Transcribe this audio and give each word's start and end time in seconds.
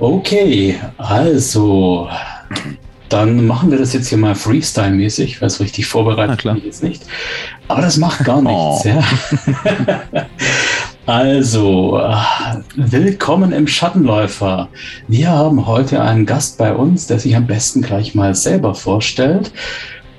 Okay, 0.00 0.76
also 0.96 2.08
dann 3.10 3.46
machen 3.46 3.70
wir 3.70 3.76
das 3.76 3.92
jetzt 3.92 4.08
hier 4.08 4.16
mal 4.16 4.34
Freestyle-mäßig, 4.34 5.42
weil 5.42 5.50
so 5.50 5.62
richtig 5.62 5.86
vorbereitet 5.86 6.42
bin 6.42 6.56
ich 6.56 6.64
jetzt 6.64 6.82
nicht. 6.82 7.02
Aber 7.68 7.82
das 7.82 7.98
macht 7.98 8.24
gar 8.24 8.40
nichts. 8.42 8.86
Oh. 8.86 8.88
Ja. 8.88 10.26
also, 11.06 12.00
willkommen 12.76 13.52
im 13.52 13.66
Schattenläufer. 13.66 14.68
Wir 15.06 15.28
haben 15.28 15.66
heute 15.66 16.00
einen 16.00 16.24
Gast 16.24 16.56
bei 16.56 16.72
uns, 16.72 17.06
der 17.06 17.18
sich 17.18 17.36
am 17.36 17.46
besten 17.46 17.82
gleich 17.82 18.14
mal 18.14 18.34
selber 18.34 18.74
vorstellt. 18.74 19.52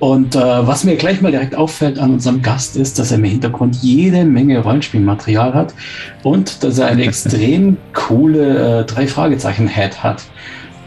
Und 0.01 0.35
äh, 0.35 0.39
was 0.39 0.83
mir 0.83 0.95
gleich 0.95 1.21
mal 1.21 1.31
direkt 1.31 1.53
auffällt 1.53 1.99
an 1.99 2.09
unserem 2.09 2.41
Gast 2.41 2.75
ist, 2.75 2.97
dass 2.97 3.11
er 3.11 3.19
im 3.19 3.23
Hintergrund 3.23 3.75
jede 3.83 4.25
Menge 4.25 4.57
Rollenspielmaterial 4.57 5.53
hat 5.53 5.75
und 6.23 6.63
dass 6.63 6.79
er 6.79 6.87
eine 6.87 7.03
extrem 7.07 7.77
coole 7.93 8.79
äh, 8.79 8.85
drei 8.85 9.05
Fragezeichen 9.05 9.67
Head 9.67 10.01
hat. 10.01 10.23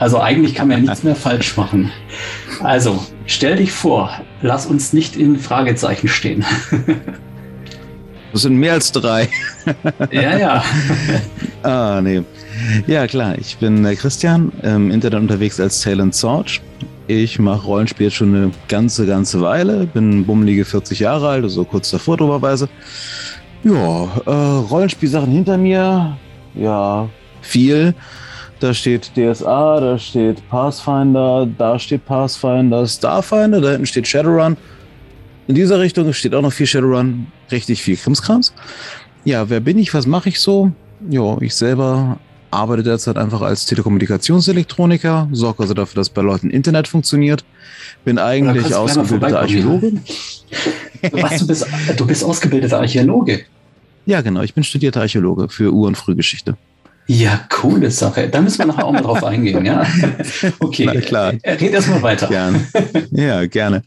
Also 0.00 0.18
eigentlich 0.18 0.56
kann 0.56 0.66
man 0.66 0.78
ja 0.78 0.82
nichts 0.82 1.04
mehr 1.04 1.14
falsch 1.14 1.56
machen. 1.56 1.92
Also 2.60 2.98
stell 3.26 3.54
dich 3.54 3.70
vor, 3.70 4.10
lass 4.42 4.66
uns 4.66 4.92
nicht 4.92 5.14
in 5.14 5.38
Fragezeichen 5.38 6.08
stehen. 6.08 6.44
Das 8.32 8.42
sind 8.42 8.56
mehr 8.56 8.72
als 8.72 8.90
drei. 8.90 9.28
Ja, 10.10 10.36
ja. 10.36 10.64
ah, 11.62 12.00
nee. 12.02 12.20
Ja, 12.88 13.06
klar. 13.06 13.36
Ich 13.38 13.58
bin 13.58 13.84
äh, 13.84 13.94
Christian, 13.94 14.50
im 14.64 14.90
Internet 14.90 15.20
unterwegs 15.20 15.60
als 15.60 15.80
Talent 15.82 16.16
Sorge 16.16 16.58
ich 17.06 17.38
mache 17.38 17.66
Rollenspiel 17.66 18.06
jetzt 18.06 18.16
schon 18.16 18.34
eine 18.34 18.50
ganze, 18.68 19.06
ganze 19.06 19.40
Weile. 19.40 19.86
Bin 19.86 20.24
bummelige 20.24 20.64
40 20.64 21.00
Jahre 21.00 21.28
alt, 21.28 21.44
also 21.44 21.64
kurz 21.64 21.90
davor 21.90 22.16
drüberweise. 22.16 22.68
Ja, 23.62 24.08
äh, 24.26 24.30
Rollenspielsachen 24.30 25.30
hinter 25.30 25.56
mir. 25.58 26.16
Ja, 26.54 27.08
viel. 27.42 27.94
Da 28.60 28.72
steht 28.72 29.12
DSA, 29.16 29.80
da 29.80 29.98
steht 29.98 30.48
Pathfinder, 30.48 31.46
da 31.58 31.78
steht 31.78 32.04
Pathfinder, 32.06 32.86
Starfinder, 32.86 33.60
da 33.60 33.70
hinten 33.70 33.86
steht 33.86 34.06
Shadowrun. 34.06 34.56
In 35.46 35.54
dieser 35.54 35.80
Richtung 35.80 36.12
steht 36.12 36.34
auch 36.34 36.40
noch 36.40 36.52
viel 36.52 36.66
Shadowrun, 36.66 37.26
richtig 37.50 37.82
viel 37.82 37.96
Krimskrams. 37.96 38.54
Ja, 39.24 39.50
wer 39.50 39.60
bin 39.60 39.78
ich, 39.78 39.92
was 39.92 40.06
mache 40.06 40.30
ich 40.30 40.40
so? 40.40 40.70
Ja, 41.10 41.36
ich 41.40 41.54
selber 41.54 42.18
arbeite 42.54 42.82
derzeit 42.82 43.16
einfach 43.16 43.42
als 43.42 43.66
Telekommunikationselektroniker, 43.66 45.28
sorge 45.32 45.62
also 45.62 45.74
dafür, 45.74 45.96
dass 45.96 46.08
bei 46.08 46.22
Leuten 46.22 46.50
Internet 46.50 46.88
funktioniert. 46.88 47.44
Bin 48.04 48.18
eigentlich 48.18 48.74
ausgebildeter 48.74 49.40
Archäologe. 49.40 49.92
Was, 51.12 51.38
du, 51.38 51.46
bist, 51.46 51.66
du 51.96 52.06
bist 52.06 52.24
ausgebildeter 52.24 52.78
Archäologe? 52.78 53.44
Ja, 54.06 54.20
genau. 54.20 54.42
Ich 54.42 54.54
bin 54.54 54.64
studierter 54.64 55.00
Archäologe 55.00 55.48
für 55.48 55.72
Ur- 55.72 55.88
und 55.88 55.96
Frühgeschichte. 55.96 56.56
Ja, 57.06 57.46
coole 57.50 57.90
Sache. 57.90 58.28
Da 58.28 58.40
müssen 58.40 58.58
wir 58.58 58.66
nachher 58.66 58.86
auch 58.86 58.92
mal 58.92 59.02
drauf 59.02 59.22
eingehen, 59.22 59.64
ja? 59.64 59.86
Okay, 60.58 60.86
Na 60.86 61.00
klar. 61.00 61.34
Red 61.44 61.62
erstmal 61.62 62.02
weiter. 62.02 62.28
Gerne. 62.28 62.66
Ja, 63.10 63.46
gerne. 63.46 63.82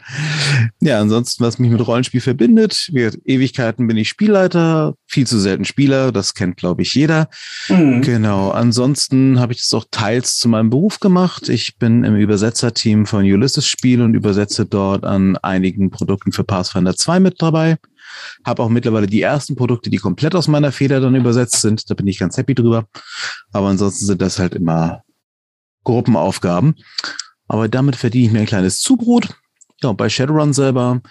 Ja, 0.80 1.00
ansonsten, 1.00 1.44
was 1.44 1.58
mich 1.58 1.72
mit 1.72 1.86
Rollenspiel 1.86 2.22
verbindet, 2.22 2.90
wird 2.92 3.18
Ewigkeiten 3.26 3.88
bin 3.88 3.98
ich 3.98 4.10
Spielleiter, 4.10 4.94
viel 5.08 5.26
zu 5.26 5.40
selten 5.40 5.66
Spieler, 5.66 6.12
das 6.12 6.34
kennt, 6.34 6.58
glaube 6.58 6.84
ich, 6.84 6.94
jeder. 6.94 7.30
Mhm. 7.70 8.02
Genau. 8.02 8.52
Ansonsten 8.52 9.40
habe 9.40 9.54
ich 9.54 9.60
das 9.60 9.74
auch 9.74 9.86
teils 9.90 10.38
zu 10.38 10.48
meinem 10.48 10.70
Beruf 10.70 11.00
gemacht. 11.00 11.50
Ich 11.50 11.78
bin 11.78 12.04
im 12.04 12.16
Übersetzerteam 12.16 13.06
von 13.06 13.24
Ulysses 13.24 13.68
Spiel 13.68 14.02
und 14.02 14.14
übersetze 14.14 14.66
dort 14.66 15.04
an 15.04 15.38
einigen 15.38 15.90
Produkten 15.90 16.32
für 16.32 16.44
Pathfinder 16.44 16.96
2 16.96 17.20
mit 17.20 17.42
dabei. 17.42 17.78
Habe 18.46 18.64
auch 18.64 18.70
mittlerweile 18.70 19.08
die 19.08 19.22
ersten 19.22 19.56
Produkte, 19.56 19.90
die 19.90 19.98
komplett 19.98 20.36
aus 20.36 20.48
meiner 20.48 20.72
Feder 20.72 21.00
dann 21.00 21.16
übersetzt 21.16 21.62
sind. 21.62 21.90
Da 21.90 21.94
bin 21.94 22.08
ich 22.08 22.20
ganz 22.20 22.38
happy 22.38 22.56
drüber. 22.56 22.88
Aber 23.52 23.68
ansonsten 23.68 24.06
sind 24.06 24.22
das 24.22 24.40
halt 24.40 24.56
immer 24.56 25.04
Gruppenaufgaben. 25.84 26.76
Aber 27.48 27.68
damit 27.70 27.96
verdiene 27.96 28.26
ich 28.26 28.32
mir 28.32 28.40
ein 28.40 28.46
kleines 28.46 28.80
Zubrot. 28.80 29.30
Ja, 29.82 29.94
bei 29.94 30.10
Shadowrun 30.10 30.54
selber, 30.54 31.02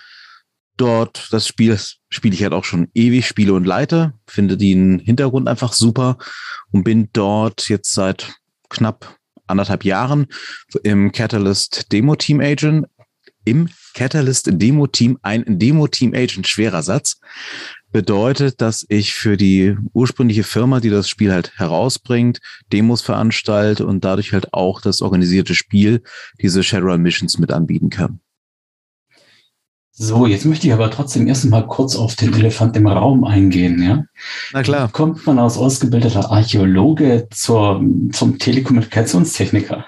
dort, 0.77 1.29
das 1.33 1.47
Spiel 1.47 1.79
spiele 2.09 2.35
ich 2.35 2.43
halt 2.43 2.53
auch 2.53 2.65
schon 2.65 2.89
ewig, 2.95 3.27
spiele 3.27 3.55
und 3.55 3.65
leite, 3.65 4.15
finde 4.27 4.57
den 4.57 4.99
Hintergrund 4.99 5.49
einfach 5.49 5.73
super 5.73 6.19
und 6.73 6.85
bin 6.85 7.09
dort 7.13 7.69
jetzt 7.69 7.93
seit 7.95 8.35
knapp 8.69 9.17
anderthalb 9.47 9.85
Jahren 9.85 10.27
im 10.83 11.13
Catalyst 11.13 11.93
Demo 11.93 12.17
Team 12.17 12.41
Agent, 12.41 12.87
im 13.45 13.69
Catalyst 13.97 14.51
Demo 14.53 14.87
Team 14.87 15.19
ein 15.23 15.43
Demo 15.47 15.89
Team 15.89 16.13
Agent, 16.15 16.47
schwerer 16.47 16.83
Satz, 16.83 17.19
bedeutet, 17.91 18.61
dass 18.61 18.85
ich 18.91 19.15
für 19.15 19.39
die 19.39 19.75
ursprüngliche 19.95 20.45
Firma, 20.45 20.81
die 20.81 20.91
das 20.91 21.09
Spiel 21.09 21.33
halt 21.33 21.53
herausbringt, 21.57 22.41
Demos 22.73 23.01
veranstalte 23.01 23.87
und 23.87 24.05
dadurch 24.05 24.35
halt 24.35 24.53
auch 24.53 24.83
das 24.83 25.01
organisierte 25.01 25.55
Spiel, 25.55 26.03
diese 26.43 26.63
Shadowrun 26.63 27.01
Missions 27.01 27.39
mit 27.39 27.51
anbieten 27.51 27.89
kann. 27.89 28.21
So, 29.93 30.27
jetzt 30.27 30.45
möchte 30.45 30.67
ich 30.67 30.75
aber 30.75 30.91
trotzdem 30.91 31.27
erst 31.27 31.47
mal 31.47 31.67
kurz 31.67 31.97
auf 31.97 32.17
den 32.17 32.35
Elefant 32.35 32.77
im 32.77 32.87
Raum 32.87 33.25
eingehen, 33.25 33.83
ja? 33.83 34.05
Na 34.53 34.63
klar. 34.63 34.93
Kommt 34.93 35.27
man 35.27 35.39
als 35.39 35.57
ausgebildeter 35.57 36.31
Archäologe 36.31 37.29
zur, 37.31 37.83
zum 38.13 38.39
Telekommunikationstechniker? 38.39 39.87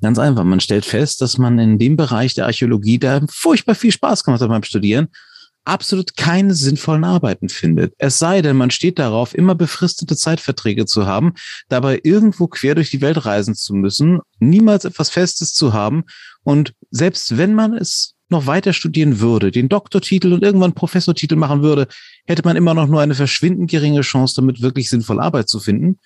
Ganz 0.00 0.18
einfach. 0.18 0.44
Man 0.44 0.60
stellt 0.60 0.84
fest, 0.84 1.20
dass 1.20 1.38
man 1.38 1.58
in 1.58 1.78
dem 1.78 1.96
Bereich 1.96 2.34
der 2.34 2.46
Archäologie, 2.46 2.98
der 2.98 3.24
furchtbar 3.30 3.74
viel 3.74 3.92
Spaß 3.92 4.24
gemacht 4.24 4.40
hat 4.40 4.48
beim 4.48 4.62
Studieren, 4.62 5.08
absolut 5.64 6.16
keine 6.16 6.54
sinnvollen 6.54 7.04
Arbeiten 7.04 7.48
findet. 7.48 7.94
Es 7.98 8.18
sei 8.18 8.42
denn, 8.42 8.56
man 8.56 8.70
steht 8.70 8.98
darauf, 8.98 9.34
immer 9.34 9.54
befristete 9.54 10.16
Zeitverträge 10.16 10.86
zu 10.86 11.06
haben, 11.06 11.34
dabei 11.68 12.00
irgendwo 12.02 12.48
quer 12.48 12.74
durch 12.74 12.90
die 12.90 13.00
Welt 13.00 13.24
reisen 13.24 13.54
zu 13.54 13.74
müssen, 13.74 14.20
niemals 14.40 14.84
etwas 14.84 15.10
Festes 15.10 15.52
zu 15.52 15.72
haben 15.72 16.04
und 16.42 16.74
selbst 16.90 17.36
wenn 17.36 17.54
man 17.54 17.74
es 17.74 18.14
noch 18.28 18.46
weiter 18.46 18.72
studieren 18.72 19.20
würde, 19.20 19.52
den 19.52 19.68
Doktortitel 19.68 20.32
und 20.32 20.42
irgendwann 20.42 20.72
Professortitel 20.72 21.36
machen 21.36 21.62
würde, 21.62 21.86
hätte 22.26 22.42
man 22.44 22.56
immer 22.56 22.74
noch 22.74 22.88
nur 22.88 23.00
eine 23.00 23.14
verschwindend 23.14 23.70
geringe 23.70 24.00
Chance, 24.00 24.34
damit 24.36 24.62
wirklich 24.62 24.88
sinnvoll 24.88 25.20
Arbeit 25.20 25.48
zu 25.48 25.60
finden. 25.60 26.00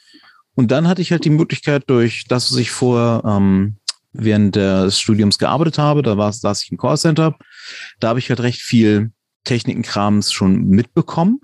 Und 0.56 0.70
dann 0.70 0.88
hatte 0.88 1.02
ich 1.02 1.12
halt 1.12 1.24
die 1.24 1.30
Möglichkeit, 1.30 1.84
durch 1.86 2.24
das, 2.28 2.50
was 2.50 2.58
ich 2.58 2.70
vor 2.70 3.22
ähm, 3.24 3.76
während 4.12 4.56
des 4.56 4.98
Studiums 4.98 5.38
gearbeitet 5.38 5.78
habe, 5.78 6.02
da 6.02 6.16
war, 6.16 6.32
saß 6.32 6.62
ich 6.62 6.72
im 6.72 6.78
Callcenter, 6.78 7.36
da 8.00 8.08
habe 8.08 8.18
ich 8.18 8.30
halt 8.30 8.40
recht 8.40 8.62
viel 8.62 9.12
Technikenkrams 9.44 10.32
schon 10.32 10.66
mitbekommen 10.68 11.40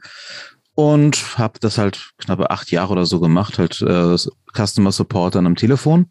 und 0.74 1.38
habe 1.38 1.58
das 1.60 1.76
halt 1.78 2.12
knappe 2.16 2.50
acht 2.50 2.70
Jahre 2.70 2.92
oder 2.92 3.06
so 3.06 3.20
gemacht, 3.20 3.58
halt 3.58 3.80
äh, 3.82 4.16
Customer 4.54 4.92
Support 4.92 5.34
dann 5.34 5.46
am 5.46 5.56
Telefon 5.56 6.10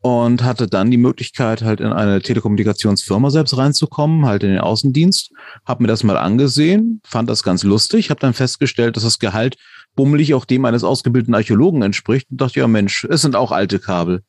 und 0.00 0.42
hatte 0.42 0.68
dann 0.68 0.90
die 0.90 0.96
Möglichkeit, 0.96 1.62
halt 1.62 1.80
in 1.80 1.92
eine 1.92 2.22
Telekommunikationsfirma 2.22 3.30
selbst 3.30 3.56
reinzukommen, 3.56 4.24
halt 4.24 4.42
in 4.42 4.50
den 4.50 4.60
Außendienst. 4.60 5.32
Habe 5.66 5.82
mir 5.82 5.88
das 5.88 6.04
mal 6.04 6.16
angesehen, 6.16 7.00
fand 7.04 7.28
das 7.28 7.42
ganz 7.42 7.62
lustig, 7.62 8.10
habe 8.10 8.20
dann 8.20 8.32
festgestellt, 8.32 8.96
dass 8.96 9.02
das 9.02 9.18
Gehalt 9.18 9.56
bummelig 9.96 10.34
auch 10.34 10.44
dem 10.44 10.64
eines 10.64 10.84
ausgebildeten 10.84 11.34
Archäologen 11.34 11.82
entspricht 11.82 12.30
und 12.30 12.40
dachte, 12.40 12.60
ja 12.60 12.68
Mensch, 12.68 13.04
es 13.10 13.22
sind 13.22 13.34
auch 13.34 13.50
alte 13.50 13.78
Kabel. 13.78 14.22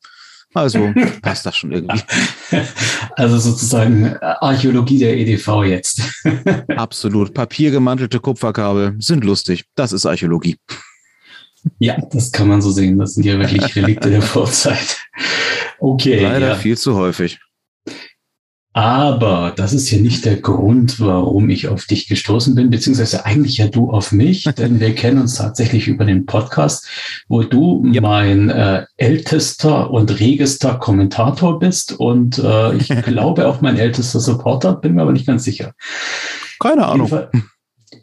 Also 0.54 0.92
passt 1.22 1.46
das 1.46 1.56
schon 1.56 1.72
irgendwie. 1.72 2.00
Also 3.16 3.36
sozusagen 3.38 4.16
Archäologie 4.20 5.00
der 5.00 5.16
EDV 5.18 5.64
jetzt. 5.64 6.02
Absolut. 6.68 7.34
Papiergemantelte 7.34 8.20
Kupferkabel 8.20 8.94
sind 9.00 9.24
lustig. 9.24 9.64
Das 9.74 9.92
ist 9.92 10.06
Archäologie. 10.06 10.56
Ja, 11.80 11.96
das 12.12 12.30
kann 12.30 12.46
man 12.46 12.62
so 12.62 12.70
sehen. 12.70 12.96
Das 12.96 13.14
sind 13.14 13.26
ja 13.26 13.36
wirklich 13.38 13.74
Relikte 13.74 14.10
der 14.10 14.22
Vorzeit. 14.22 14.98
Okay. 15.80 16.20
Leider 16.22 16.48
ja. 16.48 16.54
viel 16.54 16.78
zu 16.78 16.94
häufig. 16.94 17.40
Aber 18.78 19.52
das 19.56 19.72
ist 19.72 19.90
ja 19.90 19.98
nicht 19.98 20.24
der 20.24 20.36
Grund, 20.36 21.00
warum 21.00 21.50
ich 21.50 21.66
auf 21.66 21.86
dich 21.86 22.06
gestoßen 22.06 22.54
bin, 22.54 22.70
beziehungsweise 22.70 23.26
eigentlich 23.26 23.58
ja 23.58 23.66
du 23.66 23.90
auf 23.90 24.12
mich, 24.12 24.44
denn 24.56 24.78
wir 24.78 24.94
kennen 24.94 25.20
uns 25.20 25.34
tatsächlich 25.34 25.88
über 25.88 26.04
den 26.04 26.26
Podcast, 26.26 26.86
wo 27.26 27.42
du 27.42 27.84
ja. 27.90 28.00
mein 28.00 28.50
äh, 28.50 28.86
ältester 28.96 29.90
und 29.90 30.20
regester 30.20 30.76
Kommentator 30.76 31.58
bist 31.58 31.98
und 31.98 32.38
äh, 32.38 32.76
ich 32.76 32.86
glaube 33.02 33.48
auch 33.48 33.60
mein 33.62 33.76
ältester 33.76 34.20
Supporter, 34.20 34.76
bin 34.76 34.94
mir 34.94 35.02
aber 35.02 35.12
nicht 35.12 35.26
ganz 35.26 35.42
sicher. 35.42 35.72
Keine 36.60 36.86
Ahnung. 36.86 37.08
Jedenfalls, 37.08 37.30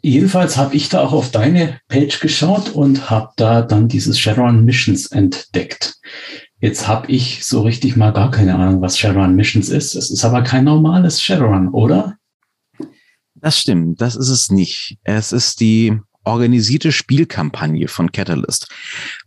jedenfalls 0.02 0.56
habe 0.58 0.76
ich 0.76 0.90
da 0.90 1.00
auch 1.00 1.14
auf 1.14 1.30
deine 1.30 1.80
Page 1.88 2.20
geschaut 2.20 2.68
und 2.68 3.08
habe 3.08 3.30
da 3.36 3.62
dann 3.62 3.88
dieses 3.88 4.18
Shadowrun 4.18 4.66
Missions 4.66 5.06
entdeckt. 5.06 5.94
Jetzt 6.60 6.88
habe 6.88 7.10
ich 7.10 7.44
so 7.44 7.62
richtig 7.62 7.96
mal 7.96 8.12
gar 8.12 8.30
keine 8.30 8.54
Ahnung, 8.54 8.80
was 8.80 8.98
Shadowrun 8.98 9.36
Missions 9.36 9.68
ist. 9.68 9.94
Es 9.94 10.10
ist 10.10 10.24
aber 10.24 10.42
kein 10.42 10.64
normales 10.64 11.22
Shadowrun, 11.22 11.68
oder? 11.68 12.16
Das 13.34 13.58
stimmt, 13.58 14.00
das 14.00 14.16
ist 14.16 14.30
es 14.30 14.50
nicht. 14.50 14.96
Es 15.04 15.32
ist 15.32 15.60
die 15.60 15.98
organisierte 16.24 16.92
Spielkampagne 16.92 17.88
von 17.88 18.10
Catalyst. 18.10 18.68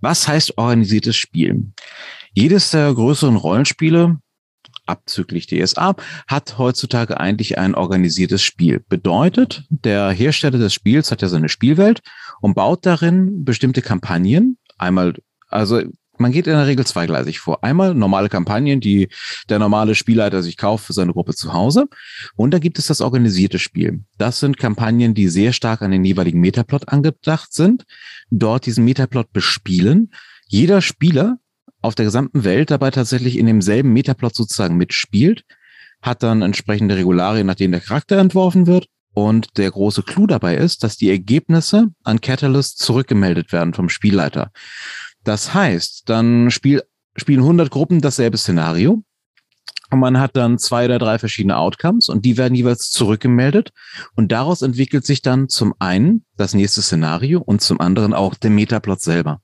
Was 0.02 0.28
heißt 0.28 0.58
organisiertes 0.58 1.16
Spiel? 1.16 1.72
Jedes 2.34 2.72
der 2.72 2.94
größeren 2.94 3.36
Rollenspiele, 3.36 4.18
abzüglich 4.88 5.48
DSA, 5.48 5.96
hat 6.28 6.58
heutzutage 6.58 7.20
eigentlich 7.20 7.60
ein 7.60 7.76
organisiertes 7.76 8.42
Spiel. 8.44 8.84
Bedeutet, 8.90 9.66
der 9.70 10.10
Hersteller 10.10 10.58
des 10.58 10.74
Spiels 10.74 11.12
hat 11.12 11.22
ja 11.22 11.28
seine 11.28 11.48
Spielwelt 11.48 12.02
und 12.42 12.56
baut 12.56 12.86
darin 12.86 13.46
bestimmte 13.46 13.84
Kampagnen. 13.84 14.58
Einmal, 14.78 15.14
also 15.48 15.82
man 16.20 16.32
geht 16.32 16.48
in 16.48 16.54
der 16.54 16.68
Regel 16.68 16.86
zweigleisig 16.86 17.40
vor. 17.40 17.64
Einmal 17.64 17.96
normale 17.96 18.30
Kampagnen, 18.30 18.82
die 18.82 19.08
der 19.48 19.60
normale 19.60 19.96
Spielleiter 19.96 20.44
sich 20.44 20.58
kauft 20.58 20.86
für 20.86 20.94
seine 20.94 21.14
Gruppe 21.14 21.34
zu 21.34 21.54
Hause. 21.54 21.88
Und 22.36 22.52
dann 22.52 22.62
gibt 22.62 22.78
es 22.78 22.88
das 22.88 23.02
organisierte 23.02 23.60
Spiel. 23.60 24.04
Das 24.18 24.40
sind 24.40 24.58
Kampagnen, 24.58 25.14
die 25.14 25.30
sehr 25.30 25.54
stark 25.54 25.82
an 25.82 25.92
den 25.92 26.04
jeweiligen 26.04 26.40
Metaplot 26.40 26.90
angedacht 26.90 27.54
sind, 27.54 27.86
dort 28.30 28.66
diesen 28.66 28.84
Metaplot 28.86 29.32
bespielen. 29.32 30.12
Jeder 30.48 30.82
Spieler 30.82 31.38
auf 31.82 31.96
der 31.96 32.06
gesamten 32.06 32.44
Welt 32.44 32.72
dabei 32.72 32.92
tatsächlich 32.92 33.38
in 33.38 33.46
demselben 33.46 33.94
Metaplot 33.94 34.36
sozusagen 34.36 34.76
mitspielt, 34.76 35.46
hat 36.02 36.24
dann 36.24 36.42
entsprechende 36.42 36.96
Regularien, 36.96 37.48
nach 37.48 37.56
denen 37.56 37.72
der 37.72 37.82
Charakter 37.82 38.18
entworfen 38.18 38.68
wird. 38.68 38.88
Und 39.14 39.58
der 39.58 39.72
große 39.72 40.04
Clou 40.04 40.28
dabei 40.28 40.56
ist, 40.56 40.84
dass 40.84 40.98
die 40.98 41.10
Ergebnisse 41.10 41.88
an 42.04 42.22
Catalyst 42.22 42.80
zurückgemeldet 42.80 43.52
werden 43.52 43.74
vom 43.74 43.90
Spielleiter. 43.90 44.52
Das 45.30 45.54
heißt, 45.54 46.10
dann 46.10 46.50
spiel, 46.50 46.82
spielen 47.16 47.42
100 47.42 47.70
Gruppen 47.70 48.02
dasselbe 48.02 48.36
Szenario. 48.36 49.04
Und 49.92 50.00
man 50.00 50.20
hat 50.20 50.36
dann 50.36 50.58
zwei 50.58 50.86
oder 50.86 50.98
drei 50.98 51.20
verschiedene 51.20 51.56
Outcomes 51.56 52.10
und 52.10 52.26
die 52.26 52.36
werden 52.36 52.56
jeweils 52.56 52.90
zurückgemeldet. 52.90 53.72
Und 54.16 54.32
daraus 54.32 54.64
entwickelt 54.64 55.06
sich 55.06 55.22
dann 55.22 55.48
zum 55.48 55.76
einen 55.78 56.26
das 56.36 56.56
nächste 56.56 56.82
Szenario 56.82 57.42
und 57.42 57.62
zum 57.62 57.80
anderen 57.80 58.16
auch 58.16 58.34
der 58.34 58.50
Metaplot 58.50 59.02
selber. 59.02 59.40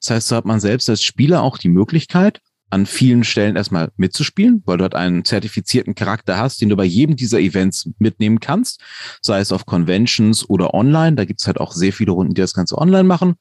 Das 0.00 0.10
heißt, 0.10 0.28
so 0.28 0.36
hat 0.36 0.44
man 0.44 0.60
selbst 0.60 0.88
als 0.88 1.02
Spieler 1.02 1.42
auch 1.42 1.58
die 1.58 1.68
Möglichkeit, 1.68 2.40
an 2.70 2.86
vielen 2.86 3.24
Stellen 3.24 3.56
erstmal 3.56 3.90
mitzuspielen, 3.96 4.62
weil 4.66 4.76
du 4.76 4.82
dort 4.82 4.94
einen 4.94 5.24
zertifizierten 5.24 5.96
Charakter 5.96 6.38
hast, 6.38 6.60
den 6.60 6.68
du 6.68 6.76
bei 6.76 6.84
jedem 6.84 7.16
dieser 7.16 7.40
Events 7.40 7.90
mitnehmen 7.98 8.38
kannst, 8.38 8.80
sei 9.20 9.40
es 9.40 9.50
auf 9.50 9.66
Conventions 9.66 10.48
oder 10.48 10.74
online. 10.74 11.16
Da 11.16 11.24
gibt's 11.24 11.48
halt 11.48 11.58
auch 11.58 11.72
sehr 11.72 11.92
viele 11.92 12.12
Runden, 12.12 12.34
die 12.34 12.40
das 12.40 12.54
Ganze 12.54 12.78
online 12.78 13.02
machen. 13.02 13.34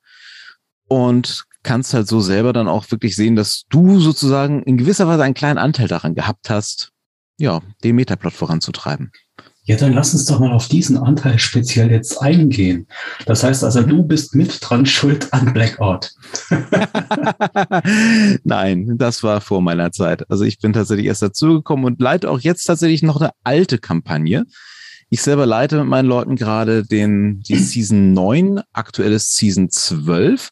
Und 0.88 1.46
kannst 1.64 1.94
halt 1.94 2.08
so 2.08 2.20
selber 2.20 2.54
dann 2.54 2.68
auch 2.68 2.92
wirklich 2.92 3.16
sehen, 3.16 3.36
dass 3.36 3.64
du 3.70 4.00
sozusagen 4.00 4.64
in 4.64 4.78
gewisser 4.78 5.08
Weise 5.08 5.24
einen 5.24 5.34
kleinen 5.34 5.58
Anteil 5.58 5.88
daran 5.88 6.16
gehabt 6.16 6.50
hast, 6.50 6.92
ja, 7.38 7.62
den 7.84 7.96
Metaplot 7.96 8.34
voranzutreiben. 8.34 9.12
Ja, 9.66 9.78
dann 9.78 9.94
lass 9.94 10.14
uns 10.14 10.26
doch 10.26 10.42
mal 10.42 10.52
auf 10.52 10.68
diesen 10.68 10.98
Anteil 10.98 11.40
speziell 11.40 11.90
jetzt 11.90 12.22
eingehen. 12.22 12.86
Das 13.26 13.44
heißt 13.44 13.64
also, 13.64 13.82
du 13.82 14.04
bist 14.04 14.36
mit 14.36 14.58
dran 14.60 14.86
schuld 14.86 15.32
an 15.32 15.54
Blackout. 15.54 16.12
Nein, 18.44 18.98
das 18.98 19.24
war 19.24 19.40
vor 19.40 19.62
meiner 19.62 19.94
Zeit. 19.94 20.30
Also 20.30 20.44
ich 20.44 20.60
bin 20.60 20.74
tatsächlich 20.74 21.06
erst 21.06 21.22
dazugekommen 21.22 21.86
und 21.86 22.02
leite 22.02 22.30
auch 22.30 22.42
jetzt 22.42 22.66
tatsächlich 22.66 23.04
noch 23.04 23.22
eine 23.22 23.32
alte 23.46 23.78
Kampagne. 23.78 24.46
Ich 25.10 25.22
selber 25.22 25.46
leite 25.46 25.78
mit 25.78 25.88
meinen 25.88 26.10
Leuten 26.10 26.36
gerade 26.36 26.84
den, 26.84 27.40
die 27.40 27.56
Season 27.56 28.12
9, 28.12 28.62
aktuelles 28.74 29.38
Season 29.38 29.70
12. 29.70 30.50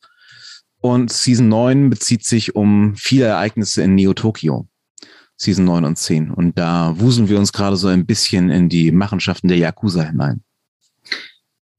Und 0.81 1.12
Season 1.12 1.48
9 1.48 1.89
bezieht 1.89 2.25
sich 2.25 2.56
um 2.56 2.95
viele 2.95 3.25
Ereignisse 3.25 3.83
in 3.83 3.95
Neo-Tokio. 3.95 4.68
Season 5.38 5.66
9 5.66 5.86
und 5.86 5.98
10. 5.98 6.31
Und 6.31 6.57
da 6.57 6.94
wuseln 7.00 7.30
wir 7.30 7.39
uns 7.39 7.54
gerade 7.54 7.75
so 7.75 7.88
ein 7.88 8.06
bisschen 8.06 8.50
in 8.50 8.69
die 8.69 8.92
Machenschaften 8.92 9.48
der 9.48 9.57
Yakuza 9.57 10.04
hinein. 10.04 10.44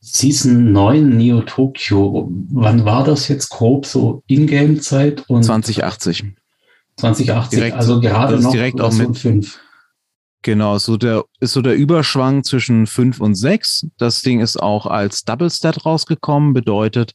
Season 0.01 0.73
9 0.73 1.17
Neo 1.17 1.43
Tokyo, 1.43 2.29
wann 2.51 2.85
war 2.85 3.05
das 3.05 3.29
jetzt 3.29 3.51
grob 3.51 3.87
so 3.87 4.25
Ingame-Zeit? 4.27 5.25
2080. 5.29 6.25
2080, 6.97 7.59
direkt, 7.59 7.77
also 7.77 8.01
gerade 8.01 8.41
noch 8.41 8.51
direkt 8.51 8.81
auch 8.81 8.93
mit 8.93 9.17
5. 9.17 9.61
Genau, 10.43 10.77
so 10.79 10.97
der, 10.97 11.25
ist 11.39 11.53
so 11.53 11.63
der 11.63 11.77
Überschwang 11.77 12.43
zwischen 12.43 12.89
5 12.89 13.21
und 13.21 13.37
6. 13.37 13.87
Das 13.97 14.23
Ding 14.23 14.41
ist 14.41 14.61
auch 14.61 14.87
als 14.87 15.23
Double 15.23 15.51
Stat 15.51 15.87
rausgekommen, 15.87 16.53
bedeutet, 16.53 17.13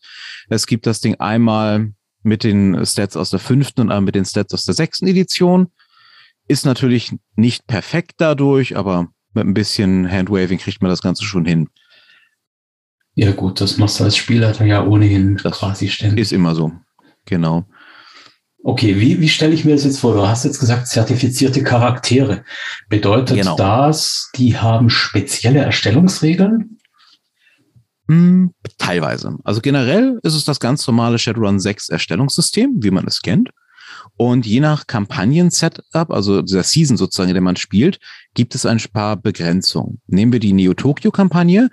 es 0.49 0.65
gibt 0.65 0.85
das 0.85 1.01
Ding 1.01 1.15
einmal 1.15 1.91
mit 2.23 2.43
den 2.43 2.85
Stats 2.85 3.17
aus 3.17 3.29
der 3.29 3.39
fünften 3.39 3.81
und 3.81 3.89
einmal 3.89 4.01
mit 4.01 4.15
den 4.15 4.25
Stats 4.25 4.53
aus 4.53 4.65
der 4.65 4.75
sechsten 4.75 5.07
Edition. 5.07 5.67
Ist 6.47 6.65
natürlich 6.65 7.13
nicht 7.35 7.67
perfekt 7.67 8.15
dadurch, 8.17 8.77
aber 8.77 9.09
mit 9.33 9.45
ein 9.45 9.53
bisschen 9.53 10.09
Handwaving 10.09 10.57
kriegt 10.57 10.81
man 10.81 10.89
das 10.89 11.01
Ganze 11.01 11.23
schon 11.23 11.45
hin. 11.45 11.69
Ja, 13.15 13.31
gut, 13.31 13.59
das 13.59 13.77
machst 13.77 13.99
du 13.99 14.05
als 14.05 14.15
Spielleiter 14.15 14.63
ja 14.65 14.85
ohnehin 14.85 15.37
das 15.37 15.59
quasi 15.59 15.89
ständig. 15.89 16.19
Ist 16.19 16.31
immer 16.31 16.55
so. 16.55 16.71
Genau. 17.25 17.65
Okay, 18.67 18.99
wie, 18.99 19.21
wie 19.21 19.29
stelle 19.29 19.53
ich 19.53 19.63
mir 19.63 19.75
das 19.75 19.85
jetzt 19.85 19.99
vor? 19.99 20.13
Du 20.13 20.27
hast 20.27 20.43
jetzt 20.43 20.59
gesagt, 20.59 20.89
zertifizierte 20.89 21.63
Charaktere. 21.63 22.43
Bedeutet 22.89 23.37
genau. 23.37 23.55
das, 23.55 24.29
die 24.35 24.57
haben 24.57 24.89
spezielle 24.89 25.59
Erstellungsregeln? 25.59 26.77
Hm, 28.09 28.53
teilweise. 28.77 29.37
Also 29.45 29.61
generell 29.61 30.19
ist 30.21 30.33
es 30.33 30.43
das 30.43 30.59
ganz 30.59 30.85
normale 30.85 31.17
Shadowrun 31.17 31.61
6 31.61 31.87
Erstellungssystem, 31.87 32.83
wie 32.83 32.91
man 32.91 33.07
es 33.07 33.21
kennt. 33.21 33.51
Und 34.17 34.45
je 34.45 34.59
nach 34.59 34.85
Kampagnen-Setup, 34.85 36.11
also 36.11 36.41
dieser 36.41 36.63
Season 36.63 36.97
sozusagen, 36.97 37.29
in 37.29 37.35
der 37.35 37.41
man 37.41 37.55
spielt, 37.55 37.99
gibt 38.33 38.53
es 38.53 38.65
ein 38.65 38.81
paar 38.91 39.15
Begrenzungen. 39.15 40.01
Nehmen 40.07 40.33
wir 40.33 40.41
die 40.41 40.51
Neo-Tokyo-Kampagne. 40.51 41.69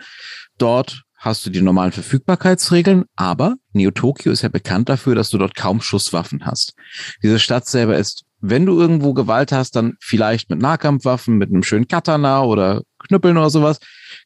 Dort 0.58 1.02
hast 1.24 1.46
du 1.46 1.50
die 1.50 1.62
normalen 1.62 1.92
Verfügbarkeitsregeln, 1.92 3.04
aber 3.16 3.56
Neo 3.72 3.90
Tokyo 3.90 4.30
ist 4.30 4.42
ja 4.42 4.48
bekannt 4.48 4.88
dafür, 4.88 5.14
dass 5.14 5.30
du 5.30 5.38
dort 5.38 5.54
kaum 5.54 5.80
Schusswaffen 5.80 6.44
hast. 6.44 6.74
Diese 7.22 7.38
Stadt 7.38 7.66
selber 7.66 7.96
ist, 7.96 8.24
wenn 8.40 8.66
du 8.66 8.78
irgendwo 8.78 9.14
Gewalt 9.14 9.52
hast, 9.52 9.74
dann 9.74 9.94
vielleicht 10.00 10.50
mit 10.50 10.60
Nahkampfwaffen, 10.60 11.38
mit 11.38 11.48
einem 11.48 11.62
schönen 11.62 11.88
Katana 11.88 12.42
oder 12.44 12.82
Knüppeln 12.98 13.38
oder 13.38 13.48
sowas. 13.48 13.78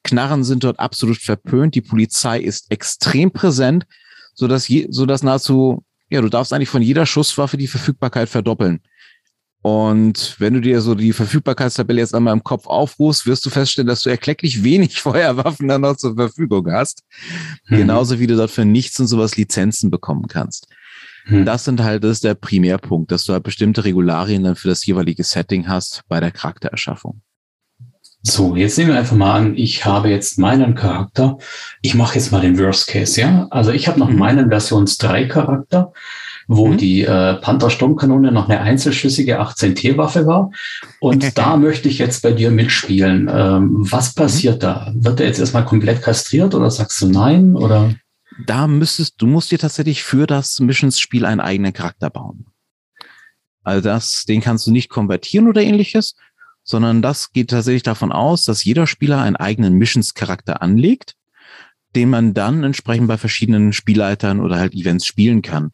Knarren 0.02 0.42
sind 0.42 0.64
dort 0.64 0.80
absolut 0.80 1.18
verpönt. 1.18 1.76
Die 1.76 1.82
Polizei 1.82 2.40
ist 2.40 2.72
extrem 2.72 3.30
präsent, 3.30 3.86
so 4.34 4.48
dass 4.48 4.66
je, 4.66 4.88
so 4.90 5.06
dass 5.06 5.22
nahezu, 5.22 5.84
ja, 6.10 6.20
du 6.20 6.28
darfst 6.28 6.52
eigentlich 6.52 6.68
von 6.68 6.82
jeder 6.82 7.06
Schusswaffe 7.06 7.56
die 7.56 7.68
Verfügbarkeit 7.68 8.28
verdoppeln. 8.28 8.80
Und 9.60 10.37
wenn 10.38 10.55
du 10.55 10.60
dir 10.60 10.81
so 10.81 10.94
die 10.94 11.12
Verfügbarkeitstabelle 11.12 12.00
jetzt 12.00 12.14
einmal 12.14 12.32
im 12.32 12.44
Kopf 12.44 12.66
aufrufst, 12.66 13.26
wirst 13.26 13.44
du 13.44 13.50
feststellen, 13.50 13.88
dass 13.88 14.02
du 14.02 14.10
erklecklich 14.10 14.62
wenig 14.62 15.00
Feuerwaffen 15.00 15.69
dann 15.69 15.82
noch 15.82 15.96
zur 15.96 16.14
Verfügung 16.14 16.70
hast. 16.70 17.02
Mhm. 17.69 17.78
Genauso 17.78 18.20
wie 18.20 18.26
du 18.26 18.37
dort 18.37 18.50
für 18.50 18.64
nichts 18.64 18.99
und 19.00 19.08
sowas 19.08 19.37
Lizenzen 19.37 19.90
bekommen 19.90 20.26
kannst. 20.28 20.69
Mhm. 21.26 21.44
Das 21.44 21.64
sind 21.64 21.82
halt, 21.82 22.05
das 22.05 22.12
ist 22.12 22.25
der 22.25 22.34
Primärpunkt, 22.34 23.10
dass 23.10 23.24
du 23.24 23.32
halt 23.32 23.43
bestimmte 23.43 23.84
Regularien 23.84 24.44
dann 24.44 24.56
für 24.56 24.69
das 24.69 24.86
jeweilige 24.86 25.24
Setting 25.24 25.69
hast 25.69 26.03
bei 26.08 26.20
der 26.20 26.31
Charaktererschaffung. 26.31 27.20
So, 28.22 28.56
jetzt 28.56 28.77
nehmen 28.77 28.91
wir 28.91 28.98
einfach 28.98 29.17
mal 29.17 29.36
an, 29.36 29.56
ich 29.56 29.84
habe 29.84 30.10
jetzt 30.10 30.38
meinen 30.38 30.74
Charakter. 30.74 31.38
Ich 31.82 31.94
mache 31.94 32.17
jetzt 32.17 32.32
mal 32.32 32.41
den 32.41 32.58
Worst 32.58 32.88
Case, 32.88 33.20
ja? 33.20 33.46
Also 33.50 33.70
ich 33.70 33.86
habe 33.86 33.98
noch 33.98 34.10
mhm. 34.10 34.19
meinen 34.19 34.48
Versions 34.48 34.98
3 34.98 35.27
Charakter 35.27 35.93
wo 36.48 36.69
mhm. 36.69 36.78
die 36.78 37.02
äh, 37.02 37.34
Panther-Sturmkanone 37.34 38.32
noch 38.32 38.48
eine 38.48 38.60
einzelschüssige 38.60 39.40
18T-Waffe 39.40 40.26
war. 40.26 40.50
Und 40.98 41.38
da 41.38 41.56
möchte 41.56 41.88
ich 41.88 41.98
jetzt 41.98 42.22
bei 42.22 42.32
dir 42.32 42.50
mitspielen. 42.50 43.31
Ähm, 43.32 43.76
was 43.90 44.17
mhm. 44.17 44.20
passiert 44.20 44.56
mhm. 44.56 44.60
da? 44.60 44.93
Wird 44.94 45.20
er 45.20 45.26
jetzt 45.26 45.38
erstmal 45.38 45.67
komplett 45.67 46.02
kastriert 46.02 46.55
oder 46.55 46.70
sagst 46.70 47.00
du 47.02 47.08
nein? 47.08 47.55
Oder? 47.55 47.94
Da 48.46 48.67
müsstest, 48.67 49.14
du 49.19 49.26
musst 49.26 49.50
dir 49.50 49.58
tatsächlich 49.58 50.02
für 50.02 50.26
das 50.26 50.58
Missionsspiel 50.58 51.26
einen 51.26 51.40
eigenen 51.40 51.72
Charakter 51.72 52.08
bauen. 52.08 52.46
Also 53.62 53.82
das, 53.82 54.24
den 54.24 54.40
kannst 54.40 54.67
du 54.67 54.70
nicht 54.70 54.88
konvertieren 54.88 55.48
oder 55.48 55.60
ähnliches, 55.60 56.14
sondern 56.64 57.02
das 57.02 57.32
geht 57.32 57.50
tatsächlich 57.50 57.82
davon 57.82 58.10
aus, 58.10 58.44
dass 58.44 58.64
jeder 58.64 58.86
Spieler 58.86 59.20
einen 59.20 59.36
eigenen 59.36 59.74
Missionscharakter 59.74 60.62
anlegt, 60.62 61.14
den 61.94 62.08
man 62.08 62.32
dann 62.32 62.64
entsprechend 62.64 63.08
bei 63.08 63.19
verschiedenen 63.19 63.74
Spielleitern 63.74 64.40
oder 64.40 64.58
halt 64.58 64.74
Events 64.74 65.05
spielen 65.05 65.43
kann. 65.43 65.72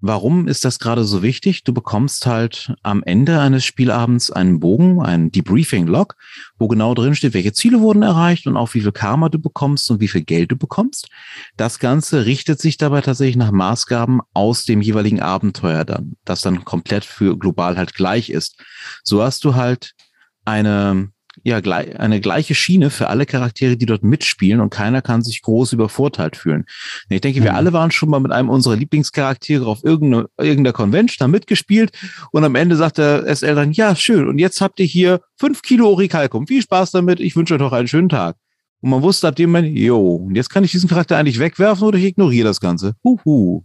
Warum 0.00 0.48
ist 0.48 0.64
das 0.64 0.78
gerade 0.78 1.04
so 1.04 1.22
wichtig? 1.22 1.64
Du 1.64 1.74
bekommst 1.74 2.26
halt 2.26 2.74
am 2.82 3.02
Ende 3.02 3.40
eines 3.40 3.64
Spielabends 3.64 4.30
einen 4.30 4.58
Bogen, 4.58 5.02
einen 5.02 5.30
Debriefing-Log, 5.30 6.16
wo 6.58 6.68
genau 6.68 6.94
drin 6.94 7.14
steht, 7.14 7.34
welche 7.34 7.52
Ziele 7.52 7.80
wurden 7.80 8.02
erreicht 8.02 8.46
und 8.46 8.56
auch 8.56 8.72
wie 8.74 8.80
viel 8.80 8.92
Karma 8.92 9.28
du 9.28 9.38
bekommst 9.38 9.90
und 9.90 10.00
wie 10.00 10.08
viel 10.08 10.22
Geld 10.22 10.52
du 10.52 10.56
bekommst. 10.56 11.08
Das 11.56 11.78
Ganze 11.78 12.24
richtet 12.24 12.60
sich 12.60 12.78
dabei 12.78 13.02
tatsächlich 13.02 13.36
nach 13.36 13.52
Maßgaben 13.52 14.20
aus 14.32 14.64
dem 14.64 14.80
jeweiligen 14.80 15.20
Abenteuer 15.20 15.84
dann, 15.84 16.16
das 16.24 16.40
dann 16.40 16.64
komplett 16.64 17.04
für 17.04 17.38
global 17.38 17.76
halt 17.76 17.94
gleich 17.94 18.30
ist. 18.30 18.58
So 19.04 19.22
hast 19.22 19.44
du 19.44 19.54
halt 19.54 19.92
eine 20.44 21.10
ja 21.42 21.58
eine 21.58 22.20
gleiche 22.20 22.54
Schiene 22.54 22.90
für 22.90 23.08
alle 23.08 23.26
Charaktere, 23.26 23.76
die 23.76 23.86
dort 23.86 24.02
mitspielen 24.02 24.60
und 24.60 24.70
keiner 24.70 25.02
kann 25.02 25.22
sich 25.22 25.42
groß 25.42 25.72
übervorteilt 25.72 26.36
fühlen. 26.36 26.64
Ich 27.08 27.20
denke, 27.20 27.42
wir 27.42 27.52
mhm. 27.52 27.56
alle 27.56 27.72
waren 27.72 27.90
schon 27.90 28.10
mal 28.10 28.20
mit 28.20 28.32
einem 28.32 28.48
unserer 28.48 28.76
Lieblingscharaktere 28.76 29.66
auf 29.66 29.84
irgendeiner 29.84 30.26
irgendeiner 30.38 30.72
Convention, 30.72 31.16
da 31.18 31.28
mitgespielt 31.28 31.92
und 32.32 32.44
am 32.44 32.54
Ende 32.54 32.76
sagt 32.76 32.98
der 32.98 33.24
SL 33.34 33.54
dann, 33.54 33.72
ja, 33.72 33.94
schön, 33.96 34.28
und 34.28 34.38
jetzt 34.38 34.60
habt 34.60 34.80
ihr 34.80 34.86
hier 34.86 35.20
fünf 35.36 35.62
Kilo 35.62 35.88
Orichalcum. 35.88 36.46
Viel 36.46 36.62
Spaß 36.62 36.90
damit, 36.90 37.20
ich 37.20 37.36
wünsche 37.36 37.54
euch 37.54 37.60
noch 37.60 37.72
einen 37.72 37.88
schönen 37.88 38.08
Tag. 38.08 38.36
Und 38.80 38.90
man 38.90 39.02
wusste 39.02 39.28
ab 39.28 39.36
dem 39.36 39.50
Moment, 39.50 39.76
jo, 39.76 40.16
und 40.16 40.34
jetzt 40.34 40.48
kann 40.48 40.64
ich 40.64 40.70
diesen 40.70 40.88
Charakter 40.88 41.16
eigentlich 41.16 41.38
wegwerfen 41.38 41.86
oder 41.86 41.98
ich 41.98 42.04
ignoriere 42.04 42.48
das 42.48 42.60
Ganze. 42.60 42.94
Huhu. 43.04 43.62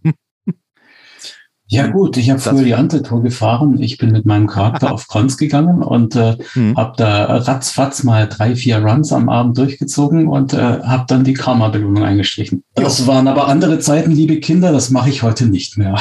Ja 1.67 1.87
gut, 1.87 2.15
ich 2.17 2.29
habe 2.29 2.39
früher 2.39 2.63
die 2.63 2.75
Antetour 2.75 3.23
gefahren. 3.23 3.81
Ich 3.81 3.97
bin 3.97 4.11
mit 4.11 4.25
meinem 4.25 4.45
Charakter 4.45 4.91
auf 4.93 5.07
Cons 5.07 5.37
gegangen 5.37 5.81
und 5.81 6.15
äh, 6.15 6.37
hm. 6.53 6.77
habe 6.77 6.93
da 6.97 7.37
ratzfatz 7.37 8.03
mal 8.03 8.27
drei, 8.27 8.55
vier 8.55 8.77
Runs 8.77 9.11
am 9.11 9.29
Abend 9.29 9.57
durchgezogen 9.57 10.27
und 10.27 10.53
äh, 10.53 10.57
habe 10.57 11.05
dann 11.07 11.23
die 11.23 11.33
Karma-Belohnung 11.33 12.03
eingestrichen. 12.03 12.63
Das 12.75 13.07
waren 13.07 13.27
aber 13.27 13.47
andere 13.47 13.79
Zeiten, 13.79 14.11
liebe 14.11 14.39
Kinder, 14.39 14.71
das 14.71 14.91
mache 14.91 15.09
ich 15.09 15.23
heute 15.23 15.47
nicht 15.47 15.77
mehr. 15.77 15.99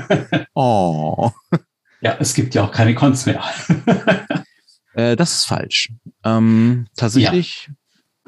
oh. 0.54 1.30
Ja, 2.02 2.16
es 2.18 2.32
gibt 2.32 2.54
ja 2.54 2.64
auch 2.64 2.72
keine 2.72 2.94
Cons 2.94 3.26
mehr. 3.26 3.42
äh, 4.94 5.16
das 5.16 5.34
ist 5.34 5.44
falsch. 5.44 5.92
Ähm, 6.24 6.86
tatsächlich, 6.96 7.68
ja. 7.68 7.74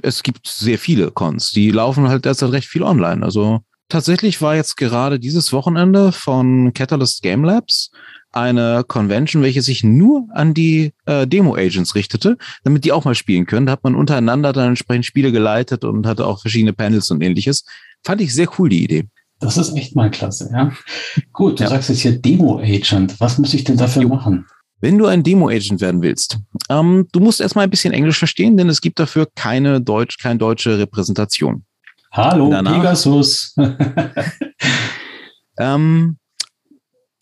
es 0.02 0.22
gibt 0.22 0.46
sehr 0.46 0.78
viele 0.78 1.10
Cons. 1.10 1.52
Die 1.52 1.70
laufen 1.70 2.06
halt 2.06 2.26
derzeit 2.26 2.52
recht 2.52 2.68
viel 2.68 2.82
online. 2.82 3.24
Also 3.24 3.62
Tatsächlich 3.92 4.40
war 4.40 4.56
jetzt 4.56 4.78
gerade 4.78 5.20
dieses 5.20 5.52
Wochenende 5.52 6.12
von 6.12 6.72
Catalyst 6.72 7.22
Game 7.22 7.44
Labs 7.44 7.90
eine 8.32 8.84
Convention, 8.88 9.42
welche 9.42 9.60
sich 9.60 9.84
nur 9.84 10.28
an 10.32 10.54
die 10.54 10.94
äh, 11.04 11.26
Demo-Agents 11.26 11.94
richtete, 11.94 12.38
damit 12.64 12.86
die 12.86 12.92
auch 12.92 13.04
mal 13.04 13.14
spielen 13.14 13.44
können. 13.44 13.66
Da 13.66 13.72
hat 13.72 13.84
man 13.84 13.94
untereinander 13.94 14.54
dann 14.54 14.68
entsprechend 14.68 15.04
Spiele 15.04 15.30
geleitet 15.30 15.84
und 15.84 16.06
hatte 16.06 16.26
auch 16.26 16.40
verschiedene 16.40 16.72
Panels 16.72 17.10
und 17.10 17.20
ähnliches. 17.20 17.66
Fand 18.02 18.22
ich 18.22 18.32
sehr 18.32 18.48
cool, 18.58 18.70
die 18.70 18.82
Idee. 18.82 19.08
Das 19.40 19.58
ist 19.58 19.76
echt 19.76 19.94
mal 19.94 20.10
klasse, 20.10 20.48
ja. 20.50 20.72
Gut, 21.34 21.60
du 21.60 21.64
ja. 21.64 21.68
sagst 21.68 21.90
jetzt 21.90 22.00
hier 22.00 22.18
Demo-Agent. 22.18 23.20
Was 23.20 23.36
muss 23.36 23.52
ich 23.52 23.64
denn 23.64 23.76
dafür 23.76 24.04
jo. 24.04 24.08
machen? 24.08 24.46
Wenn 24.80 24.96
du 24.96 25.04
ein 25.04 25.22
Demo-Agent 25.22 25.82
werden 25.82 26.00
willst, 26.00 26.38
ähm, 26.70 27.08
du 27.12 27.20
musst 27.20 27.42
erstmal 27.42 27.64
ein 27.64 27.70
bisschen 27.70 27.92
Englisch 27.92 28.16
verstehen, 28.16 28.56
denn 28.56 28.70
es 28.70 28.80
gibt 28.80 28.98
dafür 28.98 29.28
keine 29.36 29.82
Deutsch, 29.82 30.16
keine 30.16 30.38
deutsche 30.38 30.78
Repräsentation. 30.78 31.66
Hallo, 32.12 32.50
Danach, 32.50 32.74
Pegasus. 32.74 33.56
ähm, 35.58 36.18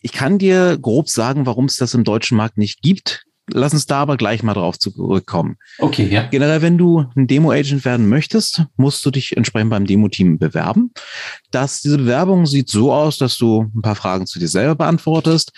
ich 0.03 0.11
kann 0.11 0.39
dir 0.39 0.79
grob 0.79 1.09
sagen, 1.09 1.47
warum 1.47 1.67
es 1.67 1.77
das 1.77 1.95
im 1.95 2.03
deutschen 2.03 2.37
Markt 2.37 2.59
nicht 2.59 2.83
gibt. 2.83 3.25
Lass 3.53 3.73
uns 3.73 3.87
da 3.87 4.01
aber 4.01 4.17
gleich 4.17 4.43
mal 4.43 4.55
drauf 4.55 4.79
zurückkommen. 4.79 5.57
Okay, 5.79 6.09
ja. 6.09 6.23
Generell, 6.23 6.63
wenn 6.63 6.77
du 6.77 7.05
ein 7.17 7.29
Demo-Agent 7.29 7.85
werden 7.85 8.09
möchtest, 8.09 8.65
musst 8.77 9.07
du 9.07 9.13
dich 9.13 9.37
entsprechend 9.37 9.71
beim 9.71 9.87
Demo-Team 9.87 10.39
bewerben. 10.39 10.93
Das, 11.53 11.83
diese 11.83 11.99
Bewerbung 11.99 12.47
sieht 12.47 12.69
so 12.69 12.93
aus, 12.93 13.17
dass 13.17 13.39
du 13.39 13.71
ein 13.75 13.83
paar 13.83 13.97
Fragen 13.97 14.27
zu 14.27 14.41
dir 14.41 14.49
selber 14.49 14.75
beantwortest. 14.75 15.53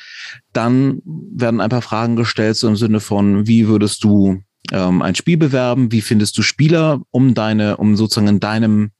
Dann 0.53 1.01
werden 1.05 1.61
ein 1.61 1.71
paar 1.71 1.83
Fragen 1.83 2.17
gestellt, 2.17 2.57
so 2.57 2.69
im 2.69 2.77
Sinne 2.77 3.01
von, 3.01 3.47
wie 3.47 3.67
würdest 3.67 4.05
du 4.05 4.43
ähm, 4.73 5.01
ein 5.01 5.15
Spiel 5.15 5.39
bewerben? 5.39 5.91
Wie 5.91 6.03
findest 6.03 6.37
du 6.37 6.43
Spieler, 6.43 7.01
um 7.11 7.35
deine, 7.35 7.79
um 7.79 7.97
sozusagen 7.97 8.29
in 8.29 8.41
deinem 8.41 8.91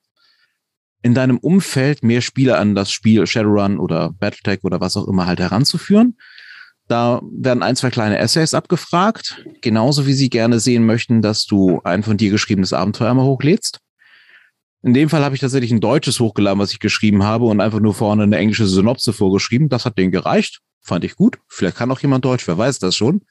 in 1.03 1.15
deinem 1.15 1.39
Umfeld 1.39 2.03
mehr 2.03 2.21
Spieler 2.21 2.59
an 2.59 2.75
das 2.75 2.93
Spiel 2.93 3.27
Shadowrun 3.27 3.79
oder 3.79 4.11
Battletech 4.11 4.61
oder 4.63 4.81
was 4.81 4.97
auch 4.97 5.09
immer 5.09 5.27
halt 5.27 5.41
heranzuführen. 5.41 6.17
Da 6.89 7.21
werden 7.23 7.63
ein, 7.63 7.77
zwei 7.77 7.91
kleine 7.91 8.19
Essays 8.19 8.55
abgefragt, 8.55 9.45
genauso 9.61 10.07
wie 10.07 10.13
sie 10.13 10.31
gerne 10.31 10.61
sehen 10.61 10.85
möchten, 10.87 11.23
dass 11.23 11.47
du 11.47 11.81
ein 11.85 12.03
von 12.03 12.17
dir 12.17 12.31
geschriebenes 12.31 12.73
Abenteuer 12.73 13.15
mal 13.15 13.25
hochlädst. 13.25 13.79
In 14.83 14.95
dem 14.95 15.09
Fall 15.09 15.25
habe 15.25 15.35
ich 15.35 15.41
tatsächlich 15.41 15.71
ein 15.71 15.81
deutsches 15.81 16.19
hochgeladen, 16.19 16.59
was 16.59 16.73
ich 16.73 16.81
geschrieben 16.81 17.23
habe 17.23 17.45
und 17.45 17.61
einfach 17.61 17.81
nur 17.81 17.95
vorne 17.95 18.25
eine 18.25 18.37
englische 18.37 18.67
Synopse 18.67 19.13
vorgeschrieben. 19.13 19.69
Das 19.69 19.85
hat 19.85 19.97
denen 19.97 20.11
gereicht. 20.11 20.61
Fand 20.81 21.05
ich 21.05 21.15
gut. 21.15 21.39
Vielleicht 21.49 21.77
kann 21.77 21.91
auch 21.93 22.01
jemand 22.01 22.25
Deutsch, 22.25 22.49
wer 22.49 22.59
weiß 22.59 22.81
das 22.81 22.97
schon. 22.97 23.23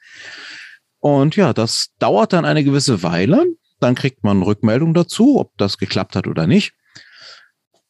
Und 0.99 1.35
ja, 1.35 1.51
das 1.51 1.89
dauert 1.99 2.31
dann 2.31 2.45
eine 2.45 2.63
gewisse 2.63 3.03
Weile. 3.03 3.45
Dann 3.81 3.95
kriegt 3.95 4.23
man 4.23 4.43
Rückmeldung 4.43 4.93
dazu, 4.93 5.39
ob 5.39 5.57
das 5.57 5.77
geklappt 5.77 6.15
hat 6.15 6.27
oder 6.27 6.47
nicht 6.47 6.73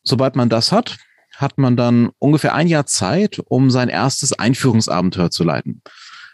sobald 0.04 0.36
man 0.36 0.50
das 0.50 0.72
hat, 0.72 0.98
hat 1.36 1.58
man 1.58 1.78
dann 1.78 2.12
ungefähr 2.20 2.54
ein 2.54 2.68
Jahr 2.68 2.86
Zeit, 2.86 3.40
um 3.46 3.72
sein 3.72 3.90
erstes 3.90 4.34
Einführungsabenteuer 4.34 5.32
zu 5.32 5.44
leiten. 5.44 5.82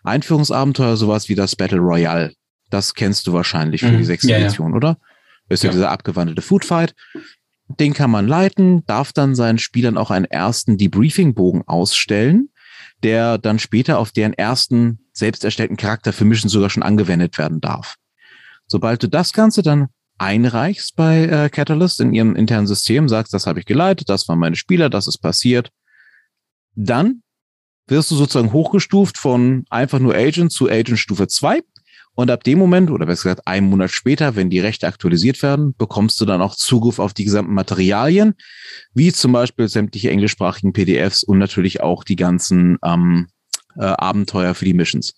Einführungsabenteuer, 0.03 0.97
sowas 0.97 1.29
wie 1.29 1.35
das 1.35 1.55
Battle 1.55 1.79
Royale. 1.79 2.33
Das 2.69 2.93
kennst 2.93 3.27
du 3.27 3.33
wahrscheinlich 3.33 3.81
für 3.81 3.91
mhm. 3.91 3.99
die 3.99 4.05
sechste 4.05 4.31
ja, 4.31 4.37
Edition, 4.37 4.71
ja. 4.71 4.75
oder? 4.75 4.97
Ist 5.49 5.63
ja, 5.63 5.69
ja 5.69 5.73
dieser 5.73 5.91
abgewandelte 5.91 6.41
Foodfight. 6.41 6.93
Den 7.67 7.93
kann 7.93 8.11
man 8.11 8.27
leiten, 8.27 8.85
darf 8.85 9.13
dann 9.13 9.35
seinen 9.35 9.57
Spielern 9.57 9.97
auch 9.97 10.11
einen 10.11 10.25
ersten 10.25 10.77
Debriefing-Bogen 10.77 11.63
ausstellen, 11.67 12.49
der 13.03 13.37
dann 13.37 13.59
später 13.59 13.99
auf 13.99 14.11
deren 14.11 14.33
ersten 14.33 14.99
selbst 15.11 15.43
erstellten 15.43 15.77
Charakter 15.77 16.13
für 16.13 16.25
Mission 16.25 16.49
sogar 16.49 16.69
schon 16.69 16.83
angewendet 16.83 17.37
werden 17.37 17.59
darf. 17.59 17.95
Sobald 18.67 19.03
du 19.03 19.07
das 19.07 19.33
Ganze 19.33 19.61
dann 19.61 19.87
einreichst 20.17 20.95
bei 20.95 21.25
äh, 21.25 21.49
Catalyst 21.49 21.99
in 22.01 22.13
ihrem 22.13 22.35
internen 22.35 22.67
System, 22.67 23.07
sagst, 23.07 23.33
das 23.33 23.47
habe 23.47 23.59
ich 23.59 23.65
geleitet, 23.65 24.09
das 24.09 24.27
waren 24.27 24.39
meine 24.39 24.55
Spieler, 24.55 24.89
das 24.89 25.07
ist 25.07 25.19
passiert, 25.19 25.71
dann 26.75 27.21
wirst 27.87 28.11
du 28.11 28.15
sozusagen 28.15 28.53
hochgestuft 28.53 29.17
von 29.17 29.65
einfach 29.69 29.99
nur 29.99 30.15
Agent 30.15 30.51
zu 30.51 30.69
Agent 30.69 30.99
Stufe 30.99 31.27
2. 31.27 31.61
Und 32.15 32.31
ab 32.31 32.43
dem 32.43 32.57
Moment, 32.57 32.89
oder 32.89 33.05
besser 33.05 33.29
gesagt, 33.29 33.47
einen 33.47 33.69
Monat 33.69 33.91
später, 33.91 34.35
wenn 34.35 34.49
die 34.49 34.59
Rechte 34.59 34.87
aktualisiert 34.87 35.43
werden, 35.43 35.75
bekommst 35.77 36.19
du 36.19 36.25
dann 36.25 36.41
auch 36.41 36.55
Zugriff 36.55 36.97
auf 36.97 37.13
die 37.13 37.25
gesamten 37.25 37.53
Materialien, 37.53 38.33
wie 38.95 39.13
zum 39.13 39.33
Beispiel 39.33 39.67
sämtliche 39.67 40.09
englischsprachigen 40.09 40.73
PDFs 40.73 41.21
und 41.21 41.37
natürlich 41.37 41.81
auch 41.81 42.03
die 42.03 42.15
ganzen 42.15 42.79
ähm, 42.83 43.27
äh, 43.75 43.85
Abenteuer 43.85 44.55
für 44.55 44.65
die 44.65 44.73
Missions. 44.73 45.13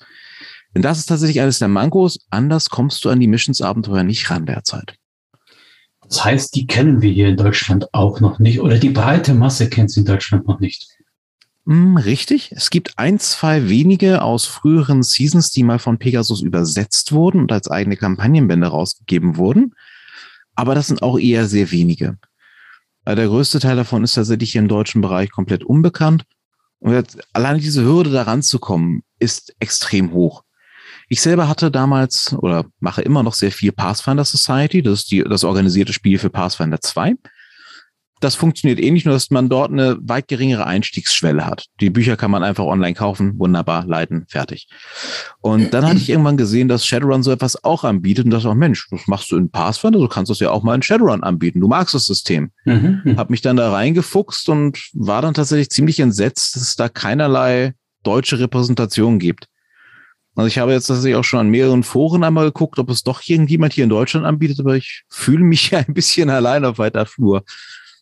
Denn 0.75 0.81
das 0.81 0.99
ist 0.99 1.07
tatsächlich 1.07 1.41
eines 1.41 1.59
der 1.59 1.67
Mankos. 1.67 2.19
Anders 2.29 2.69
kommst 2.69 3.03
du 3.03 3.09
an 3.09 3.19
die 3.19 3.27
Missionsabenteuer 3.27 4.03
nicht 4.03 4.29
ran 4.29 4.45
derzeit. 4.45 4.95
Das 6.03 6.23
heißt, 6.23 6.55
die 6.55 6.67
kennen 6.67 7.01
wir 7.01 7.11
hier 7.11 7.27
in 7.27 7.37
Deutschland 7.37 7.93
auch 7.93 8.19
noch 8.19 8.39
nicht 8.39 8.59
oder 8.59 8.77
die 8.77 8.89
breite 8.89 9.33
Masse 9.33 9.69
kennt 9.69 9.91
sie 9.91 9.99
in 9.99 10.05
Deutschland 10.05 10.47
noch 10.47 10.59
nicht. 10.59 10.87
Mm, 11.65 11.97
richtig. 11.97 12.51
Es 12.51 12.71
gibt 12.71 12.97
ein, 12.97 13.19
zwei 13.19 13.69
wenige 13.69 14.23
aus 14.23 14.45
früheren 14.45 15.03
Seasons, 15.03 15.51
die 15.51 15.63
mal 15.63 15.77
von 15.77 15.99
Pegasus 15.99 16.41
übersetzt 16.41 17.11
wurden 17.11 17.41
und 17.41 17.51
als 17.51 17.69
eigene 17.69 17.95
Kampagnenbände 17.95 18.67
rausgegeben 18.67 19.37
wurden. 19.37 19.75
Aber 20.55 20.73
das 20.73 20.87
sind 20.87 21.03
auch 21.03 21.19
eher 21.19 21.45
sehr 21.45 21.71
wenige. 21.71 22.17
Äh, 23.05 23.15
der 23.15 23.27
größte 23.27 23.59
Teil 23.59 23.75
davon 23.75 24.03
ist 24.03 24.15
tatsächlich 24.15 24.51
hier 24.51 24.61
im 24.61 24.67
deutschen 24.67 25.01
Bereich 25.01 25.29
komplett 25.29 25.63
unbekannt. 25.63 26.23
Und 26.79 27.17
alleine 27.33 27.59
diese 27.59 27.83
Hürde 27.83 28.09
da 28.09 28.23
ranzukommen, 28.23 29.03
ist 29.19 29.55
extrem 29.59 30.11
hoch. 30.11 30.43
Ich 31.09 31.21
selber 31.21 31.47
hatte 31.47 31.71
damals 31.71 32.35
oder 32.37 32.65
mache 32.79 33.01
immer 33.01 33.23
noch 33.23 33.33
sehr 33.33 33.51
viel 33.51 33.71
Pathfinder 33.71 34.23
Society. 34.23 34.83
Das 34.83 34.99
ist 34.99 35.11
die, 35.11 35.23
das 35.23 35.43
organisierte 35.43 35.91
Spiel 35.91 36.19
für 36.19 36.29
Pathfinder 36.29 36.79
2. 36.79 37.15
Das 38.19 38.35
funktioniert 38.35 38.79
ähnlich, 38.79 39.05
nur 39.05 39.13
dass 39.13 39.31
man 39.31 39.47
dort 39.47 39.71
eine 39.71 39.97
weit 40.01 40.27
geringere 40.27 40.67
Einstiegsschwelle 40.67 41.45
hat. 41.45 41.67
Die 41.79 41.89
Bücher 41.89 42.17
kann 42.17 42.29
man 42.29 42.43
einfach 42.43 42.65
online 42.65 42.93
kaufen, 42.93 43.39
wunderbar, 43.39 43.85
leiten, 43.85 44.25
fertig. 44.27 44.67
Und 45.39 45.73
dann 45.73 45.85
hatte 45.85 45.97
ich 45.97 46.09
irgendwann 46.09 46.35
gesehen, 46.35 46.67
dass 46.67 46.85
Shadowrun 46.85 47.23
so 47.23 47.31
etwas 47.31 47.63
auch 47.63 47.85
anbietet 47.85 48.25
und 48.25 48.31
dachte 48.31 48.49
auch, 48.49 48.55
Mensch, 48.55 48.87
das 48.91 49.07
machst 49.07 49.31
du 49.31 49.37
in 49.37 49.49
Pathfinder, 49.49 49.99
du 49.99 50.09
kannst 50.09 50.29
das 50.29 50.39
ja 50.39 50.51
auch 50.51 50.63
mal 50.63 50.75
in 50.75 50.81
Shadowrun 50.81 51.23
anbieten. 51.23 51.61
Du 51.61 51.69
magst 51.69 51.95
das 51.95 52.05
System. 52.05 52.51
Mhm. 52.65 53.15
Hab 53.15 53.29
mich 53.29 53.41
dann 53.41 53.55
da 53.55 53.71
reingefuchst 53.71 54.49
und 54.49 54.77
war 54.93 55.21
dann 55.21 55.33
tatsächlich 55.33 55.69
ziemlich 55.69 55.99
entsetzt, 56.01 56.55
dass 56.55 56.63
es 56.63 56.75
da 56.75 56.89
keinerlei 56.89 57.73
deutsche 58.03 58.37
Repräsentation 58.37 59.17
gibt. 59.17 59.47
Also 60.35 60.47
ich 60.47 60.57
habe 60.57 60.71
jetzt 60.71 60.87
tatsächlich 60.87 61.15
auch 61.15 61.23
schon 61.23 61.39
an 61.39 61.49
mehreren 61.49 61.83
Foren 61.83 62.23
einmal 62.23 62.45
geguckt, 62.45 62.79
ob 62.79 62.89
es 62.89 63.03
doch 63.03 63.21
irgendjemand 63.25 63.73
hier 63.73 63.83
in 63.83 63.89
Deutschland 63.89 64.25
anbietet, 64.25 64.59
aber 64.59 64.75
ich 64.75 65.03
fühle 65.09 65.43
mich 65.43 65.69
ja 65.71 65.79
ein 65.79 65.93
bisschen 65.93 66.29
allein 66.29 66.65
auf 66.65 66.77
weiter 66.77 67.05
Flur. 67.05 67.43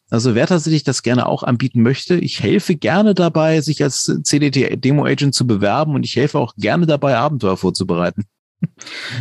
Also 0.09 0.35
wer 0.35 0.47
tatsächlich 0.47 0.83
das 0.83 1.03
gerne 1.03 1.25
auch 1.25 1.43
anbieten 1.43 1.81
möchte, 1.81 2.15
ich 2.15 2.41
helfe 2.41 2.75
gerne 2.75 3.13
dabei, 3.13 3.59
sich 3.59 3.83
als 3.83 4.05
CDT-Demo-Agent 4.23 5.35
zu 5.35 5.45
bewerben 5.45 5.95
und 5.95 6.05
ich 6.05 6.15
helfe 6.15 6.39
auch 6.39 6.55
gerne 6.55 6.85
dabei, 6.85 7.17
Abenteuer 7.17 7.57
vorzubereiten. 7.57 8.25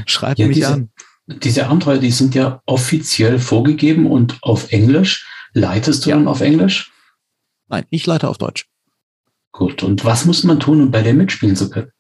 Schreibt 0.06 0.38
ja, 0.38 0.46
mich 0.46 0.56
diese, 0.56 0.68
an. 0.72 0.90
Diese 1.26 1.66
Abenteuer, 1.66 1.98
die 1.98 2.12
sind 2.12 2.36
ja 2.36 2.62
offiziell 2.66 3.40
vorgegeben 3.40 4.06
und 4.06 4.38
auf 4.42 4.70
Englisch. 4.70 5.26
Leitest 5.54 6.06
du 6.06 6.10
ja. 6.10 6.16
dann 6.16 6.28
auf 6.28 6.40
Englisch? 6.40 6.92
Nein, 7.68 7.84
ich 7.90 8.06
leite 8.06 8.28
auf 8.28 8.38
Deutsch. 8.38 8.66
Gut, 9.50 9.82
und 9.82 10.04
was 10.04 10.24
muss 10.24 10.44
man 10.44 10.60
tun, 10.60 10.82
um 10.82 10.90
bei 10.90 11.02
dir 11.02 11.14
mitspielen 11.14 11.56
zu 11.56 11.68
können? 11.70 11.90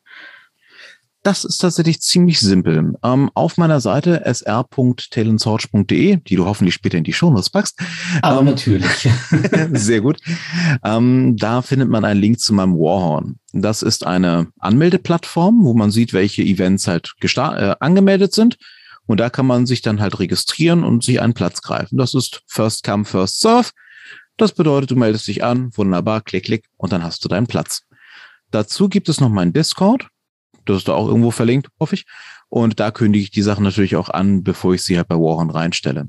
Das 1.26 1.42
ist 1.42 1.58
tatsächlich 1.58 2.00
ziemlich 2.02 2.38
simpel. 2.38 2.94
Ähm, 3.02 3.32
auf 3.34 3.56
meiner 3.56 3.80
Seite 3.80 4.22
sr.talentsearch.de, 4.32 6.18
die 6.18 6.36
du 6.36 6.44
hoffentlich 6.44 6.76
später 6.76 6.98
in 6.98 7.02
die 7.02 7.12
Shownotes 7.12 7.50
packst. 7.50 7.80
Aber 8.22 8.38
ähm, 8.38 8.46
natürlich. 8.46 9.08
sehr 9.72 10.02
gut. 10.02 10.20
Ähm, 10.84 11.36
da 11.36 11.62
findet 11.62 11.88
man 11.88 12.04
einen 12.04 12.20
Link 12.20 12.38
zu 12.38 12.54
meinem 12.54 12.74
Warhorn. 12.74 13.40
Das 13.52 13.82
ist 13.82 14.06
eine 14.06 14.46
Anmeldeplattform, 14.60 15.64
wo 15.64 15.74
man 15.74 15.90
sieht, 15.90 16.12
welche 16.12 16.42
Events 16.42 16.86
halt 16.86 17.12
äh, 17.20 17.74
angemeldet 17.80 18.32
sind. 18.32 18.56
Und 19.06 19.18
da 19.18 19.28
kann 19.28 19.46
man 19.46 19.66
sich 19.66 19.82
dann 19.82 20.00
halt 20.00 20.20
registrieren 20.20 20.84
und 20.84 21.02
sich 21.02 21.20
einen 21.20 21.34
Platz 21.34 21.60
greifen. 21.60 21.98
Das 21.98 22.14
ist 22.14 22.42
First 22.46 22.84
Come, 22.84 23.04
First 23.04 23.40
Serve. 23.40 23.70
Das 24.36 24.52
bedeutet, 24.52 24.92
du 24.92 24.96
meldest 24.96 25.26
dich 25.26 25.42
an, 25.42 25.76
wunderbar, 25.76 26.20
klick, 26.20 26.44
klick, 26.44 26.66
und 26.76 26.92
dann 26.92 27.02
hast 27.02 27.24
du 27.24 27.28
deinen 27.28 27.48
Platz. 27.48 27.82
Dazu 28.52 28.88
gibt 28.88 29.08
es 29.08 29.20
noch 29.20 29.28
meinen 29.28 29.52
Discord. 29.52 30.06
Das 30.68 30.78
ist 30.78 30.88
da 30.88 30.92
auch 30.92 31.08
irgendwo 31.08 31.30
verlinkt, 31.30 31.68
hoffe 31.80 31.94
ich. 31.94 32.06
Und 32.48 32.78
da 32.80 32.90
kündige 32.90 33.24
ich 33.24 33.30
die 33.30 33.42
Sachen 33.42 33.64
natürlich 33.64 33.96
auch 33.96 34.08
an, 34.08 34.42
bevor 34.42 34.74
ich 34.74 34.82
sie 34.82 34.96
halt 34.96 35.08
bei 35.08 35.16
Warhorn 35.16 35.50
reinstelle. 35.50 36.08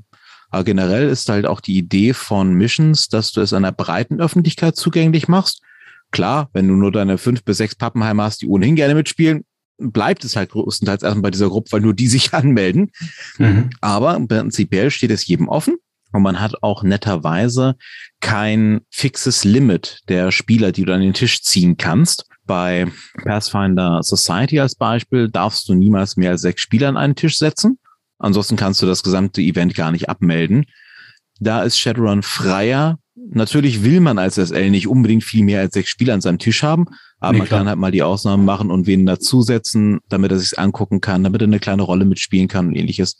Aber 0.50 0.64
generell 0.64 1.08
ist 1.08 1.28
halt 1.28 1.46
auch 1.46 1.60
die 1.60 1.76
Idee 1.76 2.14
von 2.14 2.54
Missions, 2.54 3.08
dass 3.08 3.32
du 3.32 3.40
es 3.40 3.52
einer 3.52 3.72
breiten 3.72 4.20
Öffentlichkeit 4.20 4.76
zugänglich 4.76 5.28
machst. 5.28 5.62
Klar, 6.10 6.48
wenn 6.54 6.68
du 6.68 6.74
nur 6.74 6.90
deine 6.90 7.18
fünf 7.18 7.44
bis 7.44 7.58
sechs 7.58 7.74
Pappenheimer 7.74 8.24
hast, 8.24 8.40
die 8.40 8.48
ohnehin 8.48 8.76
gerne 8.76 8.94
mitspielen, 8.94 9.44
bleibt 9.78 10.24
es 10.24 10.36
halt 10.36 10.50
größtenteils 10.50 11.02
erstmal 11.02 11.22
bei 11.22 11.30
dieser 11.30 11.48
Gruppe, 11.48 11.72
weil 11.72 11.80
nur 11.80 11.94
die 11.94 12.08
sich 12.08 12.32
anmelden. 12.34 12.90
Mhm. 13.38 13.70
Aber 13.80 14.18
prinzipiell 14.26 14.90
steht 14.90 15.10
es 15.10 15.26
jedem 15.26 15.48
offen. 15.48 15.76
Und 16.10 16.22
man 16.22 16.40
hat 16.40 16.62
auch 16.62 16.82
netterweise 16.82 17.76
kein 18.20 18.80
fixes 18.90 19.44
Limit 19.44 20.00
der 20.08 20.32
Spieler, 20.32 20.72
die 20.72 20.86
du 20.86 20.94
an 20.94 21.02
den 21.02 21.12
Tisch 21.12 21.42
ziehen 21.42 21.76
kannst. 21.76 22.24
Bei 22.48 22.90
Pathfinder 23.24 24.02
Society 24.02 24.58
als 24.58 24.74
Beispiel 24.74 25.28
darfst 25.28 25.68
du 25.68 25.74
niemals 25.74 26.16
mehr 26.16 26.30
als 26.30 26.40
sechs 26.40 26.62
Spieler 26.62 26.88
an 26.88 26.96
einen 26.96 27.14
Tisch 27.14 27.38
setzen. 27.38 27.78
Ansonsten 28.18 28.56
kannst 28.56 28.80
du 28.80 28.86
das 28.86 29.02
gesamte 29.02 29.42
Event 29.42 29.74
gar 29.74 29.92
nicht 29.92 30.08
abmelden. 30.08 30.64
Da 31.38 31.62
ist 31.62 31.78
Shadowrun 31.78 32.22
freier. 32.22 32.98
Natürlich 33.14 33.84
will 33.84 34.00
man 34.00 34.18
als 34.18 34.36
SL 34.36 34.70
nicht 34.70 34.88
unbedingt 34.88 35.24
viel 35.24 35.44
mehr 35.44 35.60
als 35.60 35.74
sechs 35.74 35.90
Spieler 35.90 36.14
an 36.14 36.22
seinem 36.22 36.38
Tisch 36.38 36.62
haben, 36.62 36.86
aber 37.20 37.32
nee, 37.32 37.38
man 37.40 37.48
klar. 37.48 37.60
kann 37.60 37.68
halt 37.68 37.78
mal 37.78 37.92
die 37.92 38.02
Ausnahmen 38.02 38.46
machen 38.46 38.70
und 38.70 38.86
wen 38.86 39.04
dazusetzen, 39.04 40.00
damit 40.08 40.32
er 40.32 40.38
sich 40.38 40.58
angucken 40.58 41.02
kann, 41.02 41.24
damit 41.24 41.42
er 41.42 41.48
eine 41.48 41.58
kleine 41.58 41.82
Rolle 41.82 42.06
mitspielen 42.06 42.48
kann 42.48 42.68
und 42.68 42.76
ähnliches. 42.76 43.18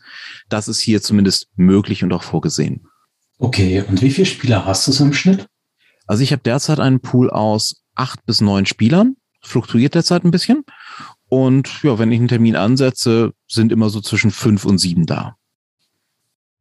Das 0.49 0.69
ist 0.69 0.81
hier 0.81 1.03
zumindest 1.03 1.49
möglich 1.57 2.03
und 2.03 2.13
auch 2.15 2.23
vorgesehen. 2.23 2.87
Okay, 3.39 3.85
und 3.87 4.01
wie 4.01 4.11
viele 4.11 4.27
Spieler 4.27 4.65
hast 4.65 4.89
du 4.89 4.93
so 4.93 5.05
im 5.05 5.13
Schnitt? 5.13 5.47
Also 6.07 6.23
ich 6.23 6.33
habe 6.33 6.43
derzeit 6.43 6.81
einen 6.81 7.01
Pool 7.01 7.29
aus 7.29 7.83
acht 7.99 8.25
bis 8.27 8.41
neun 8.41 8.67
Spielern, 8.67 9.17
fluktuiert 9.41 9.95
derzeit 9.95 10.25
ein 10.25 10.31
bisschen. 10.31 10.65
Und 11.29 11.83
ja, 11.83 11.99
wenn 11.99 12.13
ich 12.13 12.19
einen 12.19 12.29
Termin 12.29 12.57
ansetze, 12.57 13.33
sind 13.47 13.73
immer 13.73 13.91
so 13.91 14.01
zwischen 14.01 14.31
fünf 14.31 14.65
und 14.65 14.79
sieben 14.79 15.07
da. 15.07 15.37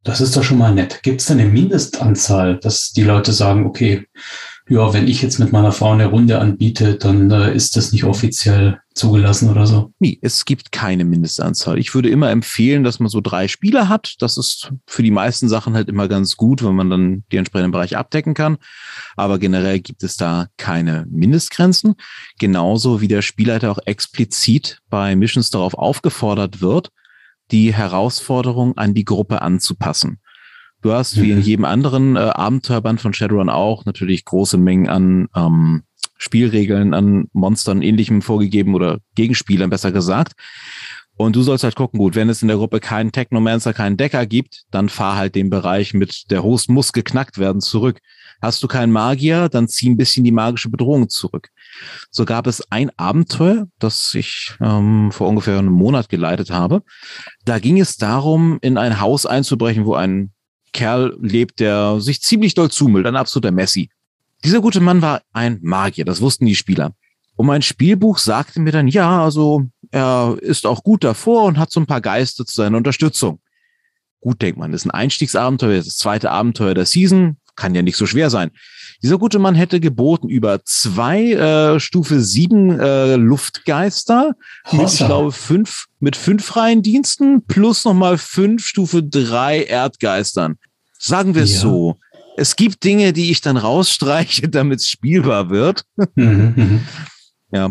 Das 0.04 0.20
ist 0.20 0.36
doch 0.36 0.44
schon 0.44 0.58
mal 0.58 0.74
nett. 0.74 1.02
Gibt 1.02 1.20
es 1.20 1.30
eine 1.30 1.44
Mindestanzahl, 1.44 2.58
dass 2.58 2.92
die 2.92 3.02
Leute 3.02 3.32
sagen, 3.32 3.66
okay, 3.66 4.06
ja, 4.68 4.92
wenn 4.92 5.08
ich 5.08 5.22
jetzt 5.22 5.38
mit 5.38 5.50
meiner 5.50 5.72
Frau 5.72 5.92
eine 5.92 6.06
Runde 6.06 6.38
anbiete, 6.38 6.96
dann 6.96 7.30
äh, 7.30 7.54
ist 7.54 7.76
das 7.76 7.92
nicht 7.92 8.04
offiziell 8.04 8.80
zugelassen 8.94 9.48
oder 9.50 9.66
so? 9.66 9.92
Nee, 9.98 10.18
es 10.20 10.44
gibt 10.44 10.72
keine 10.72 11.04
Mindestanzahl. 11.04 11.78
Ich 11.78 11.94
würde 11.94 12.10
immer 12.10 12.30
empfehlen, 12.30 12.84
dass 12.84 13.00
man 13.00 13.08
so 13.08 13.20
drei 13.22 13.48
Spieler 13.48 13.88
hat. 13.88 14.16
Das 14.18 14.36
ist 14.36 14.72
für 14.86 15.02
die 15.02 15.10
meisten 15.10 15.48
Sachen 15.48 15.74
halt 15.74 15.88
immer 15.88 16.06
ganz 16.06 16.36
gut, 16.36 16.62
wenn 16.62 16.74
man 16.74 16.90
dann 16.90 17.24
die 17.32 17.38
entsprechenden 17.38 17.72
Bereiche 17.72 17.96
abdecken 17.96 18.34
kann. 18.34 18.58
Aber 19.16 19.38
generell 19.38 19.80
gibt 19.80 20.02
es 20.02 20.16
da 20.16 20.48
keine 20.58 21.06
Mindestgrenzen. 21.10 21.94
Genauso 22.38 23.00
wie 23.00 23.08
der 23.08 23.22
Spielleiter 23.22 23.70
auch 23.70 23.78
explizit 23.86 24.80
bei 24.90 25.16
Missions 25.16 25.48
darauf 25.48 25.74
aufgefordert 25.74 26.60
wird, 26.60 26.90
die 27.50 27.72
Herausforderung 27.72 28.76
an 28.76 28.92
die 28.92 29.06
Gruppe 29.06 29.40
anzupassen. 29.40 30.18
Du 30.80 30.92
hast 30.92 31.20
wie 31.20 31.30
in 31.30 31.38
mhm. 31.38 31.42
jedem 31.42 31.64
anderen 31.64 32.16
äh, 32.16 32.20
Abenteuerband 32.20 33.00
von 33.00 33.12
Shadowrun 33.12 33.48
auch 33.48 33.84
natürlich 33.84 34.24
große 34.24 34.58
Mengen 34.58 34.88
an 34.88 35.28
ähm, 35.34 35.82
Spielregeln, 36.18 36.94
an 36.94 37.28
Monstern 37.32 37.82
ähnlichem 37.82 38.22
vorgegeben 38.22 38.74
oder 38.74 38.98
Gegenspielern 39.14 39.70
besser 39.70 39.92
gesagt. 39.92 40.34
Und 41.16 41.34
du 41.34 41.42
sollst 41.42 41.64
halt 41.64 41.74
gucken, 41.74 41.98
gut, 41.98 42.14
wenn 42.14 42.28
es 42.28 42.42
in 42.42 42.48
der 42.48 42.58
Gruppe 42.58 42.78
keinen 42.78 43.10
Technomancer, 43.10 43.74
keinen 43.74 43.96
Decker 43.96 44.24
gibt, 44.24 44.62
dann 44.70 44.88
fahr 44.88 45.16
halt 45.16 45.34
den 45.34 45.50
Bereich 45.50 45.92
mit 45.92 46.30
der 46.30 46.44
Host 46.44 46.68
muss 46.68 46.92
geknackt 46.92 47.38
werden 47.38 47.60
zurück. 47.60 47.98
Hast 48.40 48.62
du 48.62 48.68
keinen 48.68 48.92
Magier, 48.92 49.48
dann 49.48 49.66
zieh 49.66 49.90
ein 49.90 49.96
bisschen 49.96 50.22
die 50.22 50.30
magische 50.30 50.70
Bedrohung 50.70 51.08
zurück. 51.08 51.48
So 52.12 52.24
gab 52.24 52.46
es 52.46 52.62
ein 52.70 52.90
Abenteuer, 52.96 53.66
das 53.80 54.14
ich 54.14 54.52
ähm, 54.60 55.10
vor 55.10 55.28
ungefähr 55.28 55.58
einem 55.58 55.72
Monat 55.72 56.08
geleitet 56.08 56.50
habe. 56.50 56.82
Da 57.44 57.58
ging 57.58 57.80
es 57.80 57.96
darum, 57.96 58.58
in 58.62 58.78
ein 58.78 59.00
Haus 59.00 59.26
einzubrechen, 59.26 59.86
wo 59.86 59.94
ein 59.94 60.30
Kerl 60.78 61.16
lebt, 61.20 61.58
der 61.58 62.00
sich 62.00 62.22
ziemlich 62.22 62.54
doll 62.54 62.70
zumüllt, 62.70 63.04
ein 63.04 63.16
absoluter 63.16 63.50
Messi. 63.50 63.90
Dieser 64.44 64.60
gute 64.60 64.78
Mann 64.78 65.02
war 65.02 65.22
ein 65.32 65.58
Magier, 65.60 66.04
das 66.04 66.20
wussten 66.20 66.46
die 66.46 66.54
Spieler. 66.54 66.92
Und 67.34 67.46
mein 67.46 67.62
Spielbuch 67.62 68.18
sagte 68.18 68.60
mir 68.60 68.70
dann, 68.70 68.86
ja, 68.86 69.24
also 69.24 69.64
er 69.90 70.36
ist 70.40 70.66
auch 70.66 70.84
gut 70.84 71.02
davor 71.02 71.44
und 71.44 71.58
hat 71.58 71.72
so 71.72 71.80
ein 71.80 71.86
paar 71.86 72.00
Geister 72.00 72.46
zu 72.46 72.54
seiner 72.54 72.76
Unterstützung. 72.76 73.40
Gut, 74.20 74.40
denkt 74.40 74.56
man, 74.56 74.70
das 74.70 74.82
ist 74.82 74.86
ein 74.86 74.92
Einstiegsabenteuer, 74.92 75.78
das 75.78 75.96
zweite 75.96 76.30
Abenteuer 76.30 76.74
der 76.74 76.86
Season, 76.86 77.38
kann 77.56 77.74
ja 77.74 77.82
nicht 77.82 77.96
so 77.96 78.06
schwer 78.06 78.30
sein. 78.30 78.52
Dieser 79.02 79.18
gute 79.18 79.40
Mann 79.40 79.56
hätte 79.56 79.80
geboten 79.80 80.28
über 80.28 80.64
zwei 80.64 81.32
äh, 81.32 81.80
Stufe 81.80 82.20
sieben 82.20 82.78
äh, 82.78 83.16
Luftgeister 83.16 84.36
mit, 84.70 84.92
ich 84.92 84.98
glaube, 84.98 85.32
fünf, 85.32 85.86
mit 85.98 86.16
fünf 86.16 86.44
freien 86.44 86.82
Diensten 86.82 87.44
plus 87.46 87.84
nochmal 87.84 88.16
fünf 88.16 88.64
Stufe 88.64 89.02
drei 89.02 89.64
Erdgeistern. 89.64 90.56
Sagen 90.98 91.34
wir 91.34 91.42
es 91.42 91.54
ja. 91.54 91.60
so. 91.60 91.98
Es 92.36 92.56
gibt 92.56 92.84
Dinge, 92.84 93.12
die 93.12 93.30
ich 93.30 93.40
dann 93.40 93.56
rausstreiche, 93.56 94.48
damit 94.48 94.80
es 94.80 94.88
spielbar 94.88 95.50
wird. 95.50 95.84
Mhm, 96.14 96.54
mhm. 96.56 96.80
ja. 97.52 97.70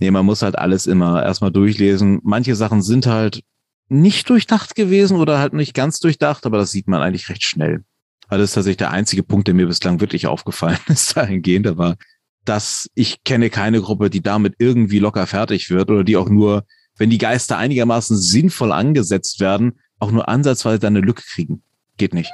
Nee, 0.00 0.10
man 0.10 0.26
muss 0.26 0.42
halt 0.42 0.58
alles 0.58 0.86
immer 0.86 1.22
erstmal 1.22 1.52
durchlesen. 1.52 2.20
Manche 2.22 2.56
Sachen 2.56 2.82
sind 2.82 3.06
halt 3.06 3.42
nicht 3.88 4.28
durchdacht 4.28 4.74
gewesen 4.74 5.18
oder 5.18 5.38
halt 5.38 5.52
nicht 5.52 5.74
ganz 5.74 6.00
durchdacht, 6.00 6.46
aber 6.46 6.58
das 6.58 6.72
sieht 6.72 6.88
man 6.88 7.02
eigentlich 7.02 7.28
recht 7.28 7.44
schnell. 7.44 7.84
Also 8.28 8.42
das 8.42 8.50
ist 8.50 8.54
tatsächlich 8.54 8.78
der 8.78 8.90
einzige 8.90 9.22
Punkt, 9.22 9.46
der 9.46 9.54
mir 9.54 9.66
bislang 9.66 10.00
wirklich 10.00 10.26
aufgefallen 10.26 10.78
ist 10.88 11.16
dahingehend, 11.16 11.66
aber 11.66 11.96
dass 12.44 12.88
ich 12.94 13.24
kenne 13.24 13.50
keine 13.50 13.80
Gruppe, 13.80 14.10
die 14.10 14.22
damit 14.22 14.54
irgendwie 14.58 14.98
locker 14.98 15.26
fertig 15.26 15.70
wird 15.70 15.90
oder 15.90 16.04
die 16.04 16.16
auch 16.16 16.28
nur, 16.28 16.64
wenn 16.96 17.10
die 17.10 17.18
Geister 17.18 17.58
einigermaßen 17.58 18.16
sinnvoll 18.16 18.72
angesetzt 18.72 19.40
werden, 19.40 19.78
auch 19.98 20.10
nur 20.10 20.28
ansatzweise 20.28 20.86
eine 20.86 21.00
Lücke 21.00 21.22
kriegen. 21.22 21.62
Geht 21.96 22.14
nicht. 22.14 22.30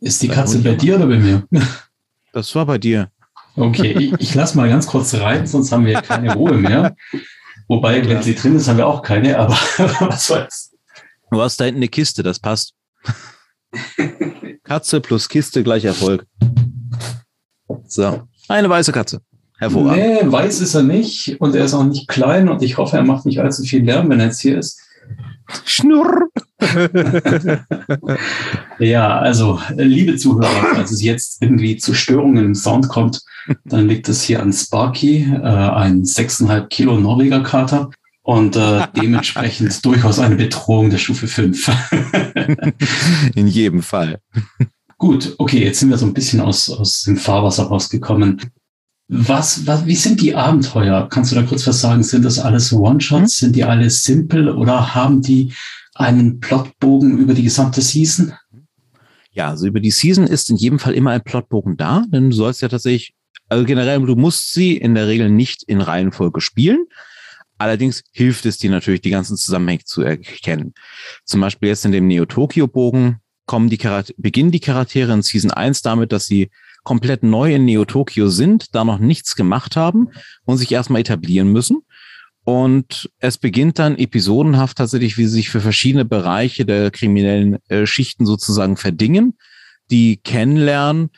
Ist 0.00 0.22
die 0.22 0.28
Katze 0.28 0.58
bei 0.60 0.74
dir 0.74 0.96
oder 0.96 1.06
bei 1.06 1.18
mir? 1.18 1.46
Das 2.32 2.54
war 2.54 2.66
bei 2.66 2.78
dir. 2.78 3.10
Okay, 3.56 3.92
ich, 3.92 4.12
ich 4.20 4.34
lasse 4.34 4.56
mal 4.56 4.68
ganz 4.68 4.86
kurz 4.86 5.14
rein, 5.14 5.46
sonst 5.46 5.72
haben 5.72 5.84
wir 5.84 6.00
keine 6.00 6.34
Ruhe 6.34 6.54
mehr. 6.54 6.94
Wobei, 7.66 8.06
wenn 8.08 8.22
sie 8.22 8.34
drin 8.34 8.54
ist, 8.54 8.68
haben 8.68 8.78
wir 8.78 8.86
auch 8.86 9.02
keine, 9.02 9.38
aber 9.38 9.54
was 10.00 10.26
soll's. 10.26 10.74
Du 11.30 11.40
hast 11.40 11.58
da 11.58 11.64
hinten 11.64 11.80
eine 11.80 11.88
Kiste, 11.88 12.22
das 12.22 12.38
passt. 12.38 12.74
Katze 14.62 15.00
plus 15.00 15.28
Kiste 15.28 15.62
gleich 15.62 15.84
Erfolg. 15.84 16.24
So, 17.86 18.22
eine 18.48 18.70
weiße 18.70 18.92
Katze. 18.92 19.20
Hervorragend. 19.58 20.22
Nee, 20.22 20.32
weiß 20.32 20.60
ist 20.60 20.74
er 20.74 20.82
nicht 20.82 21.40
und 21.40 21.56
er 21.56 21.64
ist 21.64 21.74
auch 21.74 21.84
nicht 21.84 22.06
klein 22.06 22.48
und 22.48 22.62
ich 22.62 22.78
hoffe, 22.78 22.96
er 22.96 23.02
macht 23.02 23.26
nicht 23.26 23.40
allzu 23.40 23.64
viel 23.64 23.84
Lärm, 23.84 24.08
wenn 24.08 24.20
er 24.20 24.26
jetzt 24.26 24.40
hier 24.40 24.56
ist. 24.56 24.80
Schnurr. 25.64 26.28
ja, 28.78 29.18
also, 29.18 29.60
liebe 29.76 30.16
Zuhörer, 30.16 30.74
falls 30.74 30.90
es 30.90 31.02
jetzt 31.02 31.42
irgendwie 31.42 31.76
zu 31.76 31.94
Störungen 31.94 32.44
im 32.44 32.54
Sound 32.54 32.88
kommt, 32.88 33.22
dann 33.64 33.88
liegt 33.88 34.08
es 34.08 34.22
hier 34.22 34.42
an 34.42 34.52
Sparky, 34.52 35.22
äh, 35.22 35.38
ein 35.40 36.02
6,5 36.02 36.66
Kilo 36.68 36.98
Norweger 36.98 37.42
Kater 37.42 37.90
und 38.22 38.56
äh, 38.56 38.86
dementsprechend 38.94 39.84
durchaus 39.84 40.18
eine 40.18 40.36
Bedrohung 40.36 40.90
der 40.90 40.98
Stufe 40.98 41.26
5. 41.26 41.70
In 43.34 43.46
jedem 43.46 43.82
Fall. 43.82 44.20
Gut, 44.98 45.34
okay, 45.38 45.64
jetzt 45.64 45.80
sind 45.80 45.90
wir 45.90 45.96
so 45.96 46.06
ein 46.06 46.12
bisschen 46.12 46.40
aus, 46.40 46.68
aus 46.68 47.04
dem 47.04 47.16
Fahrwasser 47.16 47.64
rausgekommen. 47.64 48.50
Was, 49.10 49.66
was, 49.66 49.86
wie 49.86 49.94
sind 49.94 50.20
die 50.20 50.34
Abenteuer? 50.34 51.08
Kannst 51.08 51.32
du 51.32 51.36
da 51.36 51.42
kurz 51.42 51.66
was 51.66 51.80
sagen? 51.80 52.02
Sind 52.02 52.26
das 52.26 52.38
alles 52.38 52.72
One-Shots? 52.72 53.20
Hm? 53.20 53.26
Sind 53.26 53.56
die 53.56 53.64
alle 53.64 53.88
simpel 53.88 54.50
oder 54.50 54.94
haben 54.94 55.22
die 55.22 55.54
einen 55.94 56.40
Plotbogen 56.40 57.18
über 57.18 57.32
die 57.32 57.42
gesamte 57.42 57.80
Season? 57.80 58.34
Ja, 59.32 59.48
also 59.48 59.66
über 59.66 59.80
die 59.80 59.90
Season 59.90 60.26
ist 60.26 60.50
in 60.50 60.56
jedem 60.56 60.78
Fall 60.78 60.92
immer 60.92 61.12
ein 61.12 61.24
Plotbogen 61.24 61.76
da, 61.76 62.04
denn 62.08 62.30
du 62.30 62.36
sollst 62.36 62.60
ja 62.60 62.68
tatsächlich, 62.68 63.14
also 63.48 63.64
generell, 63.64 64.00
du 64.04 64.14
musst 64.14 64.52
sie 64.52 64.76
in 64.76 64.94
der 64.94 65.08
Regel 65.08 65.30
nicht 65.30 65.62
in 65.62 65.80
Reihenfolge 65.80 66.42
spielen. 66.42 66.84
Allerdings 67.56 68.04
hilft 68.12 68.44
es 68.46 68.58
dir 68.58 68.70
natürlich, 68.70 69.00
die 69.00 69.10
ganzen 69.10 69.36
Zusammenhänge 69.36 69.84
zu 69.84 70.02
erkennen. 70.02 70.74
Zum 71.24 71.40
Beispiel 71.40 71.70
jetzt 71.70 71.84
in 71.84 71.92
dem 71.92 72.06
Neo-Tokyo-Bogen 72.06 73.20
kommen 73.46 73.70
die 73.70 73.78
Charaktere, 73.78 74.16
beginnen 74.18 74.50
die 74.50 74.60
Charaktere 74.60 75.12
in 75.14 75.22
Season 75.22 75.50
1 75.50 75.80
damit, 75.82 76.12
dass 76.12 76.26
sie 76.26 76.50
komplett 76.84 77.22
neu 77.22 77.54
in 77.54 77.64
Neo-Tokyo 77.64 78.28
sind, 78.28 78.74
da 78.74 78.84
noch 78.84 78.98
nichts 78.98 79.36
gemacht 79.36 79.76
haben 79.76 80.08
und 80.44 80.56
sich 80.56 80.72
erstmal 80.72 81.00
etablieren 81.00 81.52
müssen. 81.52 81.82
Und 82.44 83.10
es 83.18 83.36
beginnt 83.36 83.78
dann 83.78 83.98
episodenhaft 83.98 84.78
tatsächlich, 84.78 85.18
wie 85.18 85.26
sie 85.26 85.34
sich 85.34 85.50
für 85.50 85.60
verschiedene 85.60 86.06
Bereiche 86.06 86.64
der 86.64 86.90
kriminellen 86.90 87.58
äh, 87.68 87.84
Schichten 87.84 88.24
sozusagen 88.24 88.78
verdingen, 88.78 89.34
die 89.90 90.16
kennenlernen 90.16 91.10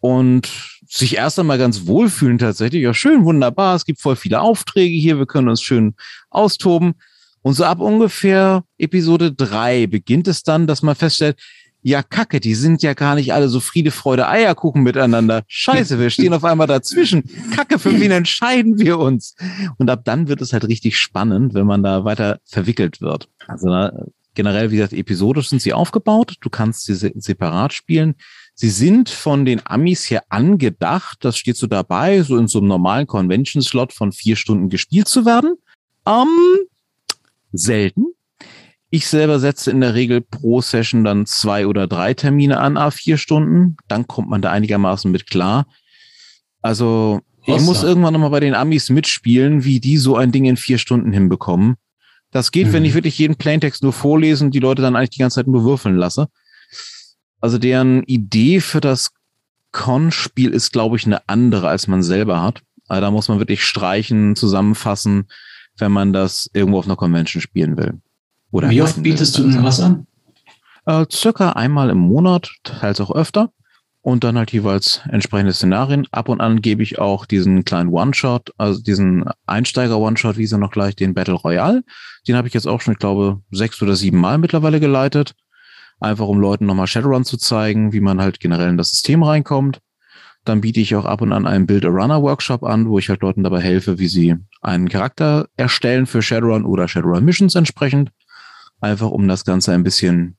und 0.00 0.50
sich 0.88 1.16
erst 1.16 1.38
einmal 1.38 1.58
ganz 1.58 1.86
wohlfühlen 1.86 2.38
tatsächlich. 2.38 2.82
Ja, 2.82 2.94
schön, 2.94 3.24
wunderbar. 3.24 3.76
Es 3.76 3.84
gibt 3.84 4.00
voll 4.00 4.16
viele 4.16 4.40
Aufträge 4.40 4.96
hier. 4.96 5.18
Wir 5.18 5.26
können 5.26 5.48
uns 5.48 5.62
schön 5.62 5.94
austoben. 6.30 6.94
Und 7.42 7.54
so 7.54 7.64
ab 7.64 7.80
ungefähr 7.80 8.64
Episode 8.78 9.32
drei 9.32 9.86
beginnt 9.86 10.26
es 10.26 10.42
dann, 10.42 10.66
dass 10.66 10.82
man 10.82 10.96
feststellt, 10.96 11.38
ja, 11.82 12.02
Kacke, 12.02 12.38
die 12.38 12.54
sind 12.54 12.82
ja 12.82 12.94
gar 12.94 13.16
nicht 13.16 13.32
alle 13.34 13.48
so 13.48 13.58
Friede, 13.58 13.90
Freude, 13.90 14.28
Eierkuchen 14.28 14.82
miteinander. 14.82 15.42
Scheiße, 15.48 15.98
wir 15.98 16.10
stehen 16.10 16.32
auf 16.32 16.44
einmal 16.44 16.68
dazwischen. 16.68 17.24
Kacke, 17.54 17.80
für 17.80 17.98
wen 18.00 18.12
entscheiden 18.12 18.78
wir 18.78 18.98
uns? 18.98 19.34
Und 19.78 19.90
ab 19.90 20.02
dann 20.04 20.28
wird 20.28 20.40
es 20.40 20.52
halt 20.52 20.68
richtig 20.68 20.96
spannend, 20.96 21.54
wenn 21.54 21.66
man 21.66 21.82
da 21.82 22.04
weiter 22.04 22.38
verwickelt 22.44 23.00
wird. 23.00 23.28
Also 23.48 23.68
generell, 24.34 24.70
wie 24.70 24.76
gesagt, 24.76 24.92
episodisch 24.92 25.48
sind 25.48 25.60
sie 25.60 25.72
aufgebaut. 25.72 26.36
Du 26.40 26.50
kannst 26.50 26.84
sie 26.84 26.94
separat 26.94 27.72
spielen. 27.72 28.14
Sie 28.54 28.70
sind 28.70 29.08
von 29.08 29.44
den 29.44 29.60
Amis 29.64 30.08
her 30.08 30.22
angedacht, 30.28 31.24
das 31.24 31.36
steht 31.36 31.56
so 31.56 31.66
dabei, 31.66 32.22
so 32.22 32.36
in 32.36 32.48
so 32.48 32.58
einem 32.58 32.68
normalen 32.68 33.06
Convention-Slot 33.06 33.92
von 33.92 34.12
vier 34.12 34.36
Stunden 34.36 34.68
gespielt 34.68 35.08
zu 35.08 35.24
werden. 35.24 35.56
Ähm, 36.06 36.28
selten. 37.52 38.06
Ich 38.94 39.06
selber 39.06 39.40
setze 39.40 39.70
in 39.70 39.80
der 39.80 39.94
Regel 39.94 40.20
pro 40.20 40.60
Session 40.60 41.02
dann 41.02 41.24
zwei 41.24 41.66
oder 41.66 41.86
drei 41.86 42.12
Termine 42.12 42.60
an, 42.60 42.76
a 42.76 42.90
vier 42.90 43.16
Stunden. 43.16 43.78
Dann 43.88 44.06
kommt 44.06 44.28
man 44.28 44.42
da 44.42 44.50
einigermaßen 44.50 45.10
mit 45.10 45.30
klar. 45.30 45.66
Also 46.60 47.22
ich 47.46 47.58
muss 47.62 47.82
irgendwann 47.82 48.12
nochmal 48.12 48.28
bei 48.28 48.40
den 48.40 48.54
Amis 48.54 48.90
mitspielen, 48.90 49.64
wie 49.64 49.80
die 49.80 49.96
so 49.96 50.16
ein 50.16 50.30
Ding 50.30 50.44
in 50.44 50.58
vier 50.58 50.76
Stunden 50.76 51.10
hinbekommen. 51.10 51.76
Das 52.32 52.52
geht, 52.52 52.66
mhm. 52.66 52.72
wenn 52.74 52.84
ich 52.84 52.92
wirklich 52.92 53.16
jeden 53.16 53.36
Plaintext 53.36 53.82
nur 53.82 53.94
vorlesen 53.94 54.48
und 54.48 54.54
die 54.54 54.60
Leute 54.60 54.82
dann 54.82 54.94
eigentlich 54.94 55.10
die 55.10 55.20
ganze 55.20 55.36
Zeit 55.36 55.46
nur 55.46 55.64
würfeln 55.64 55.96
lasse. 55.96 56.28
Also 57.40 57.56
deren 57.56 58.02
Idee 58.02 58.60
für 58.60 58.82
das 58.82 59.12
Con-Spiel 59.72 60.50
ist, 60.50 60.70
glaube 60.70 60.98
ich, 60.98 61.06
eine 61.06 61.26
andere, 61.30 61.68
als 61.68 61.88
man 61.88 62.02
selber 62.02 62.42
hat. 62.42 62.60
Also 62.88 63.00
da 63.00 63.10
muss 63.10 63.28
man 63.28 63.38
wirklich 63.38 63.64
streichen, 63.64 64.36
zusammenfassen, 64.36 65.28
wenn 65.78 65.92
man 65.92 66.12
das 66.12 66.50
irgendwo 66.52 66.78
auf 66.78 66.84
einer 66.84 66.96
Convention 66.96 67.40
spielen 67.40 67.78
will. 67.78 67.94
Oder 68.52 68.70
Wie 68.70 68.82
oft 68.82 69.02
bietest 69.02 69.36
du 69.38 69.42
denn 69.42 69.64
was 69.64 69.80
an? 69.80 70.06
Äh, 70.86 71.06
circa 71.10 71.52
einmal 71.52 71.90
im 71.90 71.98
Monat, 71.98 72.50
teils 72.62 73.00
auch 73.00 73.10
öfter 73.10 73.50
und 74.02 74.24
dann 74.24 74.36
halt 74.36 74.52
jeweils 74.52 75.00
entsprechende 75.08 75.52
Szenarien. 75.52 76.06
Ab 76.12 76.28
und 76.28 76.40
an 76.40 76.60
gebe 76.60 76.82
ich 76.82 76.98
auch 76.98 77.24
diesen 77.24 77.64
kleinen 77.64 77.88
One-Shot, 77.88 78.50
also 78.58 78.80
diesen 78.82 79.24
Einsteiger-One-Shot, 79.46 80.36
wie 80.36 80.44
ist 80.44 80.52
er 80.52 80.58
noch 80.58 80.70
gleich, 80.70 80.94
den 80.94 81.14
Battle 81.14 81.34
Royale. 81.34 81.82
Den 82.28 82.36
habe 82.36 82.46
ich 82.46 82.54
jetzt 82.54 82.66
auch 82.66 82.80
schon, 82.80 82.92
ich 82.92 82.98
glaube, 82.98 83.40
sechs 83.50 83.80
oder 83.80 83.96
sieben 83.96 84.18
Mal 84.18 84.38
mittlerweile 84.38 84.80
geleitet. 84.80 85.34
Einfach 86.00 86.26
um 86.26 86.40
Leuten 86.40 86.66
nochmal 86.66 86.88
Shadowrun 86.88 87.24
zu 87.24 87.36
zeigen, 87.38 87.92
wie 87.92 88.00
man 88.00 88.20
halt 88.20 88.40
generell 88.40 88.68
in 88.68 88.76
das 88.76 88.90
System 88.90 89.22
reinkommt. 89.22 89.78
Dann 90.44 90.60
biete 90.60 90.80
ich 90.80 90.96
auch 90.96 91.04
ab 91.04 91.20
und 91.22 91.32
an 91.32 91.46
einen 91.46 91.66
Build-A-Runner-Workshop 91.66 92.64
an, 92.64 92.88
wo 92.88 92.98
ich 92.98 93.08
halt 93.08 93.22
Leuten 93.22 93.44
dabei 93.44 93.60
helfe, 93.60 94.00
wie 94.00 94.08
sie 94.08 94.34
einen 94.60 94.88
Charakter 94.88 95.46
erstellen 95.56 96.06
für 96.06 96.20
Shadowrun 96.20 96.64
oder 96.64 96.88
Shadowrun 96.88 97.24
Missions 97.24 97.54
entsprechend. 97.54 98.10
Einfach 98.82 99.10
um 99.10 99.28
das 99.28 99.44
Ganze 99.44 99.72
ein 99.72 99.84
bisschen 99.84 100.36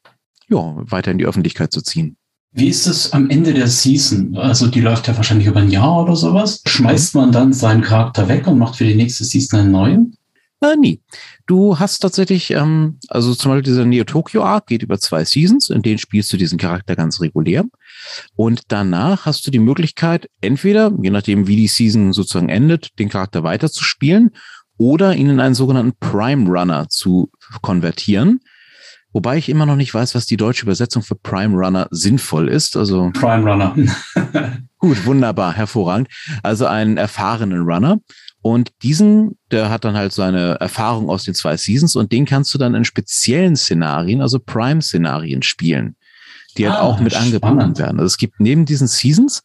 ja, 0.49 0.75
weiter 0.77 1.11
in 1.11 1.17
die 1.17 1.25
Öffentlichkeit 1.25 1.71
zu 1.71 1.81
ziehen. 1.81 2.17
Wie 2.51 2.67
ist 2.67 2.85
es 2.85 3.13
am 3.13 3.29
Ende 3.29 3.53
der 3.53 3.67
Season? 3.67 4.37
Also 4.37 4.67
die 4.67 4.81
läuft 4.81 5.07
ja 5.07 5.17
wahrscheinlich 5.17 5.47
über 5.47 5.61
ein 5.61 5.71
Jahr 5.71 6.03
oder 6.03 6.15
sowas. 6.15 6.61
Schmeißt 6.67 7.15
man 7.15 7.31
dann 7.31 7.51
seinen 7.51 7.81
Charakter 7.81 8.27
weg 8.27 8.45
und 8.45 8.59
macht 8.59 8.75
für 8.75 8.83
die 8.83 8.95
nächste 8.95 9.23
Season 9.23 9.59
einen 9.59 9.71
neuen? 9.71 10.17
Äh, 10.61 10.75
nie. 10.77 11.01
Du 11.47 11.79
hast 11.79 11.99
tatsächlich, 11.99 12.51
ähm, 12.51 12.99
also 13.07 13.33
zum 13.33 13.51
Beispiel 13.51 13.63
dieser 13.63 13.85
Neo 13.85 14.03
Tokyo 14.03 14.43
Arc 14.43 14.67
geht 14.67 14.83
über 14.83 14.99
zwei 14.99 15.25
Seasons, 15.25 15.69
in 15.69 15.81
denen 15.81 15.97
spielst 15.97 16.31
du 16.31 16.37
diesen 16.37 16.59
Charakter 16.59 16.95
ganz 16.95 17.21
regulär. 17.21 17.65
Und 18.35 18.61
danach 18.67 19.25
hast 19.25 19.47
du 19.47 19.51
die 19.51 19.59
Möglichkeit, 19.59 20.29
entweder, 20.39 20.91
je 21.01 21.09
nachdem 21.09 21.47
wie 21.47 21.55
die 21.55 21.67
Season 21.67 22.13
sozusagen 22.13 22.49
endet, 22.49 22.97
den 22.99 23.09
Charakter 23.09 23.43
weiterzuspielen 23.43 24.31
oder 24.77 25.15
ihn 25.15 25.29
in 25.29 25.39
einen 25.39 25.55
sogenannten 25.55 25.93
Prime 25.99 26.49
Runner 26.49 26.87
zu 26.89 27.31
konvertieren. 27.61 28.39
Wobei 29.11 29.37
ich 29.37 29.47
immer 29.47 29.67
noch 29.67 29.75
nicht 29.75 29.93
weiß, 29.93 30.15
was 30.15 30.25
die 30.25 30.37
deutsche 30.37 30.63
Übersetzung 30.63 31.03
für 31.03 31.15
Prime 31.15 31.55
Runner 31.55 31.87
sinnvoll 31.91 32.49
ist. 32.49 32.75
Also 32.75 33.11
Prime 33.13 33.49
Runner. 33.49 33.75
gut, 34.79 35.05
wunderbar, 35.05 35.53
hervorragend. 35.53 36.07
Also 36.41 36.65
einen 36.65 36.97
erfahrenen 36.97 37.61
Runner. 37.61 37.99
Und 38.41 38.71
diesen, 38.81 39.37
der 39.51 39.69
hat 39.69 39.85
dann 39.85 39.95
halt 39.95 40.11
seine 40.11 40.55
Erfahrung 40.59 41.09
aus 41.09 41.23
den 41.23 41.33
zwei 41.33 41.55
Seasons 41.55 41.95
und 41.95 42.11
den 42.11 42.25
kannst 42.25 42.53
du 42.53 42.57
dann 42.57 42.75
in 42.75 42.83
speziellen 42.83 43.55
Szenarien, 43.55 44.21
also 44.21 44.37
Prime-Szenarien 44.37 45.43
spielen, 45.43 45.95
die 46.57 46.67
halt 46.67 46.79
ah, 46.79 46.83
auch 46.83 46.99
mit 46.99 47.13
spannend. 47.13 47.43
angeboten 47.43 47.77
werden. 47.77 47.99
Also 47.99 48.07
es 48.07 48.17
gibt 48.17 48.39
neben 48.39 48.65
diesen 48.65 48.87
Seasons 48.87 49.43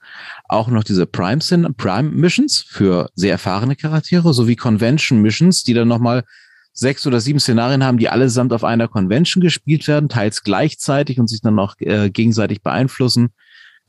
auch 0.48 0.68
noch 0.68 0.84
diese 0.84 1.06
Prime, 1.06 1.38
Prime 1.76 2.10
Missions 2.10 2.60
für 2.60 3.10
sehr 3.14 3.32
erfahrene 3.32 3.76
Charaktere 3.76 4.32
sowie 4.34 4.56
Convention 4.56 5.22
Missions, 5.22 5.62
die 5.62 5.74
dann 5.74 5.88
nochmal 5.88 6.24
sechs 6.72 7.06
oder 7.06 7.20
sieben 7.20 7.40
Szenarien 7.40 7.82
haben, 7.82 7.98
die 7.98 8.08
allesamt 8.08 8.52
auf 8.52 8.62
einer 8.62 8.86
Convention 8.88 9.40
gespielt 9.40 9.88
werden, 9.88 10.08
teils 10.08 10.44
gleichzeitig 10.44 11.18
und 11.18 11.28
sich 11.28 11.40
dann 11.40 11.58
auch 11.58 11.74
äh, 11.80 12.10
gegenseitig 12.10 12.62
beeinflussen. 12.62 13.30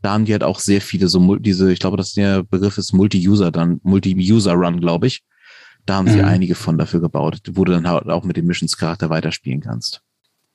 Da 0.01 0.13
haben 0.13 0.25
die 0.25 0.31
halt 0.31 0.43
auch 0.43 0.59
sehr 0.59 0.81
viele 0.81 1.07
so 1.07 1.35
diese, 1.35 1.71
ich 1.71 1.79
glaube, 1.79 1.97
dass 1.97 2.13
der 2.13 2.43
Begriff 2.43 2.77
ist 2.77 2.93
Multi-User 2.93 3.51
dann, 3.51 3.79
Multi-User-Run, 3.83 4.79
glaube 4.79 5.07
ich. 5.07 5.23
Da 5.85 5.95
haben 5.95 6.05
mhm. 6.05 6.11
sie 6.11 6.23
einige 6.23 6.55
von 6.55 6.77
dafür 6.77 7.01
gebaut, 7.01 7.41
wo 7.51 7.65
du 7.65 7.73
dann 7.73 7.87
halt 7.87 8.09
auch 8.09 8.23
mit 8.23 8.37
dem 8.37 8.47
Missions-Charakter 8.47 9.09
weiterspielen 9.09 9.61
kannst. 9.61 10.01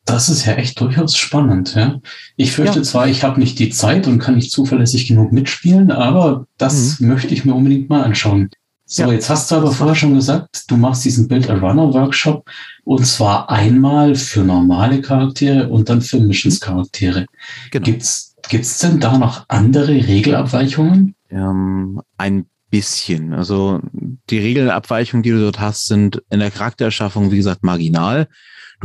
Das 0.04 0.28
ist 0.28 0.44
ja 0.44 0.54
echt 0.54 0.78
durchaus 0.80 1.16
spannend, 1.16 1.74
ja. 1.74 1.98
Ich 2.36 2.52
fürchte 2.52 2.80
ja. 2.80 2.82
zwar, 2.82 3.08
ich 3.08 3.24
habe 3.24 3.40
nicht 3.40 3.58
die 3.58 3.70
Zeit 3.70 4.06
und 4.06 4.18
kann 4.18 4.34
nicht 4.34 4.50
zuverlässig 4.50 5.06
genug 5.06 5.32
mitspielen, 5.32 5.90
aber 5.90 6.46
das 6.58 7.00
mhm. 7.00 7.08
möchte 7.08 7.32
ich 7.32 7.44
mir 7.44 7.54
unbedingt 7.54 7.88
mal 7.88 8.02
anschauen. 8.02 8.50
So, 8.86 9.04
ja. 9.04 9.12
jetzt 9.12 9.30
hast 9.30 9.50
du 9.50 9.54
aber 9.54 9.72
vorher 9.72 9.94
schon 9.94 10.14
gesagt, 10.14 10.64
du 10.68 10.76
machst 10.76 11.06
diesen 11.06 11.26
Build-A-Runner-Workshop 11.26 12.50
und 12.84 13.06
zwar 13.06 13.48
einmal 13.48 14.14
für 14.14 14.40
normale 14.40 15.00
Charaktere 15.00 15.68
und 15.68 15.88
dann 15.88 16.02
für 16.02 16.20
Missions-Charaktere. 16.20 17.24
Genau. 17.70 17.84
Gibt's, 17.84 18.36
gibt's 18.48 18.78
denn 18.80 19.00
da 19.00 19.16
noch 19.16 19.46
andere 19.48 19.94
Regelabweichungen? 19.94 21.14
Ähm, 21.30 22.02
ein 22.18 22.44
bisschen. 22.70 23.32
Also 23.32 23.80
die 24.28 24.38
Regelabweichungen, 24.38 25.22
die 25.22 25.30
du 25.30 25.40
dort 25.40 25.60
hast, 25.60 25.86
sind 25.86 26.22
in 26.28 26.40
der 26.40 26.50
Charaktererschaffung, 26.50 27.30
wie 27.30 27.38
gesagt, 27.38 27.64
marginal. 27.64 28.28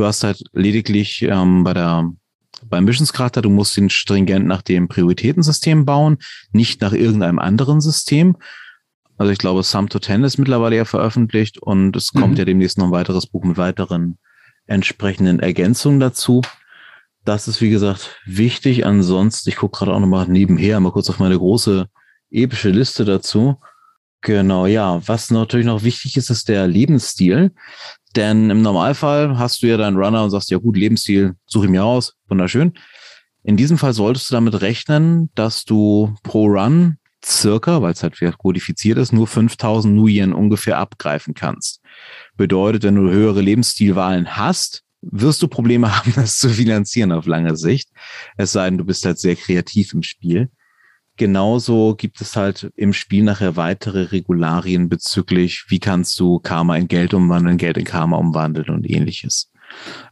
Du 0.00 0.06
hast 0.06 0.24
halt 0.24 0.42
lediglich 0.54 1.20
ähm, 1.20 1.62
bei 1.62 1.74
der 1.74 2.10
beim 2.62 2.86
Missions-Charakter, 2.86 3.42
du 3.42 3.50
musst 3.50 3.76
ihn 3.76 3.90
stringent 3.90 4.46
nach 4.46 4.62
dem 4.62 4.88
Prioritätensystem 4.88 5.84
bauen, 5.84 6.16
nicht 6.52 6.80
nach 6.80 6.94
irgendeinem 6.94 7.38
anderen 7.38 7.82
System. 7.82 8.38
Also 9.18 9.30
ich 9.30 9.38
glaube, 9.38 9.62
Sum 9.62 9.90
to 9.90 9.98
Ten 9.98 10.24
ist 10.24 10.38
mittlerweile 10.38 10.76
ja 10.76 10.86
veröffentlicht 10.86 11.58
und 11.58 11.94
es 11.96 12.14
mhm. 12.14 12.20
kommt 12.20 12.38
ja 12.38 12.46
demnächst 12.46 12.78
noch 12.78 12.86
ein 12.86 12.92
weiteres 12.92 13.26
Buch 13.26 13.44
mit 13.44 13.58
weiteren 13.58 14.16
entsprechenden 14.66 15.38
Ergänzungen 15.38 16.00
dazu. 16.00 16.40
Das 17.26 17.46
ist, 17.46 17.60
wie 17.60 17.68
gesagt, 17.68 18.22
wichtig. 18.24 18.86
Ansonsten, 18.86 19.50
ich 19.50 19.56
gucke 19.56 19.80
gerade 19.80 19.92
auch 19.92 20.00
nochmal 20.00 20.26
nebenher, 20.28 20.80
mal 20.80 20.92
kurz 20.92 21.10
auf 21.10 21.18
meine 21.18 21.36
große 21.36 21.88
epische 22.30 22.70
Liste 22.70 23.04
dazu. 23.04 23.58
Genau, 24.22 24.64
ja. 24.64 25.00
Was 25.06 25.30
natürlich 25.30 25.66
noch 25.66 25.82
wichtig 25.82 26.16
ist, 26.16 26.30
ist 26.30 26.48
der 26.48 26.66
Lebensstil. 26.66 27.52
Denn 28.16 28.50
im 28.50 28.62
Normalfall 28.62 29.38
hast 29.38 29.62
du 29.62 29.68
ja 29.68 29.76
deinen 29.76 29.96
Runner 29.96 30.24
und 30.24 30.30
sagst, 30.30 30.50
ja 30.50 30.58
gut, 30.58 30.76
Lebensstil 30.76 31.34
suche 31.46 31.66
ich 31.66 31.70
mir 31.70 31.84
aus. 31.84 32.16
Wunderschön. 32.28 32.72
In 33.42 33.56
diesem 33.56 33.78
Fall 33.78 33.92
solltest 33.92 34.30
du 34.30 34.34
damit 34.34 34.60
rechnen, 34.60 35.30
dass 35.34 35.64
du 35.64 36.14
pro 36.22 36.46
Run 36.46 36.98
circa, 37.24 37.82
weil 37.82 37.92
es 37.92 38.02
halt 38.02 38.18
kodifiziert 38.38 38.98
ist, 38.98 39.12
nur 39.12 39.26
5000 39.26 39.94
Nuyen 39.94 40.32
ungefähr 40.32 40.78
abgreifen 40.78 41.34
kannst. 41.34 41.80
Bedeutet, 42.36 42.82
wenn 42.82 42.96
du 42.96 43.10
höhere 43.10 43.40
Lebensstilwahlen 43.40 44.36
hast, 44.36 44.84
wirst 45.02 45.42
du 45.42 45.48
Probleme 45.48 45.96
haben, 45.96 46.12
das 46.14 46.38
zu 46.38 46.50
finanzieren 46.50 47.12
auf 47.12 47.26
lange 47.26 47.56
Sicht. 47.56 47.90
Es 48.36 48.52
sei 48.52 48.68
denn, 48.68 48.78
du 48.78 48.84
bist 48.84 49.04
halt 49.04 49.18
sehr 49.18 49.36
kreativ 49.36 49.94
im 49.94 50.02
Spiel. 50.02 50.50
Genauso 51.20 51.96
gibt 51.96 52.22
es 52.22 52.34
halt 52.34 52.72
im 52.76 52.94
Spiel 52.94 53.22
nachher 53.24 53.54
weitere 53.54 54.04
Regularien 54.04 54.88
bezüglich, 54.88 55.66
wie 55.68 55.78
kannst 55.78 56.18
du 56.18 56.38
Karma 56.38 56.78
in 56.78 56.88
Geld 56.88 57.12
umwandeln, 57.12 57.58
Geld 57.58 57.76
in 57.76 57.84
Karma 57.84 58.16
umwandeln 58.16 58.70
und 58.70 58.88
ähnliches. 58.88 59.52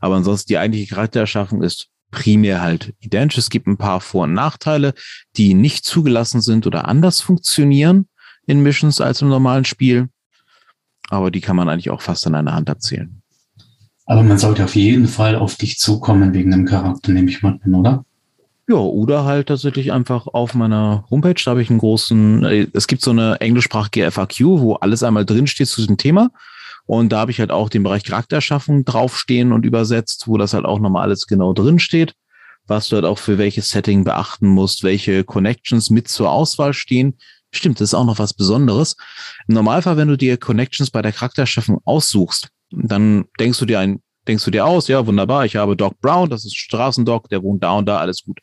Aber 0.00 0.16
ansonsten 0.16 0.48
die 0.48 0.58
eigentliche 0.58 0.94
Charaktererschaffung 0.94 1.62
ist 1.62 1.88
primär 2.10 2.60
halt 2.60 2.92
identisch. 3.00 3.38
Es 3.38 3.48
gibt 3.48 3.66
ein 3.66 3.78
paar 3.78 4.02
Vor- 4.02 4.24
und 4.24 4.34
Nachteile, 4.34 4.92
die 5.38 5.54
nicht 5.54 5.86
zugelassen 5.86 6.42
sind 6.42 6.66
oder 6.66 6.86
anders 6.86 7.22
funktionieren 7.22 8.06
in 8.46 8.62
Missions 8.62 9.00
als 9.00 9.22
im 9.22 9.30
normalen 9.30 9.64
Spiel. 9.64 10.10
Aber 11.08 11.30
die 11.30 11.40
kann 11.40 11.56
man 11.56 11.70
eigentlich 11.70 11.88
auch 11.88 12.02
fast 12.02 12.26
an 12.26 12.34
einer 12.34 12.52
Hand 12.52 12.68
erzählen. 12.68 13.22
Aber 14.04 14.22
man 14.22 14.36
sollte 14.36 14.62
auf 14.62 14.76
jeden 14.76 15.08
Fall 15.08 15.36
auf 15.36 15.56
dich 15.56 15.78
zukommen 15.78 16.34
wegen 16.34 16.50
dem 16.50 16.66
Charakter, 16.66 17.12
nehme 17.12 17.30
ich 17.30 17.42
mal 17.42 17.58
an, 17.64 17.74
oder? 17.74 18.04
Ja, 18.70 18.76
oder 18.76 19.24
halt 19.24 19.48
tatsächlich 19.48 19.92
einfach 19.92 20.26
auf 20.26 20.52
meiner 20.52 21.06
Homepage, 21.10 21.40
da 21.42 21.52
habe 21.52 21.62
ich 21.62 21.70
einen 21.70 21.78
großen, 21.78 22.44
äh, 22.44 22.66
es 22.74 22.86
gibt 22.86 23.00
so 23.00 23.10
eine 23.12 23.40
englischsprachige 23.40 24.10
FAQ, 24.10 24.40
wo 24.40 24.74
alles 24.74 25.02
einmal 25.02 25.24
drinsteht 25.24 25.68
zu 25.68 25.80
diesem 25.80 25.96
Thema. 25.96 26.30
Und 26.84 27.10
da 27.10 27.20
habe 27.20 27.30
ich 27.30 27.40
halt 27.40 27.50
auch 27.50 27.70
den 27.70 27.82
Bereich 27.82 28.04
Charaktererschaffung 28.04 28.84
draufstehen 28.84 29.52
und 29.52 29.64
übersetzt, 29.64 30.28
wo 30.28 30.36
das 30.36 30.52
halt 30.52 30.66
auch 30.66 30.80
nochmal 30.80 31.04
alles 31.04 31.26
genau 31.26 31.54
drinsteht, 31.54 32.14
was 32.66 32.88
du 32.88 32.96
halt 32.96 33.06
auch 33.06 33.18
für 33.18 33.38
welches 33.38 33.70
Setting 33.70 34.04
beachten 34.04 34.48
musst, 34.48 34.84
welche 34.84 35.24
Connections 35.24 35.88
mit 35.88 36.08
zur 36.08 36.30
Auswahl 36.30 36.74
stehen. 36.74 37.16
Stimmt, 37.50 37.80
das 37.80 37.90
ist 37.90 37.94
auch 37.94 38.04
noch 38.04 38.18
was 38.18 38.34
Besonderes. 38.34 38.96
Im 39.48 39.54
Normalfall, 39.54 39.96
wenn 39.96 40.08
du 40.08 40.18
dir 40.18 40.36
Connections 40.36 40.90
bei 40.90 41.00
der 41.00 41.12
Charaktererschaffung 41.12 41.80
aussuchst, 41.86 42.48
dann 42.70 43.24
denkst 43.40 43.58
du 43.60 43.64
dir 43.64 43.80
ein, 43.80 44.02
denkst 44.28 44.44
du 44.44 44.50
dir 44.50 44.66
aus, 44.66 44.88
ja, 44.88 45.06
wunderbar, 45.06 45.44
ich 45.44 45.56
habe 45.56 45.76
Doc 45.76 46.00
Brown, 46.00 46.30
das 46.30 46.44
ist 46.44 46.56
Straßendoc, 46.56 47.28
der 47.28 47.42
wohnt 47.42 47.62
da 47.62 47.72
und 47.72 47.86
da, 47.86 47.98
alles 47.98 48.22
gut. 48.22 48.40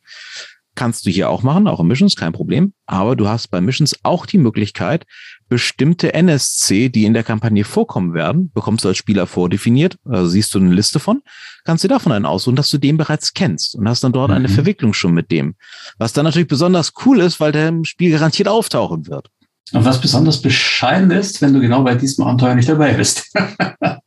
Kannst 0.75 1.05
du 1.05 1.09
hier 1.09 1.29
auch 1.29 1.41
machen, 1.41 1.69
auch 1.69 1.79
in 1.79 1.87
Missions, 1.87 2.17
kein 2.17 2.33
Problem. 2.33 2.73
Aber 2.85 3.15
du 3.15 3.29
hast 3.29 3.47
bei 3.47 3.61
Missions 3.61 3.95
auch 4.03 4.25
die 4.25 4.37
Möglichkeit, 4.37 5.05
bestimmte 5.47 6.13
NSC, 6.13 6.89
die 6.89 7.05
in 7.05 7.13
der 7.13 7.23
Kampagne 7.23 7.63
vorkommen 7.63 8.13
werden, 8.13 8.51
bekommst 8.53 8.83
du 8.83 8.89
als 8.89 8.97
Spieler 8.97 9.25
vordefiniert, 9.25 9.97
also 10.03 10.27
siehst 10.27 10.53
du 10.53 10.59
eine 10.59 10.73
Liste 10.73 10.99
von, 10.99 11.21
kannst 11.63 11.85
du 11.85 11.87
davon 11.87 12.11
einen 12.11 12.25
aussuchen, 12.25 12.57
dass 12.57 12.69
du 12.69 12.77
den 12.77 12.97
bereits 12.97 13.33
kennst 13.33 13.75
und 13.75 13.87
hast 13.87 14.03
dann 14.03 14.11
dort 14.11 14.31
mhm. 14.31 14.35
eine 14.35 14.49
Verwicklung 14.49 14.93
schon 14.93 15.13
mit 15.13 15.31
dem. 15.31 15.55
Was 15.97 16.11
dann 16.11 16.25
natürlich 16.25 16.49
besonders 16.49 16.91
cool 17.05 17.21
ist, 17.21 17.39
weil 17.39 17.53
der 17.53 17.69
im 17.69 17.85
Spiel 17.85 18.11
garantiert 18.11 18.49
auftauchen 18.49 19.07
wird. 19.07 19.29
Und 19.71 19.83
was 19.83 19.99
besonders 19.99 20.41
bescheiden 20.41 21.11
ist, 21.11 21.41
wenn 21.41 21.53
du 21.53 21.59
genau 21.59 21.83
bei 21.83 21.95
diesem 21.95 22.23
Abenteuer 22.23 22.55
nicht 22.55 22.69
dabei 22.69 22.93
bist. 22.93 23.31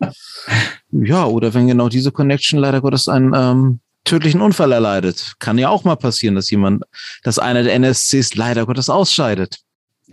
ja, 0.91 1.25
oder 1.27 1.53
wenn 1.53 1.67
genau 1.67 1.89
diese 1.89 2.13
Connection 2.13 2.61
leider 2.61 2.81
Gottes 2.81 3.09
einen 3.09 3.33
ähm, 3.35 3.81
tödlichen 4.05 4.41
Unfall 4.41 4.73
erleidet. 4.73 5.35
Kann 5.39 5.59
ja 5.59 5.69
auch 5.69 5.85
mal 5.85 5.97
passieren, 5.97 6.35
dass 6.35 6.51
jemand, 6.51 6.85
dass 7.23 7.39
einer 7.39 7.63
der 7.63 7.75
NSCs 7.75 8.35
leider 8.35 8.67
Gottes 8.67 8.89
ausscheidet. 8.89 9.59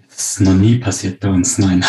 Das 0.10 0.32
ist 0.32 0.42
noch 0.42 0.54
nie 0.54 0.78
passiert 0.78 1.20
bei 1.20 1.30
uns, 1.30 1.58
nein. 1.58 1.84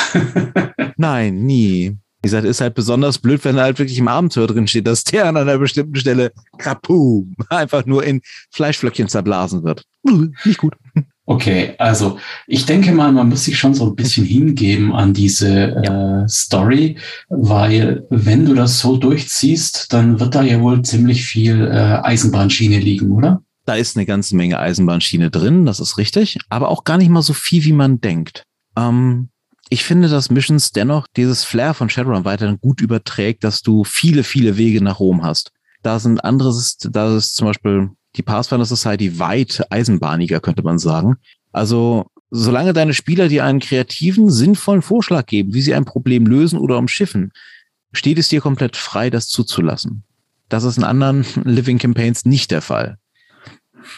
nein, 0.97 1.45
nie. 1.45 1.97
Wie 2.23 2.29
gesagt, 2.29 2.45
ist 2.45 2.61
halt 2.61 2.75
besonders 2.75 3.19
blöd, 3.19 3.45
wenn 3.45 3.57
halt 3.57 3.79
wirklich 3.79 3.99
im 3.99 4.09
Abenteuer 4.09 4.49
drin 4.49 4.66
steht, 4.66 4.87
dass 4.87 5.05
der 5.05 5.27
an 5.27 5.37
einer 5.37 5.59
bestimmten 5.59 5.97
Stelle 5.97 6.33
kapum 6.59 7.37
einfach 7.51 7.87
nur 7.87 8.05
in 8.05 8.21
Fleischflöckchen 8.53 9.09
zerblasen 9.09 9.62
wird. 9.62 9.85
Nicht 10.45 10.59
gut. 10.59 10.75
Okay, 11.29 11.75
also 11.79 12.19
ich 12.47 12.67
denke 12.67 12.93
mal, 12.93 13.11
man 13.11 13.29
muss 13.29 13.45
sich 13.45 13.59
schon 13.59 13.75
so 13.75 13.87
ein 13.87 13.97
bisschen 13.97 14.25
hingeben 14.25 14.93
an 14.95 15.12
diese 15.12 15.83
ja. 15.85 16.23
äh, 16.23 16.29
Story, 16.29 16.99
weil 17.29 18.07
wenn 18.11 18.47
du 18.47 18.55
das 18.55 18.79
so 18.79 18.97
durchziehst, 18.97 19.93
dann 19.93 20.21
wird 20.21 20.37
da 20.37 20.43
ja 20.43 20.61
wohl 20.61 20.83
ziemlich 20.83 21.25
viel 21.25 21.67
äh, 21.67 21.99
Eisenbahnschiene 22.03 22.79
liegen, 22.79 23.11
oder? 23.11 23.43
Da 23.65 23.75
ist 23.75 23.97
eine 23.97 24.07
ganze 24.07 24.37
Menge 24.37 24.61
Eisenbahnschiene 24.61 25.31
drin, 25.31 25.67
das 25.67 25.81
ist 25.81 25.99
richtig, 25.99 26.39
aber 26.49 26.69
auch 26.69 26.85
gar 26.85 26.97
nicht 26.97 27.11
mal 27.11 27.23
so 27.23 27.33
viel, 27.33 27.65
wie 27.65 27.73
man 27.73 28.01
denkt. 28.01 28.45
Ähm, 28.77 29.31
ich 29.69 29.83
finde, 29.83 30.09
dass 30.09 30.31
Missions 30.31 30.71
dennoch 30.71 31.09
dieses 31.17 31.43
Flair 31.43 31.75
von 31.75 31.91
Shadowrun 31.91 32.25
weiterhin 32.25 32.61
gut 32.61 32.81
überträgt, 32.81 33.43
dass 33.43 33.62
du 33.62 33.83
viele, 33.83 34.23
viele 34.23 34.57
Wege 34.59 34.81
nach 34.81 35.01
Rom 35.01 35.25
hast. 35.25 35.51
Da 35.83 35.99
sind 35.99 36.25
andere, 36.25 36.55
da 36.91 37.17
ist 37.17 37.35
zum 37.35 37.49
Beispiel 37.49 37.91
die 38.17 38.23
Pathfinder 38.23 38.65
Society 38.65 39.19
weit 39.19 39.65
eisenbahniger, 39.71 40.41
könnte 40.41 40.63
man 40.63 40.79
sagen. 40.79 41.17
Also, 41.53 42.07
solange 42.31 42.73
deine 42.73 42.95
Spieler 42.95 43.29
dir 43.29 43.45
einen 43.45 43.61
kreativen, 43.61 44.31
sinnvollen 44.31 44.83
Vorschlag 44.83 45.27
geben, 45.27 45.55
wie 45.55 45.63
sie 45.63 45.75
ein 45.75 45.85
Problem 45.85 46.27
lösen 46.27 46.59
oder 46.59 46.79
umschiffen, 46.79 47.33
steht 47.93 48.19
es 48.19 48.29
dir 48.29 48.41
komplett 48.41 48.77
frei, 48.77 49.11
das 49.11 49.29
zuzulassen. 49.29 50.05
Das 50.49 50.65
ist 50.65 50.79
in 50.79 50.85
anderen 50.85 51.25
Living 51.45 51.79
Campaigns 51.79 52.25
nicht 52.25 52.51
der 52.51 52.63
Fall. 52.63 52.99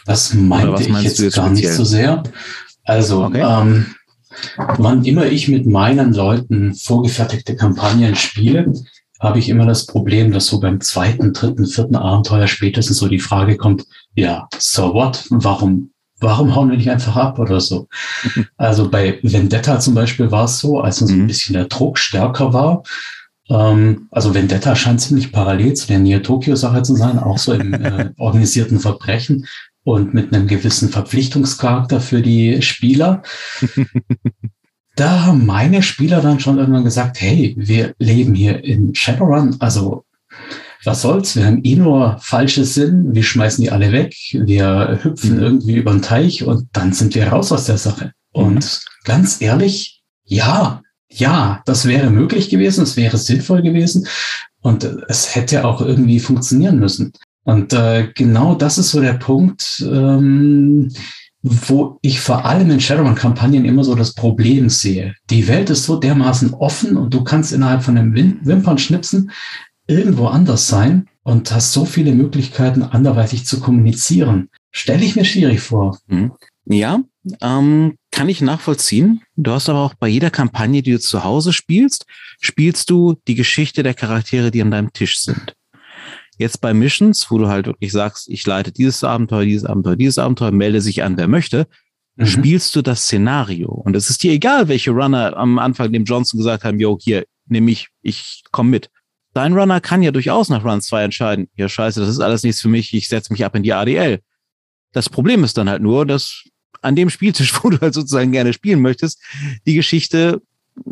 Das 0.04 0.34
meinte 0.34 0.82
ich 0.82 0.88
jetzt, 1.02 1.18
jetzt 1.18 1.36
gar 1.36 1.46
speziell? 1.46 1.70
nicht 1.70 1.76
so 1.76 1.84
sehr. 1.84 2.22
Also, 2.84 3.24
okay. 3.24 3.40
ähm, 3.42 3.86
wann 4.56 5.04
immer 5.04 5.26
ich 5.26 5.48
mit 5.48 5.66
meinen 5.66 6.12
Leuten 6.12 6.74
vorgefertigte 6.74 7.56
Kampagnen 7.56 8.14
spiele, 8.14 8.72
habe 9.20 9.38
ich 9.38 9.48
immer 9.48 9.66
das 9.66 9.86
Problem, 9.86 10.32
dass 10.32 10.46
so 10.46 10.60
beim 10.60 10.80
zweiten, 10.80 11.32
dritten, 11.32 11.66
vierten 11.66 11.96
Abenteuer 11.96 12.46
spätestens 12.46 12.98
so 12.98 13.08
die 13.08 13.18
Frage 13.18 13.56
kommt, 13.56 13.84
ja, 14.14 14.48
so 14.58 14.94
what? 14.94 15.24
Warum, 15.30 15.90
warum 16.20 16.54
hauen 16.54 16.70
wir 16.70 16.76
nicht 16.76 16.90
einfach 16.90 17.16
ab 17.16 17.38
oder 17.38 17.60
so? 17.60 17.88
Also 18.56 18.90
bei 18.90 19.18
Vendetta 19.22 19.80
zum 19.80 19.94
Beispiel 19.94 20.30
war 20.30 20.44
es 20.44 20.58
so, 20.58 20.80
als 20.80 20.98
so 20.98 21.06
ein 21.06 21.22
mhm. 21.22 21.26
bisschen 21.26 21.54
der 21.54 21.66
Druck 21.66 21.98
stärker 21.98 22.52
war, 22.52 22.82
ähm, 23.50 24.08
also 24.10 24.34
Vendetta 24.34 24.76
scheint 24.76 25.00
ziemlich 25.00 25.32
parallel 25.32 25.74
zu 25.74 25.86
der 25.86 25.98
Neo-Tokyo-Sache 25.98 26.82
zu 26.82 26.94
sein, 26.94 27.18
auch 27.18 27.38
so 27.38 27.52
im 27.52 27.74
äh, 27.74 28.10
organisierten 28.18 28.78
Verbrechen 28.78 29.46
und 29.84 30.12
mit 30.12 30.34
einem 30.34 30.46
gewissen 30.46 30.90
Verpflichtungscharakter 30.90 32.00
für 32.00 32.20
die 32.20 32.60
Spieler. 32.62 33.22
da 34.98 35.26
haben 35.26 35.46
meine 35.46 35.82
Spieler 35.82 36.20
dann 36.20 36.40
schon 36.40 36.58
irgendwann 36.58 36.84
gesagt, 36.84 37.20
hey, 37.20 37.54
wir 37.56 37.94
leben 37.98 38.34
hier 38.34 38.64
in 38.64 38.94
Shadowrun, 38.94 39.56
also 39.60 40.04
was 40.84 41.02
soll's, 41.02 41.36
wir 41.36 41.46
haben 41.46 41.62
eh 41.64 41.76
nur 41.76 42.18
falsche 42.20 42.64
Sinn, 42.64 43.14
wir 43.14 43.22
schmeißen 43.22 43.62
die 43.62 43.70
alle 43.70 43.92
weg, 43.92 44.14
wir 44.32 44.98
hüpfen 45.02 45.36
mhm. 45.36 45.42
irgendwie 45.42 45.76
über 45.76 45.92
den 45.92 46.02
Teich 46.02 46.44
und 46.44 46.68
dann 46.72 46.92
sind 46.92 47.14
wir 47.14 47.28
raus 47.28 47.52
aus 47.52 47.66
der 47.66 47.78
Sache. 47.78 48.12
Mhm. 48.34 48.42
Und 48.42 48.80
ganz 49.04 49.40
ehrlich, 49.40 50.02
ja, 50.24 50.82
ja, 51.10 51.62
das 51.64 51.86
wäre 51.86 52.10
möglich 52.10 52.48
gewesen, 52.48 52.82
es 52.82 52.96
wäre 52.96 53.18
sinnvoll 53.18 53.62
gewesen 53.62 54.06
und 54.60 54.84
es 55.08 55.34
hätte 55.34 55.64
auch 55.64 55.80
irgendwie 55.80 56.20
funktionieren 56.20 56.78
müssen. 56.78 57.12
Und 57.44 57.72
äh, 57.72 58.08
genau 58.14 58.54
das 58.54 58.78
ist 58.78 58.90
so 58.90 59.00
der 59.00 59.14
Punkt, 59.14 59.82
ähm, 59.86 60.92
wo 61.42 61.98
ich 62.02 62.20
vor 62.20 62.44
allem 62.44 62.70
in 62.70 62.80
Shadowrun-Kampagnen 62.80 63.64
immer 63.64 63.84
so 63.84 63.94
das 63.94 64.14
Problem 64.14 64.68
sehe. 64.68 65.14
Die 65.30 65.46
Welt 65.48 65.70
ist 65.70 65.84
so 65.84 65.96
dermaßen 65.96 66.54
offen 66.54 66.96
und 66.96 67.14
du 67.14 67.22
kannst 67.22 67.52
innerhalb 67.52 67.82
von 67.82 67.96
einem 67.96 68.14
Wimpernschnipsen 68.14 69.30
irgendwo 69.86 70.26
anders 70.26 70.68
sein 70.68 71.08
und 71.22 71.50
hast 71.52 71.72
so 71.72 71.84
viele 71.84 72.12
Möglichkeiten, 72.14 72.82
anderweitig 72.82 73.46
zu 73.46 73.60
kommunizieren. 73.60 74.48
Stelle 74.70 75.04
ich 75.04 75.16
mir 75.16 75.24
schwierig 75.24 75.60
vor. 75.60 75.98
Mhm. 76.06 76.32
Ja, 76.66 77.00
ähm, 77.40 77.96
kann 78.10 78.28
ich 78.28 78.40
nachvollziehen. 78.40 79.22
Du 79.36 79.52
hast 79.52 79.68
aber 79.68 79.80
auch 79.80 79.94
bei 79.94 80.08
jeder 80.08 80.30
Kampagne, 80.30 80.82
die 80.82 80.92
du 80.92 81.00
zu 81.00 81.24
Hause 81.24 81.52
spielst, 81.52 82.04
spielst 82.40 82.90
du 82.90 83.16
die 83.26 83.34
Geschichte 83.34 83.82
der 83.82 83.94
Charaktere, 83.94 84.50
die 84.50 84.60
an 84.60 84.70
deinem 84.70 84.92
Tisch 84.92 85.20
sind. 85.20 85.54
Jetzt 86.38 86.60
bei 86.60 86.72
Missions, 86.72 87.30
wo 87.30 87.38
du 87.38 87.48
halt 87.48 87.66
wirklich 87.66 87.92
sagst, 87.92 88.28
ich 88.28 88.46
leite 88.46 88.72
dieses 88.72 89.04
Abenteuer, 89.04 89.44
dieses 89.44 89.64
Abenteuer, 89.64 89.96
dieses 89.96 90.18
Abenteuer, 90.18 90.52
melde 90.52 90.80
sich 90.80 91.02
an, 91.02 91.16
wer 91.16 91.28
möchte, 91.28 91.66
mhm. 92.16 92.26
spielst 92.26 92.74
du 92.76 92.82
das 92.82 93.02
Szenario. 93.02 93.68
Und 93.70 93.96
es 93.96 94.08
ist 94.08 94.22
dir 94.22 94.32
egal, 94.32 94.68
welche 94.68 94.92
Runner 94.92 95.36
am 95.36 95.58
Anfang 95.58 95.92
dem 95.92 96.04
Johnson 96.04 96.38
gesagt 96.38 96.64
haben, 96.64 96.78
yo, 96.78 96.96
hier, 97.00 97.24
nehme 97.46 97.70
ich, 97.70 97.88
ich 98.02 98.42
komme 98.50 98.70
mit. 98.70 98.90
Dein 99.34 99.52
Runner 99.52 99.80
kann 99.80 100.02
ja 100.02 100.10
durchaus 100.10 100.48
nach 100.48 100.64
Run 100.64 100.80
2 100.80 101.04
entscheiden, 101.04 101.48
ja 101.56 101.68
scheiße, 101.68 102.00
das 102.00 102.08
ist 102.08 102.20
alles 102.20 102.42
nichts 102.42 102.60
für 102.60 102.68
mich, 102.68 102.94
ich 102.94 103.08
setze 103.08 103.32
mich 103.32 103.44
ab 103.44 103.54
in 103.54 103.62
die 103.62 103.72
ADL. 103.72 104.20
Das 104.92 105.08
Problem 105.08 105.44
ist 105.44 105.58
dann 105.58 105.68
halt 105.68 105.82
nur, 105.82 106.06
dass 106.06 106.44
an 106.82 106.96
dem 106.96 107.10
Spieltisch, 107.10 107.52
wo 107.62 107.70
du 107.70 107.80
halt 107.80 107.94
sozusagen 107.94 108.32
gerne 108.32 108.52
spielen 108.52 108.80
möchtest, 108.80 109.20
die 109.66 109.74
Geschichte 109.74 110.40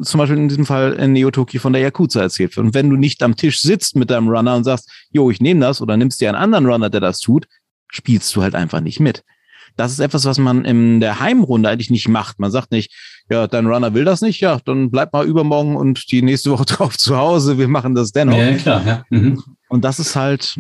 zum 0.03 0.19
Beispiel 0.19 0.39
in 0.39 0.49
diesem 0.49 0.67
Fall 0.67 0.95
in 0.95 1.13
Neotoki 1.13 1.59
von 1.59 1.73
der 1.73 1.83
Yakuza 1.83 2.21
erzählt 2.21 2.57
wird. 2.57 2.67
Und 2.67 2.75
wenn 2.75 2.91
du 2.91 2.97
nicht 2.97 3.23
am 3.23 3.37
Tisch 3.37 3.61
sitzt 3.61 3.97
mit 3.97 4.11
deinem 4.11 4.29
Runner 4.29 4.57
und 4.57 4.65
sagst, 4.65 4.91
jo, 5.11 5.31
ich 5.31 5.41
nehme 5.41 5.61
das 5.61 5.81
oder 5.81 5.97
nimmst 5.97 6.21
dir 6.21 6.29
einen 6.29 6.39
anderen 6.39 6.67
Runner, 6.67 6.91
der 6.91 7.01
das 7.01 7.21
tut, 7.21 7.47
spielst 7.89 8.35
du 8.35 8.43
halt 8.43 8.55
einfach 8.55 8.81
nicht 8.81 9.01
mit. 9.01 9.25
Das 9.77 9.93
ist 9.93 9.99
etwas, 9.99 10.25
was 10.25 10.39
man 10.39 10.65
in 10.65 11.01
der 11.01 11.21
Heimrunde 11.21 11.69
eigentlich 11.69 11.91
nicht 11.91 12.09
macht. 12.09 12.39
Man 12.39 12.51
sagt 12.51 12.73
nicht, 12.73 12.93
ja, 13.29 13.47
dein 13.47 13.67
Runner 13.67 13.93
will 13.93 14.05
das 14.05 14.23
nicht, 14.23 14.41
ja, 14.41 14.59
dann 14.65 14.91
bleib 14.91 15.13
mal 15.13 15.27
übermorgen 15.27 15.77
und 15.77 16.11
die 16.11 16.23
nächste 16.23 16.51
Woche 16.51 16.65
drauf 16.67 16.97
zu 16.97 17.17
Hause, 17.17 17.59
wir 17.59 17.69
machen 17.69 17.95
das 17.95 18.13
dennoch. 18.13 18.37
Ja, 18.37 18.55
klar, 18.55 18.87
ja. 18.87 19.05
Mhm. 19.11 19.43
Und 19.69 19.85
das 19.85 19.99
ist 19.99 20.17
halt, 20.17 20.59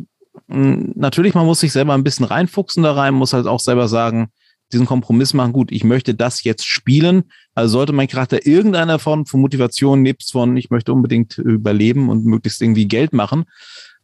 natürlich, 0.48 1.34
man 1.34 1.46
muss 1.46 1.60
sich 1.60 1.72
selber 1.72 1.94
ein 1.94 2.04
bisschen 2.04 2.26
reinfuchsen 2.26 2.82
da 2.82 2.92
rein, 2.92 3.14
muss 3.14 3.32
halt 3.32 3.46
auch 3.46 3.60
selber 3.60 3.88
sagen, 3.88 4.28
diesen 4.72 4.86
Kompromiss 4.86 5.34
machen, 5.34 5.52
gut, 5.52 5.70
ich 5.70 5.84
möchte 5.84 6.14
das 6.14 6.42
jetzt 6.44 6.66
spielen. 6.66 7.24
Also 7.54 7.72
sollte 7.72 7.92
mein 7.92 8.08
Charakter 8.08 8.46
irgendeiner 8.46 8.98
Form 8.98 9.26
von 9.26 9.40
Motivation 9.40 10.02
nebst 10.02 10.32
von, 10.32 10.56
ich 10.56 10.70
möchte 10.70 10.92
unbedingt 10.92 11.38
überleben 11.38 12.08
und 12.08 12.24
möglichst 12.24 12.60
irgendwie 12.60 12.88
Geld 12.88 13.12
machen, 13.12 13.44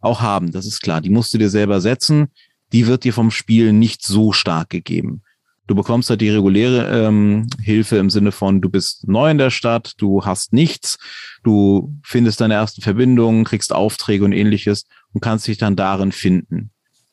auch 0.01 0.20
haben. 0.20 0.53
Das 0.53 0.66
ist 0.66 0.81
klar. 0.81 1.01
Die 1.01 1.11
musst 1.11 1.35
du 1.35 1.38
dir 1.38 1.51
selber 1.51 1.81
setzen. 1.81 2.29
Die 2.72 2.87
wird 2.87 3.05
dir 3.05 3.12
vom 3.12 3.31
Spiel 3.31 3.72
nicht 3.72 4.05
so 4.05 4.33
stark 4.33 4.70
gegeben. 4.70 5.22
Du 5.68 5.77
bekommst 5.77 6.11
halt 6.11 6.20
die 6.20 6.31
reguläre 6.31 7.07
ähm, 7.07 7.46
Hilfe 7.62 7.96
im 7.96 8.11
Sinne 8.11 8.33
von, 8.33 8.61
du 8.61 8.68
bist 8.68 9.07
neu 9.07 9.31
in 9.31 9.38
der 9.38 9.51
Stadt, 9.51 9.94
du 9.98 10.25
hast 10.25 10.53
nichts, 10.53 10.98
du 11.44 11.96
findest 12.03 12.40
deine 12.40 12.55
ersten 12.55 12.83
Verbindungen, 12.83 13.44
kriegst 13.44 13.72
Aufträge 13.72 14.25
und 14.25 14.33
ähnliches 14.33 14.87
und 15.12 15.20
kannst 15.20 15.46
dich 15.46 15.59
dann 15.59 15.77
darin 15.77 16.11
finden. 16.11 16.71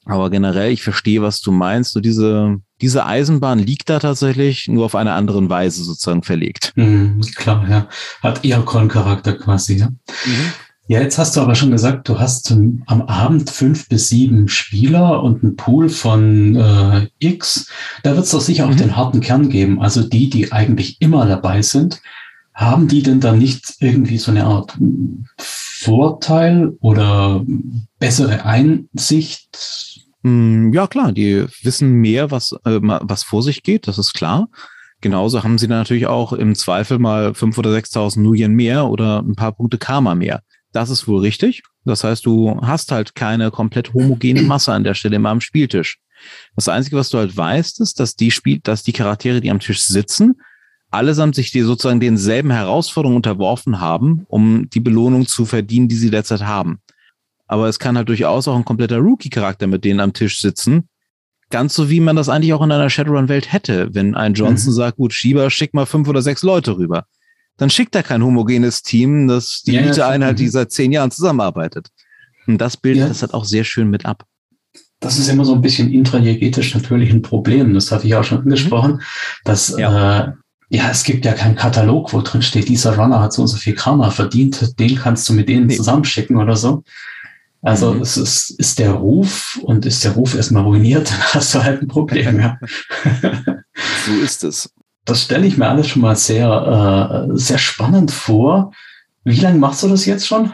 Aber 0.10 0.30
generell, 0.30 0.72
ich 0.72 0.84
verstehe, 0.84 1.22
was 1.22 1.42
du 1.42 1.52
meinst. 1.52 1.94
So 1.94 2.00
diese, 2.00 2.58
diese 2.82 3.06
Eisenbahn 3.06 3.60
liegt 3.60 3.90
da 3.90 4.00
tatsächlich 4.00 4.68
nur 4.68 4.86
auf 4.86 4.96
einer 4.96 5.14
anderen 5.14 5.50
Weise 5.50 5.84
sozusagen 5.84 6.24
verlegt. 6.24 6.74
Mhm, 6.76 7.22
klar, 7.36 7.68
ja. 7.70 7.88
Hat 8.22 8.44
eher 8.44 8.62
Con-Charakter 8.62 9.34
quasi, 9.34 9.78
ja. 9.78 9.88
Mhm. 9.88 10.54
Ja, 10.88 11.02
jetzt 11.02 11.20
hast 11.20 11.38
du 11.38 11.42
aber 11.42 11.54
schon 11.54 11.70
gesagt, 11.70 12.10
du 12.10 12.20
hast 12.20 12.52
am 12.52 13.04
Abend 13.04 13.52
fünf 13.52 13.88
bis 13.90 14.10
sieben 14.10 14.48
Spieler 14.48 15.22
und 15.22 15.44
einen 15.44 15.56
Pool 15.56 15.88
von 15.88 16.56
äh, 16.56 17.08
X. 17.20 17.70
Da 18.02 18.16
wird 18.16 18.26
es 18.26 18.32
doch 18.32 18.42
sicher 18.42 18.66
mhm. 18.66 18.74
auch 18.74 18.76
den 18.76 18.96
harten 18.96 19.22
Kern 19.22 19.50
geben. 19.50 19.80
Also 19.80 20.02
die, 20.02 20.32
die 20.32 20.52
eigentlich 20.52 21.00
immer 21.00 21.28
dabei 21.28 21.62
sind. 21.62 22.02
Haben 22.56 22.88
die 22.88 23.04
denn 23.04 23.20
dann 23.20 23.38
nicht 23.38 23.76
irgendwie 23.80 24.18
so 24.18 24.32
eine 24.32 24.46
Art 24.46 24.80
Vorteil 25.38 26.74
oder 26.82 27.46
bessere 28.00 28.44
Einsicht 28.46 29.89
ja, 30.24 30.88
klar, 30.88 31.12
die 31.12 31.46
wissen 31.64 31.94
mehr, 31.94 32.32
was, 32.32 32.52
äh, 32.66 32.80
was 32.82 33.24
vor 33.24 33.42
sich 33.42 33.64
geht, 33.64 33.88
das 33.88 33.98
ist 33.98 34.14
klar. 34.14 34.50
Genauso 35.02 35.44
haben 35.44 35.58
sie 35.58 35.68
natürlich 35.68 36.08
auch 36.08 36.34
im 36.34 36.56
Zweifel 36.56 37.00
mal 37.00 37.30
5.000 37.30 37.60
oder 37.60 37.70
6.000 37.72 38.20
Nuyen 38.20 38.54
mehr 38.54 38.88
oder 38.88 39.20
ein 39.20 39.36
paar 39.36 39.54
Punkte 39.54 39.78
Karma 39.78 40.14
mehr. 40.14 40.42
Das 40.74 40.90
ist 40.90 41.08
wohl 41.08 41.22
richtig. 41.22 41.64
Das 41.86 42.04
heißt, 42.04 42.26
du 42.26 42.60
hast 42.62 42.92
halt 42.92 43.16
keine 43.16 43.50
komplett 43.50 43.94
homogene 43.94 44.42
Masse 44.42 44.74
an 44.74 44.84
der 44.84 44.94
Stelle 44.94 45.16
immer 45.16 45.30
am 45.30 45.42
Spieltisch. 45.42 46.00
Das 46.56 46.68
Einzige, 46.68 46.98
was 46.98 47.10
du 47.10 47.18
halt 47.18 47.36
weißt, 47.36 47.80
ist, 47.80 48.00
dass 48.00 48.16
die 48.16 48.32
Spiel, 48.32 48.60
dass 48.62 48.84
die 48.84 48.92
Charaktere, 48.92 49.40
die 49.40 49.50
am 49.50 49.62
Tisch 49.62 49.82
sitzen, 49.82 50.42
allesamt 50.92 51.36
sich 51.36 51.52
die 51.52 51.62
sozusagen 51.62 52.00
denselben 52.00 52.52
Herausforderungen 52.52 53.18
unterworfen 53.18 53.80
haben, 53.80 54.26
um 54.28 54.70
die 54.70 54.80
Belohnung 54.82 55.28
zu 55.28 55.46
verdienen, 55.46 55.88
die 55.88 55.96
sie 55.96 56.10
derzeit 56.10 56.42
haben. 56.42 56.80
Aber 57.50 57.68
es 57.68 57.80
kann 57.80 57.98
halt 57.98 58.08
durchaus 58.08 58.48
auch 58.48 58.56
ein 58.56 58.64
kompletter 58.64 59.00
Rookie-Charakter 59.00 59.68
mit 59.68 59.84
denen 59.84 60.00
am 60.00 60.14
Tisch 60.14 60.40
sitzen. 60.40 60.88
Ganz 61.50 61.74
so 61.74 61.90
wie 61.90 62.00
man 62.00 62.16
das 62.16 62.30
eigentlich 62.30 62.54
auch 62.54 62.62
in 62.62 62.72
einer 62.72 62.92
Shadowrun-Welt 62.92 63.52
hätte, 63.52 63.90
wenn 63.92 64.14
ein 64.14 64.36
Johnson 64.36 64.72
mhm. 64.72 64.76
sagt, 64.76 64.98
gut, 64.98 65.14
Schieber, 65.14 65.50
schick 65.50 65.74
mal 65.74 65.88
fünf 65.88 66.08
oder 66.08 66.22
sechs 66.22 66.44
Leute 66.44 66.78
rüber. 66.78 67.06
Dann 67.58 67.72
schickt 67.72 67.96
er 67.96 68.04
kein 68.04 68.24
homogenes 68.24 68.84
Team, 68.84 69.28
das 69.28 69.64
die 69.66 69.74
ja, 69.74 69.82
Elite-Einheit, 69.82 70.38
die 70.38 70.48
seit 70.48 70.72
zehn 70.72 70.92
Jahren 70.92 71.10
zusammenarbeitet. 71.10 71.90
Und 72.46 72.60
das 72.60 72.78
bildet 72.78 73.02
ja. 73.02 73.08
das 73.08 73.24
halt 73.24 73.34
auch 73.34 73.46
sehr 73.46 73.64
schön 73.64 73.90
mit 73.90 74.06
ab. 74.06 74.26
Das 75.00 75.18
ist 75.18 75.28
immer 75.28 75.44
so 75.44 75.56
ein 75.56 75.62
bisschen 75.62 75.92
intrajegetisch 75.92 76.76
natürlich 76.76 77.12
ein 77.12 77.24
Problem. 77.24 77.74
Das 77.74 77.92
hatte 77.92 78.06
ich 78.06 78.14
auch 78.14 78.24
schon 78.24 78.40
angesprochen, 78.40 78.94
mhm. 78.94 79.02
dass 79.44 79.76
ja. 79.76 80.20
Äh, 80.20 80.32
ja, 80.72 80.90
es 80.92 81.04
gibt 81.04 81.26
ja 81.26 81.34
keinen 81.34 81.56
Katalog, 81.56 82.14
wo 82.14 82.22
drin 82.22 82.44
steht, 82.44 82.70
dieser 82.70 82.96
Runner 82.96 83.20
hat 83.20 83.34
so 83.34 83.42
und 83.42 83.48
so 83.48 83.58
viel 83.58 83.74
Karma 83.74 84.12
verdient, 84.12 84.80
den 84.80 84.96
kannst 84.96 85.28
du 85.28 85.34
mit 85.34 85.50
denen 85.50 85.66
nee. 85.66 85.76
zusammenschicken 85.76 86.38
oder 86.38 86.56
so. 86.56 86.84
Also 87.62 87.94
mhm. 87.94 88.02
es 88.02 88.18
ist, 88.18 88.52
ist 88.52 88.80
der 88.80 88.92
Ruf 88.92 89.60
und 89.64 89.86
ist 89.86 90.04
der 90.04 90.14
Ruf 90.14 90.36
erstmal 90.36 90.64
ruiniert, 90.64 91.12
dann 91.12 91.22
hast 91.34 91.56
du 91.56 91.64
halt 91.64 91.82
ein 91.82 91.88
Problem. 91.88 92.40
Ja. 92.40 92.58
so 94.06 94.12
ist 94.24 94.44
es. 94.44 94.74
Das 95.06 95.24
stelle 95.24 95.48
ich 95.48 95.58
mir 95.58 95.68
alles 95.68 95.88
schon 95.88 96.02
mal 96.02 96.16
sehr, 96.16 97.28
äh, 97.28 97.38
sehr 97.38 97.58
spannend 97.58 98.12
vor. 98.12 98.72
Wie 99.24 99.40
lange 99.40 99.58
machst 99.58 99.84
du 99.84 99.88
das 99.88 100.06
jetzt 100.06 100.28
schon? 100.28 100.54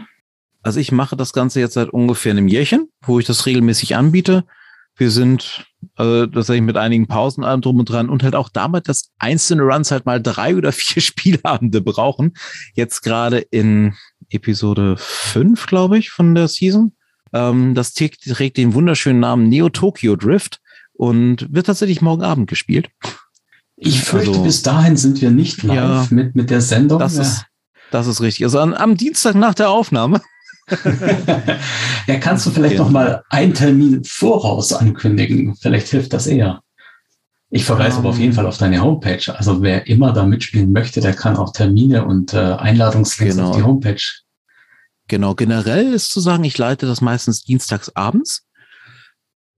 Also 0.64 0.80
ich 0.80 0.92
mache 0.92 1.16
das 1.16 1.34
Ganze 1.34 1.60
jetzt 1.60 1.74
seit 1.74 1.90
ungefähr 1.90 2.32
einem 2.32 2.48
Jährchen, 2.48 2.90
wo 3.04 3.20
ich 3.20 3.26
das 3.26 3.46
regelmäßig 3.46 3.96
anbiete. 3.96 4.46
Wir 4.96 5.12
sind 5.12 5.66
also 5.96 6.54
ich 6.54 6.62
mit 6.62 6.78
einigen 6.78 7.08
Pausen 7.08 7.44
allem 7.44 7.62
drum 7.62 7.80
und 7.80 7.90
dran 7.90 8.10
und 8.10 8.24
halt 8.24 8.36
auch 8.36 8.50
damit, 8.50 8.90
dass 8.90 9.12
einzelne 9.20 9.64
Runs 9.64 9.92
halt 9.92 10.06
mal 10.06 10.22
drei 10.22 10.56
oder 10.56 10.72
vier 10.72 11.02
Spielabende 11.02 11.82
brauchen. 11.82 12.34
Jetzt 12.74 13.02
gerade 13.02 13.40
in 13.40 13.94
Episode 14.30 14.96
5, 14.98 15.68
glaube 15.68 15.98
ich, 15.98 16.10
von 16.10 16.36
der 16.36 16.48
Season. 16.48 16.95
Ähm, 17.36 17.76
das 17.76 17.94
trägt 17.94 18.58
den 18.58 18.74
wunderschönen 18.74 19.20
Namen 19.20 19.50
Neo 19.50 19.68
Tokyo 19.68 20.16
Drift 20.16 20.62
und 20.94 21.46
wird 21.54 21.66
tatsächlich 21.66 22.02
morgen 22.02 22.24
Abend 22.24 22.50
gespielt. 22.50 22.90
Ich 23.76 24.02
fürchte, 24.02 24.30
also, 24.30 24.44
bis 24.44 24.62
dahin 24.62 24.96
sind 24.96 25.22
wir 25.22 25.32
nicht 25.32 25.62
live 25.64 25.76
ja, 25.76 26.08
mit, 26.12 26.34
mit 26.34 26.50
der 26.50 26.62
Sendung. 26.62 26.98
Das, 26.98 27.18
ja. 27.18 27.24
ist, 27.24 27.46
das 27.92 28.08
ist 28.08 28.22
richtig. 28.22 28.46
Also 28.46 28.60
an, 28.60 28.74
am 28.74 28.96
Dienstag 28.96 29.36
nach 29.36 29.54
der 29.54 29.70
Aufnahme 29.70 30.22
ja, 32.08 32.16
kannst 32.20 32.46
du 32.46 32.52
vielleicht 32.52 32.76
ja. 32.76 32.84
noch 32.84 32.90
mal 32.90 33.22
einen 33.30 33.54
Termin 33.54 34.06
voraus 34.06 34.72
ankündigen? 34.72 35.56
Vielleicht 35.56 35.90
hilft 35.90 36.14
das 36.14 36.28
eher. 36.28 36.62
Ich 37.50 37.66
verweise 37.66 37.98
um, 37.98 38.00
aber 38.00 38.10
auf 38.10 38.18
jeden 38.18 38.32
ähm. 38.32 38.36
Fall 38.36 38.48
auf 38.48 38.58
deine 38.58 38.82
Homepage. 38.82 39.22
Also 39.36 39.62
wer 39.62 39.88
immer 39.88 40.14
da 40.14 40.26
mitspielen 40.26 40.72
möchte, 40.72 41.02
der 41.02 41.14
kann 41.14 41.36
auch 41.36 41.52
Termine 41.52 42.06
und 42.06 42.34
äh, 42.34 42.38
Einladungslinks 42.38 43.36
genau. 43.36 43.50
auf 43.50 43.58
die 43.58 43.64
Homepage. 43.64 44.25
Genau, 45.08 45.36
generell 45.36 45.94
ist 45.94 46.12
zu 46.12 46.20
sagen, 46.20 46.44
ich 46.44 46.58
leite 46.58 46.88
das 46.88 47.02
meistens 47.02 47.44
dienstags 47.44 47.96
abends 47.96 48.48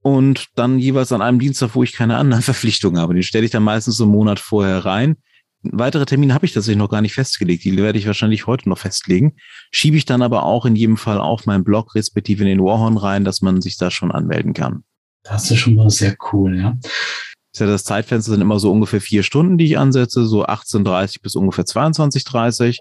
und 0.02 0.48
dann 0.54 0.78
jeweils 0.78 1.12
an 1.12 1.22
einem 1.22 1.38
Dienstag, 1.38 1.74
wo 1.74 1.82
ich 1.82 1.92
keine 1.92 2.16
anderen 2.16 2.42
Verpflichtungen 2.44 3.00
habe. 3.00 3.14
Den 3.14 3.22
stelle 3.22 3.44
ich 3.44 3.50
dann 3.50 3.62
meistens 3.62 3.96
so 3.96 4.04
einen 4.04 4.12
Monat 4.12 4.40
vorher 4.40 4.84
rein 4.84 5.16
Weitere 5.62 6.06
Termine 6.06 6.34
habe 6.34 6.46
ich 6.46 6.52
tatsächlich 6.52 6.78
noch 6.78 6.90
gar 6.90 7.00
nicht 7.00 7.14
festgelegt. 7.14 7.64
Die 7.64 7.76
werde 7.76 7.98
ich 7.98 8.06
wahrscheinlich 8.06 8.46
heute 8.46 8.68
noch 8.68 8.78
festlegen. 8.78 9.34
Schiebe 9.72 9.96
ich 9.96 10.04
dann 10.04 10.22
aber 10.22 10.44
auch 10.44 10.64
in 10.64 10.76
jedem 10.76 10.96
Fall 10.96 11.18
auf 11.18 11.46
meinen 11.46 11.64
Blog 11.64 11.94
respektive 11.96 12.42
in 12.42 12.48
den 12.48 12.64
Warhorn 12.64 12.96
rein, 12.96 13.24
dass 13.24 13.42
man 13.42 13.60
sich 13.60 13.76
da 13.76 13.90
schon 13.90 14.12
anmelden 14.12 14.54
kann. 14.54 14.84
Das 15.24 15.50
ist 15.50 15.58
schon 15.58 15.74
mal 15.74 15.90
sehr 15.90 16.16
cool, 16.32 16.56
ja. 16.56 16.76
Das 17.58 17.82
Zeitfenster 17.82 18.30
sind 18.30 18.40
immer 18.40 18.60
so 18.60 18.70
ungefähr 18.70 19.00
vier 19.00 19.24
Stunden, 19.24 19.58
die 19.58 19.64
ich 19.64 19.78
ansetze, 19.78 20.26
so 20.26 20.46
18.30 20.46 21.22
bis 21.22 21.34
ungefähr 21.34 21.64
22.30, 21.64 22.76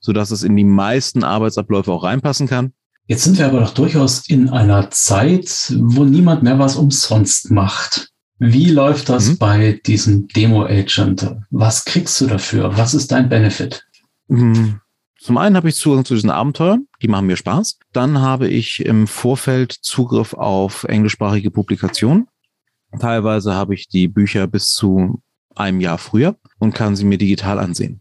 sodass 0.00 0.30
es 0.30 0.42
in 0.42 0.56
die 0.56 0.64
meisten 0.64 1.24
Arbeitsabläufe 1.24 1.92
auch 1.92 2.04
reinpassen 2.04 2.46
kann. 2.46 2.72
Jetzt 3.06 3.24
sind 3.24 3.38
wir 3.38 3.46
aber 3.46 3.60
doch 3.60 3.72
durchaus 3.72 4.28
in 4.28 4.50
einer 4.50 4.90
Zeit, 4.90 5.72
wo 5.78 6.04
niemand 6.04 6.42
mehr 6.42 6.58
was 6.58 6.76
umsonst 6.76 7.50
macht. 7.50 8.10
Wie 8.38 8.70
läuft 8.70 9.08
das 9.08 9.30
mhm. 9.30 9.38
bei 9.38 9.80
diesem 9.84 10.28
Demo-Agent? 10.28 11.36
Was 11.50 11.84
kriegst 11.84 12.20
du 12.20 12.26
dafür? 12.26 12.76
Was 12.76 12.94
ist 12.94 13.10
dein 13.10 13.28
Benefit? 13.28 13.86
Mhm. 14.28 14.80
Zum 15.18 15.36
einen 15.38 15.56
habe 15.56 15.68
ich 15.68 15.76
Zugang 15.76 16.04
zu 16.04 16.14
diesen 16.14 16.30
Abenteuern, 16.30 16.86
die 17.02 17.08
machen 17.08 17.26
mir 17.26 17.36
Spaß. 17.36 17.78
Dann 17.92 18.20
habe 18.20 18.46
ich 18.46 18.84
im 18.84 19.06
Vorfeld 19.08 19.72
Zugriff 19.72 20.34
auf 20.34 20.84
englischsprachige 20.84 21.50
Publikationen. 21.50 22.28
Teilweise 23.00 23.54
habe 23.54 23.74
ich 23.74 23.88
die 23.88 24.06
Bücher 24.06 24.46
bis 24.46 24.70
zu 24.70 25.20
einem 25.56 25.80
Jahr 25.80 25.98
früher 25.98 26.36
und 26.58 26.74
kann 26.74 26.94
sie 26.94 27.04
mir 27.04 27.18
digital 27.18 27.58
ansehen. 27.58 28.00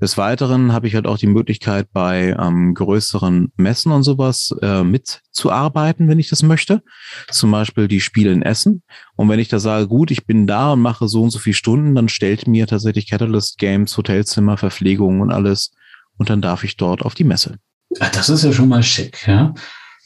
Des 0.00 0.18
Weiteren 0.18 0.72
habe 0.72 0.88
ich 0.88 0.94
halt 0.94 1.06
auch 1.06 1.18
die 1.18 1.28
Möglichkeit, 1.28 1.88
bei 1.92 2.36
ähm, 2.38 2.74
größeren 2.74 3.52
Messen 3.56 3.92
und 3.92 4.02
sowas 4.02 4.54
äh, 4.60 4.82
mitzuarbeiten, 4.82 6.08
wenn 6.08 6.18
ich 6.18 6.28
das 6.28 6.42
möchte. 6.42 6.82
Zum 7.30 7.52
Beispiel 7.52 7.86
die 7.86 8.00
Spiele 8.00 8.32
in 8.32 8.42
Essen. 8.42 8.82
Und 9.14 9.28
wenn 9.28 9.38
ich 9.38 9.48
da 9.48 9.60
sage, 9.60 9.86
gut, 9.86 10.10
ich 10.10 10.26
bin 10.26 10.46
da 10.46 10.72
und 10.72 10.82
mache 10.82 11.06
so 11.06 11.22
und 11.22 11.30
so 11.30 11.38
viele 11.38 11.54
Stunden, 11.54 11.94
dann 11.94 12.08
stellt 12.08 12.48
mir 12.48 12.66
tatsächlich 12.66 13.08
Catalyst 13.08 13.58
Games, 13.58 13.96
Hotelzimmer, 13.96 14.56
Verpflegung 14.56 15.20
und 15.20 15.30
alles. 15.30 15.70
Und 16.18 16.28
dann 16.28 16.42
darf 16.42 16.64
ich 16.64 16.76
dort 16.76 17.02
auf 17.02 17.14
die 17.14 17.24
Messe. 17.24 17.58
Ach, 18.00 18.10
das 18.10 18.28
ist 18.28 18.44
ja 18.44 18.52
schon 18.52 18.68
mal 18.68 18.82
schick, 18.82 19.26
ja. 19.26 19.54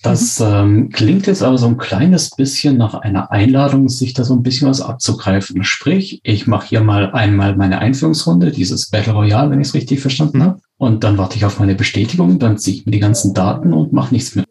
Das 0.02 0.38
mhm. 0.38 0.46
ähm, 0.46 0.90
klingt 0.90 1.26
jetzt 1.26 1.42
aber 1.42 1.58
so 1.58 1.66
ein 1.66 1.76
kleines 1.76 2.30
bisschen 2.30 2.76
nach 2.76 2.94
einer 2.94 3.32
Einladung, 3.32 3.88
sich 3.88 4.14
da 4.14 4.24
so 4.24 4.34
ein 4.34 4.42
bisschen 4.42 4.68
was 4.68 4.80
abzugreifen. 4.80 5.64
Sprich, 5.64 6.20
ich 6.22 6.46
mache 6.46 6.68
hier 6.68 6.82
mal 6.82 7.10
einmal 7.12 7.56
meine 7.56 7.80
Einführungsrunde, 7.80 8.52
dieses 8.52 8.90
Battle 8.90 9.12
Royale, 9.12 9.50
wenn 9.50 9.60
ich 9.60 9.68
es 9.68 9.74
richtig 9.74 10.00
verstanden 10.00 10.38
mhm. 10.38 10.42
habe. 10.42 10.60
Und 10.76 11.02
dann 11.02 11.18
warte 11.18 11.36
ich 11.36 11.44
auf 11.44 11.58
meine 11.58 11.74
Bestätigung, 11.74 12.38
dann 12.38 12.58
ziehe 12.58 12.76
ich 12.76 12.86
mir 12.86 12.92
die 12.92 13.00
ganzen 13.00 13.34
Daten 13.34 13.72
und 13.72 13.92
mache 13.92 14.14
nichts 14.14 14.36
mehr. 14.36 14.44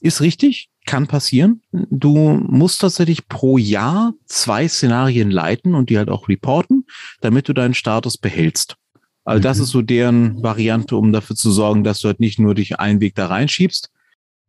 Ist 0.00 0.22
richtig, 0.22 0.70
kann 0.86 1.06
passieren. 1.06 1.62
Du 1.72 2.40
musst 2.48 2.80
tatsächlich 2.80 3.28
pro 3.28 3.58
Jahr 3.58 4.14
zwei 4.24 4.66
Szenarien 4.66 5.30
leiten 5.30 5.74
und 5.74 5.90
die 5.90 5.98
halt 5.98 6.08
auch 6.08 6.28
reporten, 6.28 6.86
damit 7.20 7.48
du 7.48 7.52
deinen 7.52 7.74
Status 7.74 8.16
behältst. 8.16 8.76
Also 9.24 9.38
mhm. 9.38 9.42
das 9.42 9.58
ist 9.60 9.68
so 9.68 9.82
deren 9.82 10.42
Variante, 10.42 10.96
um 10.96 11.12
dafür 11.12 11.36
zu 11.36 11.52
sorgen, 11.52 11.84
dass 11.84 12.00
du 12.00 12.08
halt 12.08 12.18
nicht 12.18 12.40
nur 12.40 12.54
dich 12.54 12.80
einen 12.80 13.00
Weg 13.00 13.14
da 13.14 13.26
reinschiebst, 13.26 13.90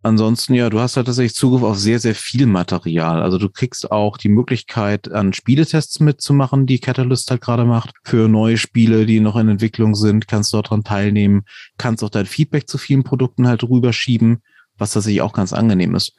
Ansonsten, 0.03 0.55
ja, 0.55 0.69
du 0.71 0.79
hast 0.79 0.97
halt 0.97 1.05
tatsächlich 1.05 1.35
Zugriff 1.35 1.61
auf 1.61 1.77
sehr, 1.77 1.99
sehr 1.99 2.15
viel 2.15 2.47
Material. 2.47 3.21
Also 3.21 3.37
du 3.37 3.49
kriegst 3.49 3.91
auch 3.91 4.17
die 4.17 4.29
Möglichkeit, 4.29 5.11
an 5.11 5.31
Spieletests 5.31 5.99
mitzumachen, 5.99 6.65
die 6.65 6.79
Catalyst 6.79 7.29
halt 7.29 7.41
gerade 7.41 7.65
macht. 7.65 7.93
Für 8.03 8.27
neue 8.27 8.57
Spiele, 8.57 9.05
die 9.05 9.19
noch 9.19 9.35
in 9.35 9.47
Entwicklung 9.47 9.93
sind, 9.93 10.27
kannst 10.27 10.53
du 10.53 10.57
dort 10.57 10.71
dran 10.71 10.83
teilnehmen, 10.83 11.43
kannst 11.77 12.03
auch 12.03 12.09
dein 12.09 12.25
Feedback 12.25 12.67
zu 12.67 12.79
vielen 12.79 13.03
Produkten 13.03 13.47
halt 13.47 13.63
rüberschieben, 13.63 14.41
was 14.77 14.93
tatsächlich 14.93 15.21
auch 15.21 15.33
ganz 15.33 15.53
angenehm 15.53 15.93
ist. 15.93 16.13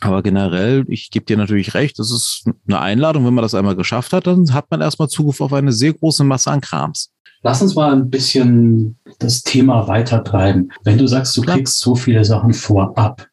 Aber 0.00 0.22
generell, 0.22 0.84
ich 0.88 1.10
gebe 1.10 1.26
dir 1.26 1.36
natürlich 1.36 1.74
recht, 1.74 1.98
das 1.98 2.10
ist 2.10 2.44
eine 2.66 2.80
Einladung. 2.80 3.26
Wenn 3.26 3.34
man 3.34 3.42
das 3.42 3.54
einmal 3.54 3.76
geschafft 3.76 4.12
hat, 4.12 4.26
dann 4.26 4.52
hat 4.52 4.70
man 4.70 4.80
erstmal 4.80 5.08
Zugriff 5.08 5.40
auf 5.40 5.52
eine 5.52 5.72
sehr 5.72 5.92
große 5.92 6.24
Masse 6.24 6.50
an 6.50 6.62
Krams. 6.62 7.09
Lass 7.42 7.62
uns 7.62 7.74
mal 7.74 7.92
ein 7.92 8.10
bisschen 8.10 8.96
das 9.18 9.42
Thema 9.42 9.88
weitertreiben. 9.88 10.72
Wenn 10.84 10.98
du 10.98 11.06
sagst, 11.06 11.36
du 11.36 11.42
kriegst 11.42 11.78
so 11.78 11.94
viele 11.94 12.24
Sachen 12.24 12.52
vorab, 12.52 13.28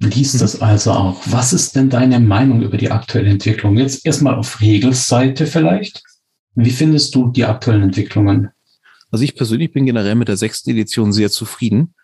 liest 0.00 0.40
das 0.40 0.56
mhm. 0.56 0.62
also 0.62 0.92
auch. 0.92 1.20
Was 1.26 1.52
ist 1.52 1.76
denn 1.76 1.90
deine 1.90 2.18
Meinung 2.18 2.62
über 2.62 2.76
die 2.76 2.90
aktuelle 2.90 3.30
Entwicklung? 3.30 3.76
Jetzt 3.76 4.06
erstmal 4.06 4.34
auf 4.34 4.60
Regels 4.60 5.06
Seite 5.06 5.46
vielleicht. 5.46 6.02
Wie 6.54 6.70
findest 6.70 7.14
du 7.14 7.28
die 7.28 7.44
aktuellen 7.44 7.82
Entwicklungen? 7.82 8.50
Also 9.10 9.24
ich 9.24 9.34
persönlich 9.34 9.72
bin 9.72 9.86
generell 9.86 10.14
mit 10.14 10.28
der 10.28 10.36
sechsten 10.36 10.70
Edition 10.70 11.12
sehr 11.12 11.30
zufrieden. 11.30 11.94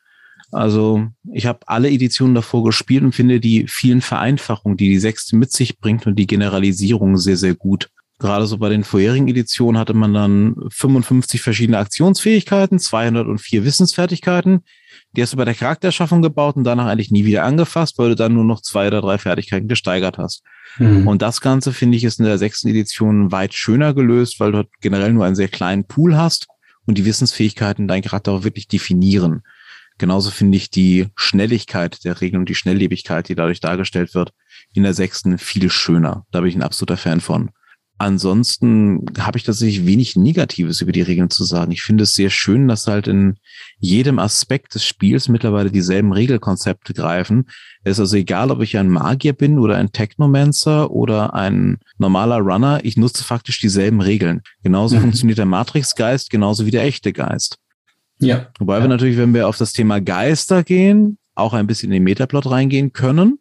Also 0.50 1.06
ich 1.32 1.46
habe 1.46 1.61
alle 1.66 1.90
Editionen 1.90 2.34
davor 2.34 2.64
gespielt 2.64 3.04
und 3.04 3.14
finde 3.14 3.40
die 3.40 3.66
vielen 3.68 4.00
Vereinfachungen, 4.00 4.76
die 4.76 4.88
die 4.88 4.98
sechste 4.98 5.37
mit 5.37 5.52
sich 5.52 5.78
bringt 5.78 6.06
und 6.06 6.16
die 6.16 6.26
Generalisierung 6.26 7.16
sehr, 7.16 7.37
sehr 7.37 7.54
gut. 7.54 7.90
Gerade 8.20 8.46
so 8.46 8.59
bei 8.59 8.68
den 8.68 8.83
vorherigen 8.83 9.28
Editionen 9.28 9.78
hatte 9.78 9.94
man 9.94 10.12
dann 10.12 10.57
55 10.70 11.40
verschiedene 11.40 11.78
Aktionsfähigkeiten, 11.78 12.81
204 12.81 13.64
Wissensfertigkeiten. 13.64 14.64
Die 15.12 15.22
hast 15.22 15.35
du 15.35 15.37
bei 15.37 15.44
der 15.44 15.54
Charakterschaffung 15.54 16.20
gebaut 16.20 16.57
und 16.57 16.64
danach 16.64 16.87
eigentlich 16.87 17.12
nie 17.12 17.24
wieder 17.24 17.44
angefasst, 17.44 17.96
weil 17.96 18.11
du 18.11 18.16
dann 18.16 18.35
nur 18.35 18.44
noch 18.44 18.61
zwei 18.61 18.88
oder 18.88 19.00
drei 19.00 19.18
Fertigkeiten 19.18 19.68
gesteigert 19.68 20.18
hast. 20.18 20.42
Mhm. 20.78 21.07
Und 21.07 21.22
das 21.22 21.40
Ganze, 21.40 21.73
finde 21.73 21.96
ich, 21.96 22.04
ist 22.04 22.19
in 22.19 22.27
der 22.27 22.38
sechsten 22.38 22.69
Edition 22.69 23.31
weit 23.31 23.54
schöner 23.54 23.94
gelöst, 23.94 24.40
weil 24.40 24.50
du 24.50 24.64
generell 24.81 25.12
nur 25.12 25.25
einen 25.25 25.37
sehr 25.37 25.48
kleinen 25.48 25.85
Pool 25.85 26.16
hast 26.16 26.48
und 26.87 26.98
die 26.98 27.04
Wissensfähigkeiten 27.04 27.87
deinen 27.87 28.02
Charakter 28.02 28.33
auch 28.33 28.44
wirklich 28.44 28.66
definieren. 28.66 29.42
Genauso 29.98 30.31
finde 30.31 30.56
ich 30.56 30.71
die 30.71 31.06
Schnelligkeit 31.16 32.04
der 32.04 32.21
Regeln 32.21 32.40
und 32.40 32.48
die 32.48 32.54
Schnelllebigkeit, 32.54 33.29
die 33.29 33.35
dadurch 33.35 33.60
dargestellt 33.60 34.14
wird, 34.14 34.33
in 34.73 34.83
der 34.83 34.94
sechsten 34.94 35.38
viel 35.38 35.71
schöner. 35.71 36.25
Da 36.31 36.40
bin 36.40 36.48
ich 36.48 36.56
ein 36.56 36.62
absoluter 36.62 36.96
Fan 36.96 37.21
von. 37.21 37.50
Ansonsten 37.99 39.05
habe 39.19 39.38
ich 39.38 39.44
tatsächlich 39.44 39.85
wenig 39.87 40.17
Negatives 40.17 40.81
über 40.81 40.92
die 40.92 41.03
Regeln 41.03 41.31
zu 41.31 41.44
sagen. 41.44 41.73
Ich 41.73 41.83
finde 41.83 42.05
es 42.05 42.15
sehr 42.15 42.31
schön, 42.31 42.69
dass 42.69 42.87
halt 42.87 43.09
in 43.09 43.37
jedem 43.79 44.19
Aspekt 44.19 44.75
des 44.75 44.85
Spiels 44.85 45.29
mittlerweile 45.29 45.71
dieselben 45.71 46.13
Regelkonzepte 46.13 46.94
greifen. 46.94 47.46
Es 47.85 47.92
ist 47.92 48.01
also 48.01 48.17
egal, 48.17 48.51
ob 48.51 48.63
ich 48.63 48.77
ein 48.77 48.88
Magier 48.88 49.33
bin 49.33 49.59
oder 49.59 49.77
ein 49.77 49.92
Technomancer 49.92 50.90
oder 50.90 51.35
ein 51.35 51.79
normaler 51.99 52.38
Runner, 52.38 52.81
ich 52.83 52.96
nutze 52.96 53.25
faktisch 53.25 53.61
dieselben 53.61 54.01
Regeln. 54.01 54.42
Genauso 54.63 54.96
mhm. 54.96 55.03
funktioniert 55.03 55.38
der 55.38 55.46
Matrix-Geist, 55.46 56.31
genauso 56.31 56.67
wie 56.67 56.71
der 56.71 56.85
echte 56.85 57.13
Geist. 57.13 57.59
Ja. 58.21 58.49
Wobei 58.59 58.77
ja. 58.77 58.85
wir 58.85 58.88
natürlich, 58.88 59.17
wenn 59.17 59.35
wir 59.35 59.49
auf 59.49 59.57
das 59.57 59.73
Thema 59.73 60.01
Geister 60.01 60.63
gehen, 60.63 61.19
auch 61.35 61.53
ein 61.53 61.67
bisschen 61.67 61.90
in 61.90 61.94
den 61.94 62.05
Metaplot 62.05 62.51
reingehen 62.51 62.92
können 62.92 63.38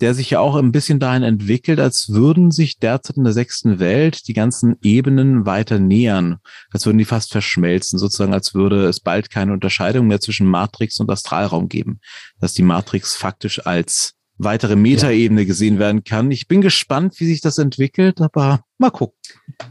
der 0.00 0.14
sich 0.14 0.30
ja 0.30 0.40
auch 0.40 0.56
ein 0.56 0.72
bisschen 0.72 1.00
dahin 1.00 1.22
entwickelt, 1.22 1.80
als 1.80 2.10
würden 2.10 2.50
sich 2.50 2.78
derzeit 2.78 3.16
in 3.16 3.24
der 3.24 3.32
sechsten 3.32 3.78
Welt 3.78 4.28
die 4.28 4.34
ganzen 4.34 4.76
Ebenen 4.82 5.46
weiter 5.46 5.78
nähern. 5.78 6.36
Als 6.70 6.86
würden 6.86 6.98
die 6.98 7.04
fast 7.04 7.32
verschmelzen, 7.32 7.98
sozusagen, 7.98 8.34
als 8.34 8.54
würde 8.54 8.86
es 8.86 9.00
bald 9.00 9.30
keine 9.30 9.52
Unterscheidung 9.52 10.06
mehr 10.06 10.20
zwischen 10.20 10.46
Matrix 10.46 11.00
und 11.00 11.10
Astralraum 11.10 11.68
geben. 11.68 12.00
Dass 12.40 12.52
die 12.52 12.62
Matrix 12.62 13.16
faktisch 13.16 13.66
als 13.66 14.14
weitere 14.38 14.76
Metaebene 14.76 15.42
ja. 15.42 15.46
gesehen 15.46 15.78
werden 15.78 16.04
kann. 16.04 16.30
Ich 16.30 16.46
bin 16.46 16.60
gespannt, 16.60 17.14
wie 17.18 17.26
sich 17.26 17.40
das 17.40 17.58
entwickelt, 17.58 18.20
aber 18.20 18.60
mal 18.78 18.90
gucken. 18.90 19.16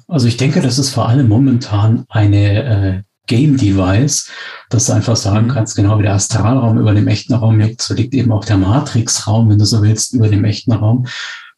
Also 0.07 0.27
ich 0.27 0.37
denke, 0.37 0.61
das 0.61 0.79
ist 0.79 0.89
vor 0.89 1.07
allem 1.07 1.27
momentan 1.27 2.05
eine 2.09 2.63
äh, 2.63 3.03
Game 3.27 3.57
Device, 3.57 4.29
dass 4.69 4.87
du 4.87 4.93
einfach 4.93 5.15
sagen 5.15 5.47
mhm. 5.47 5.51
kannst, 5.51 5.75
genau 5.75 5.99
wie 5.99 6.03
der 6.03 6.13
Astralraum 6.13 6.79
über 6.79 6.93
dem 6.93 7.07
echten 7.07 7.33
Raum 7.33 7.59
liegt, 7.59 7.81
so 7.81 7.93
liegt 7.93 8.13
eben 8.13 8.31
auch 8.31 8.45
der 8.45 8.57
Matrix-Raum, 8.57 9.49
wenn 9.49 9.59
du 9.59 9.65
so 9.65 9.81
willst, 9.81 10.13
über 10.13 10.27
dem 10.27 10.45
echten 10.45 10.71
Raum, 10.71 11.07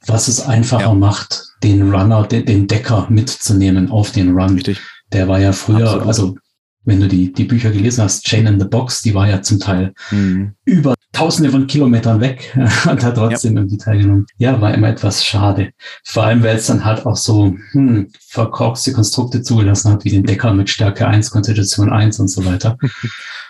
was 0.05 0.27
es 0.27 0.45
einfacher 0.45 0.83
ja. 0.83 0.93
macht, 0.93 1.43
den 1.63 1.91
Runner, 1.91 2.23
den, 2.23 2.45
den, 2.45 2.67
Decker 2.67 3.07
mitzunehmen 3.09 3.91
auf 3.91 4.11
den 4.11 4.37
Run. 4.37 4.55
Richtig. 4.55 4.79
Der 5.11 5.27
war 5.27 5.39
ja 5.39 5.51
früher, 5.51 5.87
Absolut. 5.87 6.07
also 6.07 6.35
wenn 6.83 7.01
du 7.01 7.07
die, 7.07 7.33
die 7.33 7.43
Bücher 7.43 7.71
gelesen 7.71 8.03
hast, 8.03 8.25
Chain 8.25 8.47
in 8.47 8.59
the 8.59 8.65
Box, 8.65 9.01
die 9.01 9.13
war 9.13 9.27
ja 9.27 9.41
zum 9.41 9.59
Teil 9.59 9.93
mhm. 10.11 10.53
über 10.63 10.93
tausende 11.17 11.51
von 11.51 11.67
Kilometern 11.67 12.21
weg 12.21 12.53
und 12.55 13.03
hat 13.03 13.15
trotzdem 13.15 13.53
ja. 13.53 13.61
irgendwie 13.61 13.77
teilgenommen. 13.77 14.25
Ja, 14.37 14.61
war 14.61 14.73
immer 14.73 14.89
etwas 14.89 15.25
schade. 15.25 15.71
Vor 16.03 16.23
allem, 16.23 16.43
weil 16.43 16.57
es 16.57 16.67
dann 16.67 16.85
halt 16.85 17.05
auch 17.05 17.15
so 17.15 17.55
hm, 17.71 18.11
verkorkste 18.27 18.93
Konstrukte 18.93 19.41
zugelassen 19.41 19.91
hat, 19.91 20.05
wie 20.05 20.11
den 20.11 20.23
Decker 20.23 20.53
mit 20.53 20.69
Stärke 20.69 21.07
1, 21.07 21.31
Konstitution 21.31 21.91
1 21.91 22.19
und 22.19 22.27
so 22.29 22.45
weiter. 22.45 22.77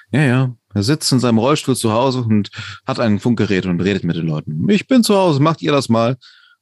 Ja, 0.09 0.21
ja. 0.21 0.55
Er 0.73 0.83
sitzt 0.83 1.11
in 1.11 1.19
seinem 1.19 1.37
Rollstuhl 1.37 1.75
zu 1.75 1.91
Hause 1.91 2.21
und 2.21 2.49
hat 2.85 3.01
ein 3.01 3.19
Funkgerät 3.19 3.65
und 3.65 3.81
redet 3.81 4.05
mit 4.05 4.15
den 4.15 4.25
Leuten. 4.25 4.69
Ich 4.69 4.87
bin 4.87 5.03
zu 5.03 5.15
Hause, 5.15 5.41
macht 5.41 5.61
ihr 5.61 5.73
das 5.73 5.89
mal. 5.89 6.15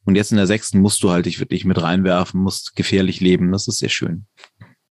Und 0.04 0.16
jetzt 0.16 0.32
in 0.32 0.36
der 0.36 0.48
sechsten 0.48 0.80
musst 0.80 1.00
du 1.04 1.10
halt 1.10 1.26
dich 1.26 1.38
wirklich 1.38 1.64
mit 1.64 1.80
reinwerfen, 1.80 2.40
musst 2.40 2.74
gefährlich 2.74 3.20
leben. 3.20 3.52
Das 3.52 3.68
ist 3.68 3.78
sehr 3.78 3.88
schön. 3.88 4.26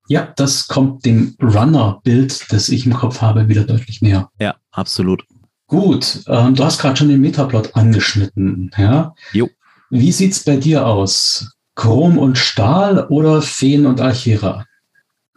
Ja, 0.08 0.32
das 0.36 0.68
kommt 0.68 1.06
dem 1.06 1.36
Runner-Bild, 1.42 2.52
das 2.52 2.70
ich 2.70 2.86
im 2.86 2.94
Kopf 2.94 3.22
habe, 3.22 3.48
wieder 3.48 3.64
deutlich 3.64 4.04
näher. 4.04 4.30
Ja, 4.40 4.56
absolut. 4.72 5.24
Gut, 5.68 6.22
ähm, 6.28 6.56
du 6.56 6.64
hast 6.64 6.80
gerade 6.80 6.98
schon 6.98 7.10
den 7.10 7.22
Metaplot 7.22 7.76
angeschnitten. 7.76 8.72
Ja? 8.78 9.16
Jo. 9.32 9.50
Wie 9.90 10.12
sieht's 10.12 10.44
bei 10.44 10.58
dir 10.58 10.86
aus? 10.86 11.56
Chrom 11.76 12.18
und 12.18 12.38
Stahl 12.38 13.08
oder 13.08 13.42
Feen 13.42 13.86
und 13.86 14.00
Alchera? 14.00 14.66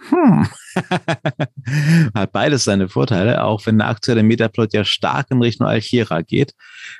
Hm. 0.08 0.46
Hat 2.14 2.32
beides 2.32 2.64
seine 2.64 2.88
Vorteile, 2.88 3.42
auch 3.42 3.64
wenn 3.64 3.78
der 3.78 3.88
aktuelle 3.88 4.22
Metaplot 4.22 4.74
ja 4.74 4.84
stark 4.84 5.30
in 5.30 5.40
Richtung 5.40 5.66
Alchera 5.66 6.20
geht, 6.20 6.52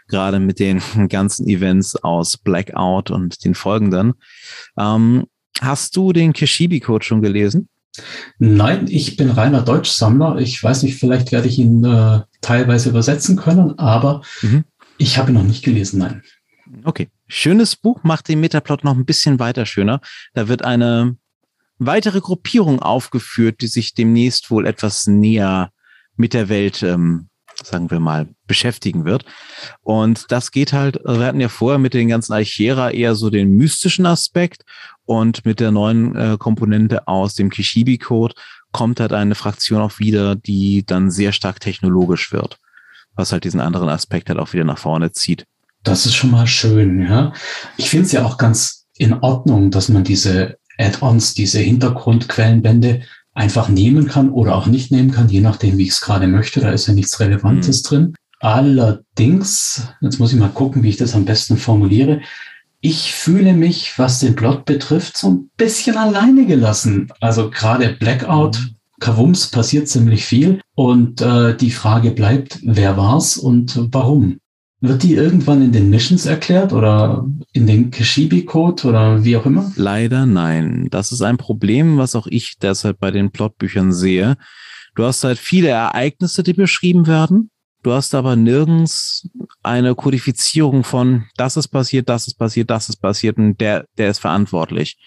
gerade 0.08 0.40
mit 0.40 0.58
den 0.58 0.80
ganzen 1.08 1.46
Events 1.46 1.96
aus 1.96 2.38
Blackout 2.38 3.10
und 3.10 3.44
den 3.44 3.54
folgenden. 3.54 4.14
Ähm, 4.78 5.26
Hast 5.60 5.96
du 5.96 6.12
den 6.12 6.32
Kishibi-Code 6.32 7.04
schon 7.04 7.22
gelesen? 7.22 7.68
Nein, 8.38 8.86
ich 8.88 9.16
bin 9.16 9.30
reiner 9.30 9.62
Deutschsammler. 9.62 10.38
Ich 10.38 10.62
weiß 10.62 10.82
nicht, 10.82 10.98
vielleicht 10.98 11.32
werde 11.32 11.48
ich 11.48 11.58
ihn 11.58 11.84
äh, 11.84 12.20
teilweise 12.40 12.90
übersetzen 12.90 13.36
können, 13.36 13.78
aber 13.78 14.22
mhm. 14.42 14.64
ich 14.98 15.18
habe 15.18 15.30
ihn 15.30 15.34
noch 15.34 15.42
nicht 15.42 15.64
gelesen, 15.64 15.98
nein. 16.00 16.22
Okay. 16.84 17.08
Schönes 17.28 17.74
Buch, 17.74 18.04
macht 18.04 18.28
den 18.28 18.40
Metaplot 18.40 18.84
noch 18.84 18.94
ein 18.94 19.04
bisschen 19.04 19.38
weiter 19.38 19.66
schöner. 19.66 20.00
Da 20.34 20.46
wird 20.46 20.64
eine 20.64 21.16
weitere 21.78 22.20
Gruppierung 22.20 22.80
aufgeführt, 22.80 23.60
die 23.60 23.66
sich 23.66 23.94
demnächst 23.94 24.50
wohl 24.50 24.66
etwas 24.66 25.06
näher 25.06 25.72
mit 26.16 26.34
der 26.34 26.48
Welt 26.48 26.82
ähm, 26.82 27.28
sagen 27.62 27.90
wir 27.90 28.00
mal, 28.00 28.28
beschäftigen 28.46 29.04
wird. 29.04 29.24
Und 29.82 30.26
das 30.30 30.50
geht 30.50 30.72
halt, 30.72 31.00
wir 31.04 31.26
hatten 31.26 31.40
ja 31.40 31.48
vorher 31.48 31.78
mit 31.78 31.94
den 31.94 32.08
ganzen 32.08 32.32
Alchera 32.32 32.90
eher 32.90 33.14
so 33.14 33.30
den 33.30 33.56
mystischen 33.56 34.06
Aspekt 34.06 34.64
und 35.04 35.44
mit 35.44 35.60
der 35.60 35.70
neuen 35.70 36.14
äh, 36.16 36.36
Komponente 36.38 37.08
aus 37.08 37.34
dem 37.34 37.50
Kishibi-Code 37.50 38.34
kommt 38.72 39.00
halt 39.00 39.12
eine 39.12 39.34
Fraktion 39.34 39.80
auch 39.80 39.98
wieder, 39.98 40.36
die 40.36 40.84
dann 40.84 41.10
sehr 41.10 41.32
stark 41.32 41.60
technologisch 41.60 42.32
wird, 42.32 42.58
was 43.14 43.32
halt 43.32 43.44
diesen 43.44 43.60
anderen 43.60 43.88
Aspekt 43.88 44.28
halt 44.28 44.38
auch 44.38 44.52
wieder 44.52 44.64
nach 44.64 44.78
vorne 44.78 45.12
zieht. 45.12 45.46
Das 45.82 46.04
ist 46.04 46.14
schon 46.14 46.32
mal 46.32 46.46
schön, 46.46 47.00
ja. 47.00 47.32
Ich 47.76 47.88
finde 47.88 48.06
es 48.06 48.12
ja 48.12 48.24
auch 48.24 48.38
ganz 48.38 48.86
in 48.98 49.14
Ordnung, 49.14 49.70
dass 49.70 49.88
man 49.88 50.04
diese 50.04 50.58
Add-ons, 50.78 51.34
diese 51.34 51.60
Hintergrundquellenbände 51.60 53.02
einfach 53.36 53.68
nehmen 53.68 54.08
kann 54.08 54.30
oder 54.30 54.56
auch 54.56 54.66
nicht 54.66 54.90
nehmen 54.90 55.12
kann, 55.12 55.28
je 55.28 55.40
nachdem, 55.40 55.78
wie 55.78 55.84
ich 55.84 55.90
es 55.90 56.00
gerade 56.00 56.26
möchte. 56.26 56.60
Da 56.60 56.70
ist 56.70 56.88
ja 56.88 56.94
nichts 56.94 57.20
Relevantes 57.20 57.84
mhm. 57.84 57.86
drin. 57.86 58.14
Allerdings, 58.40 59.88
jetzt 60.00 60.18
muss 60.18 60.32
ich 60.32 60.38
mal 60.38 60.48
gucken, 60.48 60.82
wie 60.82 60.88
ich 60.88 60.96
das 60.96 61.14
am 61.14 61.26
besten 61.26 61.56
formuliere. 61.56 62.22
Ich 62.80 63.12
fühle 63.12 63.52
mich, 63.52 63.98
was 63.98 64.20
den 64.20 64.36
Plot 64.36 64.64
betrifft, 64.64 65.16
so 65.16 65.30
ein 65.30 65.50
bisschen 65.56 65.96
alleine 65.96 66.46
gelassen. 66.46 67.08
Also 67.20 67.50
gerade 67.50 67.90
Blackout, 67.98 68.58
mhm. 68.58 68.76
Kavums 69.00 69.48
passiert 69.48 69.88
ziemlich 69.88 70.24
viel 70.24 70.60
und 70.74 71.20
äh, 71.20 71.54
die 71.54 71.70
Frage 71.70 72.12
bleibt, 72.12 72.60
wer 72.62 72.96
war's 72.96 73.36
und 73.36 73.78
warum? 73.92 74.38
Wird 74.88 75.02
die 75.02 75.14
irgendwann 75.14 75.62
in 75.62 75.72
den 75.72 75.90
Missions 75.90 76.26
erklärt 76.26 76.72
oder 76.72 77.26
in 77.52 77.66
den 77.66 77.90
Kashibi-Code 77.90 78.86
oder 78.86 79.24
wie 79.24 79.36
auch 79.36 79.46
immer? 79.46 79.72
Leider 79.76 80.26
nein. 80.26 80.88
Das 80.90 81.12
ist 81.12 81.22
ein 81.22 81.36
Problem, 81.36 81.98
was 81.98 82.14
auch 82.14 82.26
ich 82.26 82.58
derzeit 82.58 82.98
bei 82.98 83.10
den 83.10 83.30
Plotbüchern 83.30 83.92
sehe. 83.92 84.36
Du 84.94 85.04
hast 85.04 85.24
halt 85.24 85.38
viele 85.38 85.68
Ereignisse, 85.68 86.42
die 86.42 86.52
beschrieben 86.52 87.06
werden. 87.06 87.50
Du 87.82 87.92
hast 87.92 88.14
aber 88.14 88.34
nirgends 88.34 89.28
eine 89.62 89.94
Kodifizierung 89.94 90.84
von, 90.84 91.26
das 91.36 91.56
ist 91.56 91.68
passiert, 91.68 92.08
das 92.08 92.26
ist 92.26 92.34
passiert, 92.34 92.70
das 92.70 92.88
ist 92.88 92.96
passiert 92.96 93.38
und 93.38 93.60
der, 93.60 93.86
der 93.96 94.10
ist 94.10 94.18
verantwortlich. 94.18 94.98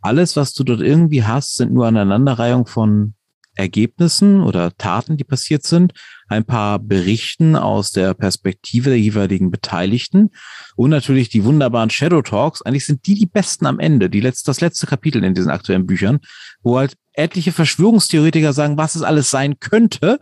Alles, 0.00 0.36
was 0.36 0.54
du 0.54 0.64
dort 0.64 0.80
irgendwie 0.80 1.24
hast, 1.24 1.56
sind 1.56 1.72
nur 1.72 1.86
Aneinanderreihung 1.86 2.66
von 2.66 3.14
Ergebnissen 3.54 4.42
oder 4.42 4.76
Taten, 4.76 5.16
die 5.16 5.24
passiert 5.24 5.64
sind, 5.64 5.92
ein 6.28 6.44
paar 6.44 6.78
Berichten 6.78 7.56
aus 7.56 7.92
der 7.92 8.14
Perspektive 8.14 8.90
der 8.90 9.00
jeweiligen 9.00 9.50
Beteiligten 9.50 10.30
und 10.74 10.90
natürlich 10.90 11.28
die 11.28 11.44
wunderbaren 11.44 11.90
Shadow 11.90 12.22
Talks. 12.22 12.62
Eigentlich 12.62 12.86
sind 12.86 13.06
die 13.06 13.14
die 13.14 13.26
besten 13.26 13.66
am 13.66 13.78
Ende, 13.78 14.10
die 14.10 14.20
letzte, 14.20 14.46
das 14.46 14.60
letzte 14.60 14.86
Kapitel 14.86 15.22
in 15.24 15.34
diesen 15.34 15.50
aktuellen 15.50 15.86
Büchern, 15.86 16.20
wo 16.62 16.78
halt 16.78 16.94
etliche 17.12 17.52
Verschwörungstheoretiker 17.52 18.52
sagen, 18.52 18.76
was 18.76 18.94
es 18.94 19.02
alles 19.02 19.30
sein 19.30 19.58
könnte. 19.60 20.18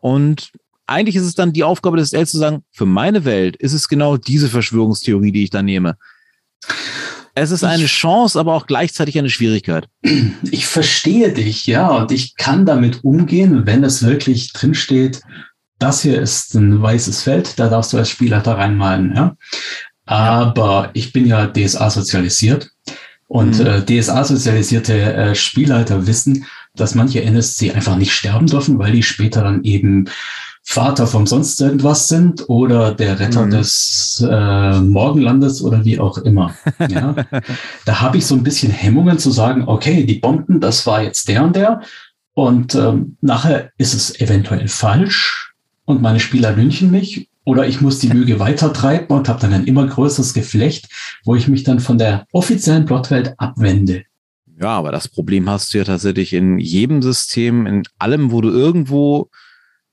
Und 0.00 0.52
eigentlich 0.86 1.16
ist 1.16 1.24
es 1.24 1.34
dann 1.34 1.52
die 1.52 1.64
Aufgabe 1.64 1.96
des 1.96 2.10
SL 2.10 2.26
zu 2.26 2.38
sagen, 2.38 2.64
für 2.72 2.86
meine 2.86 3.24
Welt 3.24 3.56
ist 3.56 3.72
es 3.72 3.88
genau 3.88 4.16
diese 4.16 4.48
Verschwörungstheorie, 4.48 5.32
die 5.32 5.44
ich 5.44 5.50
da 5.50 5.62
nehme. 5.62 5.96
Es 7.34 7.50
ist 7.50 7.64
eine 7.64 7.86
Chance, 7.86 8.38
aber 8.38 8.54
auch 8.54 8.66
gleichzeitig 8.66 9.18
eine 9.18 9.30
Schwierigkeit. 9.30 9.88
Ich 10.50 10.66
verstehe 10.66 11.32
dich, 11.32 11.66
ja, 11.66 11.88
und 11.88 12.12
ich 12.12 12.34
kann 12.36 12.66
damit 12.66 13.04
umgehen, 13.04 13.66
wenn 13.66 13.84
es 13.84 14.02
wirklich 14.02 14.52
drinsteht, 14.52 15.22
das 15.78 16.02
hier 16.02 16.20
ist 16.20 16.54
ein 16.54 16.82
weißes 16.82 17.22
Feld, 17.22 17.58
da 17.58 17.68
darfst 17.68 17.92
du 17.92 17.98
als 17.98 18.10
Spieler 18.10 18.40
da 18.40 18.54
reinmalen, 18.54 19.14
ja. 19.14 19.36
Aber 20.06 20.90
ich 20.92 21.12
bin 21.12 21.26
ja 21.26 21.46
DSA 21.46 21.88
sozialisiert 21.90 22.70
und 23.28 23.58
mhm. 23.58 23.66
äh, 23.66 23.84
DSA 23.84 24.24
sozialisierte 24.24 25.14
äh, 25.14 25.34
Spielleiter 25.34 26.06
wissen, 26.06 26.46
dass 26.74 26.94
manche 26.94 27.22
NSC 27.22 27.72
einfach 27.72 27.96
nicht 27.96 28.12
sterben 28.12 28.46
dürfen, 28.46 28.78
weil 28.78 28.92
die 28.92 29.02
später 29.02 29.42
dann 29.42 29.62
eben 29.64 30.08
Vater 30.62 31.06
vom 31.06 31.26
sonst 31.26 31.60
irgendwas 31.60 32.08
sind 32.08 32.48
oder 32.48 32.94
der 32.94 33.18
Retter 33.18 33.46
mhm. 33.46 33.50
des 33.50 34.24
äh, 34.28 34.80
Morgenlandes 34.80 35.62
oder 35.62 35.84
wie 35.84 35.98
auch 35.98 36.18
immer. 36.18 36.54
Ja? 36.88 37.14
da 37.84 38.00
habe 38.00 38.18
ich 38.18 38.26
so 38.26 38.34
ein 38.34 38.42
bisschen 38.42 38.70
Hemmungen 38.70 39.18
zu 39.18 39.30
sagen, 39.30 39.64
okay, 39.66 40.04
die 40.04 40.14
Bomben, 40.14 40.60
das 40.60 40.86
war 40.86 41.02
jetzt 41.02 41.28
der 41.28 41.44
und 41.44 41.56
der. 41.56 41.80
Und 42.34 42.74
ähm, 42.74 43.16
nachher 43.20 43.70
ist 43.78 43.94
es 43.94 44.20
eventuell 44.20 44.68
falsch 44.68 45.52
und 45.84 46.02
meine 46.02 46.20
Spieler 46.20 46.52
lünchen 46.52 46.90
mich 46.90 47.28
oder 47.44 47.66
ich 47.66 47.80
muss 47.80 47.98
die 47.98 48.08
Lüge 48.12 48.38
weitertreiben 48.38 49.16
und 49.16 49.28
habe 49.28 49.40
dann 49.40 49.52
ein 49.52 49.64
immer 49.64 49.86
größeres 49.86 50.34
Geflecht, 50.34 50.88
wo 51.24 51.34
ich 51.34 51.48
mich 51.48 51.64
dann 51.64 51.80
von 51.80 51.98
der 51.98 52.26
offiziellen 52.32 52.86
Plotwelt 52.86 53.34
abwende. 53.38 54.04
Ja, 54.60 54.68
aber 54.68 54.92
das 54.92 55.08
Problem 55.08 55.48
hast 55.48 55.72
du 55.72 55.78
ja 55.78 55.84
tatsächlich 55.84 56.32
in 56.32 56.58
jedem 56.58 57.02
System, 57.02 57.66
in 57.66 57.82
allem, 57.98 58.30
wo 58.30 58.40
du 58.40 58.50
irgendwo 58.50 59.30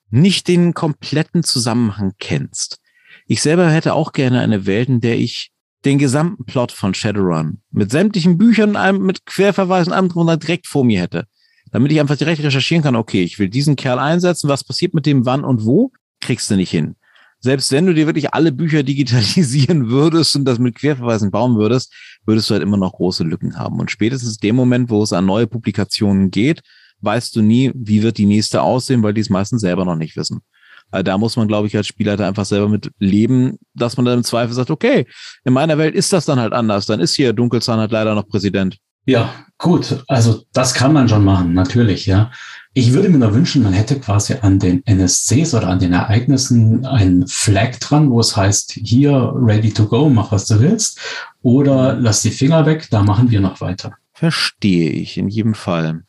nicht 0.09 0.47
den 0.47 0.73
kompletten 0.73 1.43
Zusammenhang 1.43 2.13
kennst. 2.19 2.79
Ich 3.25 3.41
selber 3.41 3.69
hätte 3.69 3.93
auch 3.93 4.13
gerne 4.13 4.39
eine 4.39 4.65
Welt, 4.65 4.89
in 4.89 5.01
der 5.01 5.17
ich 5.17 5.51
den 5.85 5.99
gesamten 5.99 6.45
Plot 6.45 6.71
von 6.71 6.93
Shadowrun 6.93 7.61
mit 7.71 7.91
sämtlichen 7.91 8.37
Büchern, 8.37 8.75
allem, 8.75 9.05
mit 9.05 9.25
Querverweisen, 9.25 9.93
allem 9.93 10.09
drunter 10.09 10.37
direkt 10.37 10.67
vor 10.67 10.83
mir 10.83 11.01
hätte, 11.01 11.25
damit 11.71 11.91
ich 11.91 11.99
einfach 11.99 12.17
direkt 12.17 12.41
recherchieren 12.41 12.83
kann, 12.83 12.95
okay, 12.95 13.23
ich 13.23 13.37
will 13.39 13.49
diesen 13.49 13.75
Kerl 13.75 13.99
einsetzen, 13.99 14.49
was 14.49 14.63
passiert 14.63 14.93
mit 14.93 15.05
dem, 15.05 15.25
wann 15.25 15.43
und 15.43 15.65
wo, 15.65 15.91
kriegst 16.19 16.49
du 16.49 16.55
nicht 16.55 16.71
hin. 16.71 16.95
Selbst 17.39 17.71
wenn 17.71 17.85
du 17.85 17.93
dir 17.93 18.07
wirklich 18.07 18.33
alle 18.33 18.51
Bücher 18.51 18.83
digitalisieren 18.83 19.89
würdest 19.89 20.35
und 20.35 20.45
das 20.45 20.59
mit 20.59 20.75
Querverweisen 20.75 21.31
bauen 21.31 21.57
würdest, 21.57 21.93
würdest 22.25 22.49
du 22.49 22.53
halt 22.53 22.63
immer 22.63 22.77
noch 22.77 22.93
große 22.93 23.23
Lücken 23.23 23.57
haben. 23.57 23.79
Und 23.79 23.91
spätestens 23.91 24.37
dem 24.37 24.55
Moment, 24.55 24.89
wo 24.89 25.03
es 25.03 25.13
an 25.13 25.25
neue 25.25 25.47
Publikationen 25.47 26.31
geht, 26.31 26.61
weißt 27.01 27.35
du 27.35 27.41
nie, 27.41 27.71
wie 27.75 28.03
wird 28.03 28.17
die 28.17 28.25
nächste 28.25 28.61
aussehen, 28.61 29.03
weil 29.03 29.13
die 29.13 29.21
es 29.21 29.29
meistens 29.29 29.61
selber 29.61 29.85
noch 29.85 29.95
nicht 29.95 30.15
wissen. 30.17 30.41
Also 30.89 31.03
da 31.03 31.17
muss 31.17 31.35
man, 31.35 31.47
glaube 31.47 31.67
ich, 31.67 31.75
als 31.75 31.87
Spielleiter 31.87 32.27
einfach 32.27 32.45
selber 32.45 32.69
mit 32.69 32.91
leben, 32.99 33.57
dass 33.73 33.97
man 33.97 34.05
dann 34.05 34.19
im 34.19 34.23
Zweifel 34.23 34.53
sagt, 34.53 34.71
okay, 34.71 35.05
in 35.43 35.53
meiner 35.53 35.77
Welt 35.77 35.95
ist 35.95 36.13
das 36.13 36.25
dann 36.25 36.39
halt 36.39 36.53
anders. 36.53 36.85
Dann 36.85 36.99
ist 36.99 37.15
hier 37.15 37.33
Dunkelzahn 37.33 37.79
halt 37.79 37.91
leider 37.91 38.15
noch 38.15 38.27
Präsident. 38.27 38.77
Ja, 39.05 39.33
gut. 39.57 40.03
Also 40.07 40.43
das 40.53 40.73
kann 40.73 40.93
man 40.93 41.07
schon 41.07 41.23
machen, 41.23 41.53
natürlich, 41.53 42.05
ja. 42.05 42.31
Ich 42.73 42.93
würde 42.93 43.09
mir 43.09 43.17
nur 43.17 43.33
wünschen, 43.33 43.63
man 43.63 43.73
hätte 43.73 43.99
quasi 43.99 44.35
an 44.41 44.59
den 44.59 44.85
NSCs 44.85 45.55
oder 45.55 45.67
an 45.67 45.79
den 45.79 45.93
Ereignissen 45.93 46.85
einen 46.85 47.25
Flag 47.25 47.79
dran, 47.79 48.11
wo 48.11 48.19
es 48.19 48.35
heißt, 48.35 48.73
hier, 48.83 49.31
ready 49.33 49.71
to 49.71 49.87
go, 49.87 50.09
mach 50.09 50.31
was 50.31 50.45
du 50.45 50.59
willst. 50.59 50.99
Oder 51.41 51.95
lass 51.95 52.21
die 52.21 52.31
Finger 52.31 52.65
weg, 52.65 52.87
da 52.91 53.01
machen 53.01 53.31
wir 53.31 53.39
noch 53.39 53.61
weiter. 53.61 53.93
Verstehe 54.13 54.91
ich 54.91 55.17
in 55.17 55.29
jedem 55.29 55.53
Fall. 55.53 56.03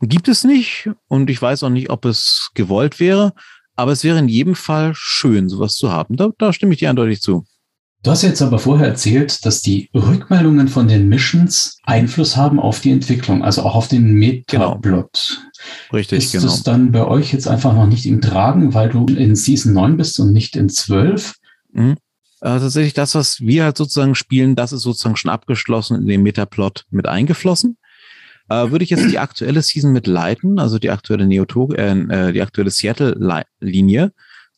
Gibt 0.00 0.28
es 0.28 0.44
nicht 0.44 0.90
und 1.08 1.28
ich 1.28 1.40
weiß 1.40 1.62
auch 1.62 1.70
nicht, 1.70 1.90
ob 1.90 2.04
es 2.04 2.50
gewollt 2.54 3.00
wäre. 3.00 3.32
Aber 3.76 3.92
es 3.92 4.04
wäre 4.04 4.18
in 4.18 4.28
jedem 4.28 4.54
Fall 4.54 4.92
schön, 4.94 5.48
sowas 5.48 5.74
zu 5.74 5.90
haben. 5.90 6.16
Da, 6.16 6.30
da 6.38 6.52
stimme 6.52 6.72
ich 6.72 6.80
dir 6.80 6.90
eindeutig 6.90 7.22
zu. 7.22 7.44
Du 8.02 8.10
hast 8.10 8.22
jetzt 8.22 8.40
aber 8.40 8.58
vorher 8.58 8.88
erzählt, 8.88 9.44
dass 9.44 9.60
die 9.60 9.90
Rückmeldungen 9.94 10.68
von 10.68 10.88
den 10.88 11.08
Missions 11.08 11.78
Einfluss 11.84 12.34
haben 12.34 12.58
auf 12.58 12.80
die 12.80 12.92
Entwicklung, 12.92 13.44
also 13.44 13.62
auch 13.62 13.74
auf 13.74 13.88
den 13.88 14.14
Metaplot. 14.14 15.10
Genau. 15.12 15.96
Richtig, 15.98 16.24
ist 16.24 16.32
genau. 16.32 16.46
Ist 16.46 16.54
es 16.54 16.62
dann 16.62 16.92
bei 16.92 17.06
euch 17.06 17.32
jetzt 17.32 17.46
einfach 17.46 17.74
noch 17.74 17.86
nicht 17.86 18.06
im 18.06 18.22
Tragen, 18.22 18.72
weil 18.72 18.88
du 18.88 19.04
in 19.06 19.36
Season 19.36 19.74
9 19.74 19.98
bist 19.98 20.18
und 20.18 20.32
nicht 20.32 20.56
in 20.56 20.70
12? 20.70 21.34
Mhm. 21.72 21.96
Also 22.40 22.66
tatsächlich 22.66 22.94
das, 22.94 23.14
was 23.14 23.40
wir 23.40 23.64
halt 23.64 23.76
sozusagen 23.76 24.14
spielen, 24.14 24.56
das 24.56 24.72
ist 24.72 24.80
sozusagen 24.80 25.16
schon 25.16 25.30
abgeschlossen 25.30 25.96
in 25.96 26.06
den 26.06 26.22
Metaplot 26.22 26.86
mit 26.90 27.06
eingeflossen. 27.06 27.76
Äh, 28.50 28.72
würde 28.72 28.82
ich 28.82 28.90
jetzt 28.90 29.08
die 29.08 29.18
aktuelle 29.18 29.62
Season 29.62 29.92
mit 29.92 30.08
leiten, 30.08 30.58
also 30.58 30.80
die 30.80 30.90
aktuelle 30.90 31.26
Neoto, 31.26 31.72
äh, 31.72 31.92
äh 31.92 32.32
die 32.32 32.42
aktuelle 32.42 32.70
Seattle-Linie. 32.70 34.12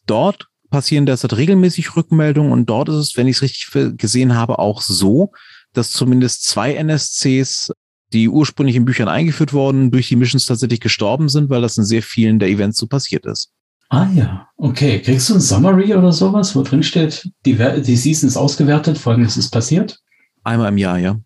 Dort 0.07 0.49
passieren 0.70 1.05
derzeit 1.05 1.36
regelmäßig 1.36 1.95
Rückmeldungen 1.95 2.51
und 2.51 2.70
dort 2.70 2.88
ist 2.88 2.97
es, 2.97 3.16
wenn 3.16 3.28
ich 3.28 3.36
es 3.36 3.43
richtig 3.43 3.99
gesehen 3.99 4.34
habe, 4.34 4.59
auch 4.59 4.80
so, 4.80 5.32
dass 5.74 5.93
zumindest 5.93 6.45
zwei 6.45 6.74
NSCs, 6.74 7.72
die 8.14 8.30
ursprünglich 8.30 8.76
in 8.76 8.86
Büchern 8.86 9.09
eingeführt 9.09 9.53
wurden, 9.53 9.90
durch 9.90 10.09
die 10.09 10.16
Missions 10.16 10.47
tatsächlich 10.47 10.80
gestorben 10.80 11.28
sind, 11.28 11.51
weil 11.51 11.61
das 11.61 11.76
in 11.76 11.84
sehr 11.84 12.03
vielen 12.03 12.38
der 12.38 12.49
Events 12.49 12.78
so 12.78 12.86
passiert 12.86 13.26
ist. 13.26 13.53
Ah 13.90 14.09
ja, 14.14 14.49
okay. 14.57 15.03
Kriegst 15.03 15.28
du 15.28 15.34
ein 15.34 15.40
Summary 15.40 15.95
oder 15.95 16.12
sowas, 16.12 16.57
wo 16.57 16.62
drin 16.62 16.82
steht, 16.82 17.30
die, 17.45 17.59
die 17.82 17.97
Season 17.97 18.26
ist 18.26 18.38
ausgewertet, 18.38 18.97
folgendes 18.97 19.36
ist 19.36 19.51
passiert? 19.51 20.01
Einmal 20.45 20.70
im 20.70 20.78
Jahr, 20.78 20.99
ja. 20.99 21.20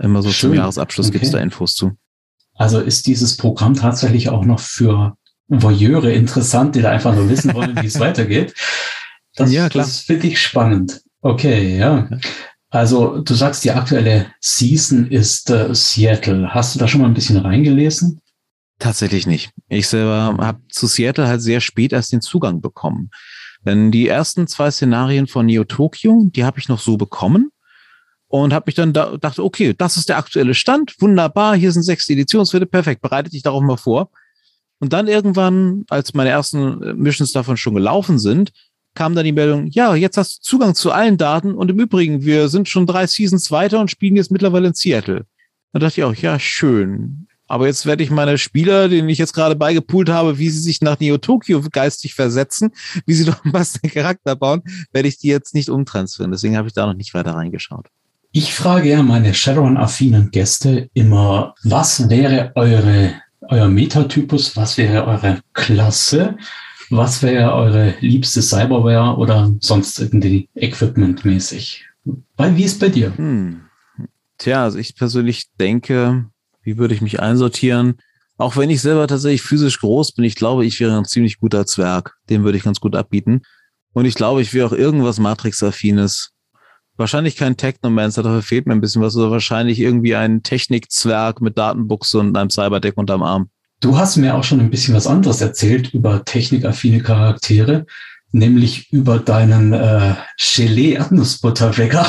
Immer 0.00 0.22
so 0.22 0.30
Schön. 0.30 0.50
zum 0.50 0.58
Jahresabschluss 0.58 1.08
okay. 1.08 1.14
gibt 1.14 1.24
es 1.24 1.32
da 1.32 1.38
Infos 1.38 1.74
zu. 1.74 1.96
Also 2.54 2.80
ist 2.80 3.06
dieses 3.06 3.36
Programm 3.36 3.74
tatsächlich 3.74 4.28
auch 4.28 4.44
noch 4.44 4.60
für 4.60 5.16
Voyeure 5.48 6.12
interessant, 6.12 6.74
die 6.74 6.82
da 6.82 6.90
einfach 6.90 7.14
nur 7.14 7.28
wissen 7.28 7.54
wollen, 7.54 7.76
wie 7.80 7.86
es 7.86 7.98
weitergeht. 8.00 8.54
Das, 9.36 9.50
ja, 9.50 9.68
klar. 9.68 9.84
das 9.84 10.00
finde 10.00 10.28
ich 10.28 10.40
spannend. 10.40 11.02
Okay, 11.20 11.76
ja. 11.78 12.08
Also 12.70 13.20
du 13.20 13.34
sagst, 13.34 13.64
die 13.64 13.70
aktuelle 13.70 14.26
Season 14.40 15.06
ist 15.06 15.50
äh, 15.50 15.74
Seattle. 15.74 16.52
Hast 16.52 16.74
du 16.74 16.78
da 16.78 16.88
schon 16.88 17.02
mal 17.02 17.06
ein 17.06 17.14
bisschen 17.14 17.36
reingelesen? 17.36 18.20
Tatsächlich 18.78 19.26
nicht. 19.26 19.50
Ich 19.68 19.88
selber 19.88 20.36
habe 20.38 20.60
zu 20.70 20.86
Seattle 20.86 21.28
halt 21.28 21.42
sehr 21.42 21.60
spät 21.60 21.92
erst 21.92 22.12
den 22.12 22.20
Zugang 22.20 22.60
bekommen. 22.60 23.10
Denn 23.64 23.92
die 23.92 24.08
ersten 24.08 24.48
zwei 24.48 24.70
Szenarien 24.70 25.28
von 25.28 25.46
Neo 25.46 25.64
Tokyo, 25.64 26.28
die 26.34 26.44
habe 26.44 26.58
ich 26.58 26.68
noch 26.68 26.80
so 26.80 26.96
bekommen 26.96 27.51
und 28.32 28.54
habe 28.54 28.64
mich 28.66 28.74
dann 28.74 28.94
da, 28.94 29.18
dachte, 29.18 29.44
okay, 29.44 29.74
das 29.76 29.98
ist 29.98 30.08
der 30.08 30.16
aktuelle 30.16 30.54
Stand, 30.54 30.94
wunderbar, 31.00 31.54
hier 31.54 31.70
sind 31.70 31.82
sechs 31.82 32.08
Editionswerte, 32.08 32.64
perfekt, 32.64 33.02
bereite 33.02 33.28
dich 33.28 33.42
darauf 33.42 33.62
mal 33.62 33.76
vor. 33.76 34.10
Und 34.80 34.94
dann 34.94 35.06
irgendwann, 35.06 35.84
als 35.90 36.14
meine 36.14 36.30
ersten 36.30 36.82
äh, 36.82 36.94
Missions 36.94 37.32
davon 37.32 37.58
schon 37.58 37.74
gelaufen 37.74 38.18
sind, 38.18 38.52
kam 38.94 39.14
dann 39.14 39.26
die 39.26 39.32
Meldung, 39.32 39.66
ja, 39.66 39.94
jetzt 39.94 40.16
hast 40.16 40.38
du 40.38 40.42
Zugang 40.42 40.74
zu 40.74 40.92
allen 40.92 41.18
Daten 41.18 41.54
und 41.54 41.70
im 41.70 41.78
Übrigen, 41.78 42.24
wir 42.24 42.48
sind 42.48 42.70
schon 42.70 42.86
drei 42.86 43.06
Seasons 43.06 43.50
weiter 43.50 43.80
und 43.80 43.90
spielen 43.90 44.16
jetzt 44.16 44.30
mittlerweile 44.30 44.68
in 44.68 44.74
Seattle. 44.74 45.26
Da 45.74 45.80
dachte 45.80 46.00
ich 46.00 46.04
auch, 46.04 46.14
ja, 46.14 46.38
schön. 46.38 47.26
Aber 47.48 47.66
jetzt 47.66 47.84
werde 47.84 48.02
ich 48.02 48.10
meine 48.10 48.38
Spieler, 48.38 48.88
denen 48.88 49.10
ich 49.10 49.18
jetzt 49.18 49.34
gerade 49.34 49.56
beigepult 49.56 50.08
habe, 50.08 50.38
wie 50.38 50.48
sie 50.48 50.60
sich 50.60 50.80
nach 50.80 50.98
Neo 51.00 51.18
Tokyo 51.18 51.62
geistig 51.70 52.14
versetzen, 52.14 52.70
wie 53.04 53.12
sie 53.12 53.26
doch 53.26 53.40
was 53.44 53.74
den 53.74 53.90
Charakter 53.90 54.36
bauen, 54.36 54.62
werde 54.90 55.08
ich 55.08 55.18
die 55.18 55.28
jetzt 55.28 55.54
nicht 55.54 55.68
umtransferieren. 55.68 56.32
Deswegen 56.32 56.56
habe 56.56 56.68
ich 56.68 56.72
da 56.72 56.86
noch 56.86 56.94
nicht 56.94 57.12
weiter 57.12 57.34
reingeschaut. 57.34 57.88
Ich 58.34 58.54
frage 58.54 58.88
ja 58.88 59.02
meine 59.02 59.34
Shadowrun-affinen 59.34 60.30
Gäste 60.30 60.88
immer, 60.94 61.54
was 61.64 62.08
wäre 62.08 62.52
eure, 62.54 63.12
euer 63.42 63.68
Metatypus, 63.68 64.56
was 64.56 64.78
wäre 64.78 65.06
eure 65.06 65.40
Klasse, 65.52 66.38
was 66.88 67.22
wäre 67.22 67.52
eure 67.52 67.94
liebste 68.00 68.40
Cyberware 68.40 69.18
oder 69.18 69.52
sonst 69.60 70.00
irgendwie 70.00 70.48
Equipment-mäßig? 70.54 71.84
Wie 72.04 72.64
ist 72.64 72.80
bei 72.80 72.88
dir? 72.88 73.14
Hm. 73.14 73.64
Tja, 74.38 74.64
also 74.64 74.78
ich 74.78 74.96
persönlich 74.96 75.50
denke, 75.60 76.24
wie 76.62 76.78
würde 76.78 76.94
ich 76.94 77.02
mich 77.02 77.20
einsortieren? 77.20 77.98
Auch 78.38 78.56
wenn 78.56 78.70
ich 78.70 78.80
selber 78.80 79.06
tatsächlich 79.06 79.42
physisch 79.42 79.78
groß 79.78 80.12
bin, 80.12 80.24
ich 80.24 80.36
glaube, 80.36 80.64
ich 80.64 80.80
wäre 80.80 80.96
ein 80.96 81.04
ziemlich 81.04 81.38
guter 81.38 81.66
Zwerg. 81.66 82.16
Den 82.30 82.44
würde 82.44 82.56
ich 82.56 82.64
ganz 82.64 82.80
gut 82.80 82.96
abbieten. 82.96 83.42
Und 83.92 84.06
ich 84.06 84.14
glaube, 84.14 84.40
ich 84.40 84.54
wäre 84.54 84.68
auch 84.68 84.72
irgendwas 84.72 85.18
Matrix-affines. 85.18 86.32
Wahrscheinlich 86.96 87.36
kein 87.36 87.56
Technomancer, 87.56 88.22
dafür 88.22 88.42
fehlt 88.42 88.66
mir 88.66 88.74
ein 88.74 88.80
bisschen 88.80 89.02
was, 89.02 89.16
oder 89.16 89.30
wahrscheinlich 89.30 89.80
irgendwie 89.80 90.14
ein 90.14 90.42
Technikzwerg 90.42 91.40
mit 91.40 91.56
Datenbuchse 91.56 92.18
und 92.18 92.36
einem 92.36 92.50
Cyberdeck 92.50 92.96
unterm 92.96 93.22
Arm. 93.22 93.48
Du 93.80 93.96
hast 93.96 94.16
mir 94.16 94.34
auch 94.36 94.44
schon 94.44 94.60
ein 94.60 94.70
bisschen 94.70 94.94
was 94.94 95.06
anderes 95.06 95.40
erzählt 95.40 95.92
über 95.92 96.24
technikaffine 96.24 97.02
Charaktere, 97.02 97.86
nämlich 98.30 98.92
über 98.92 99.18
deinen 99.18 99.72
äh, 99.72 100.14
Gelee-Erdnussbutterwecker. 100.38 102.06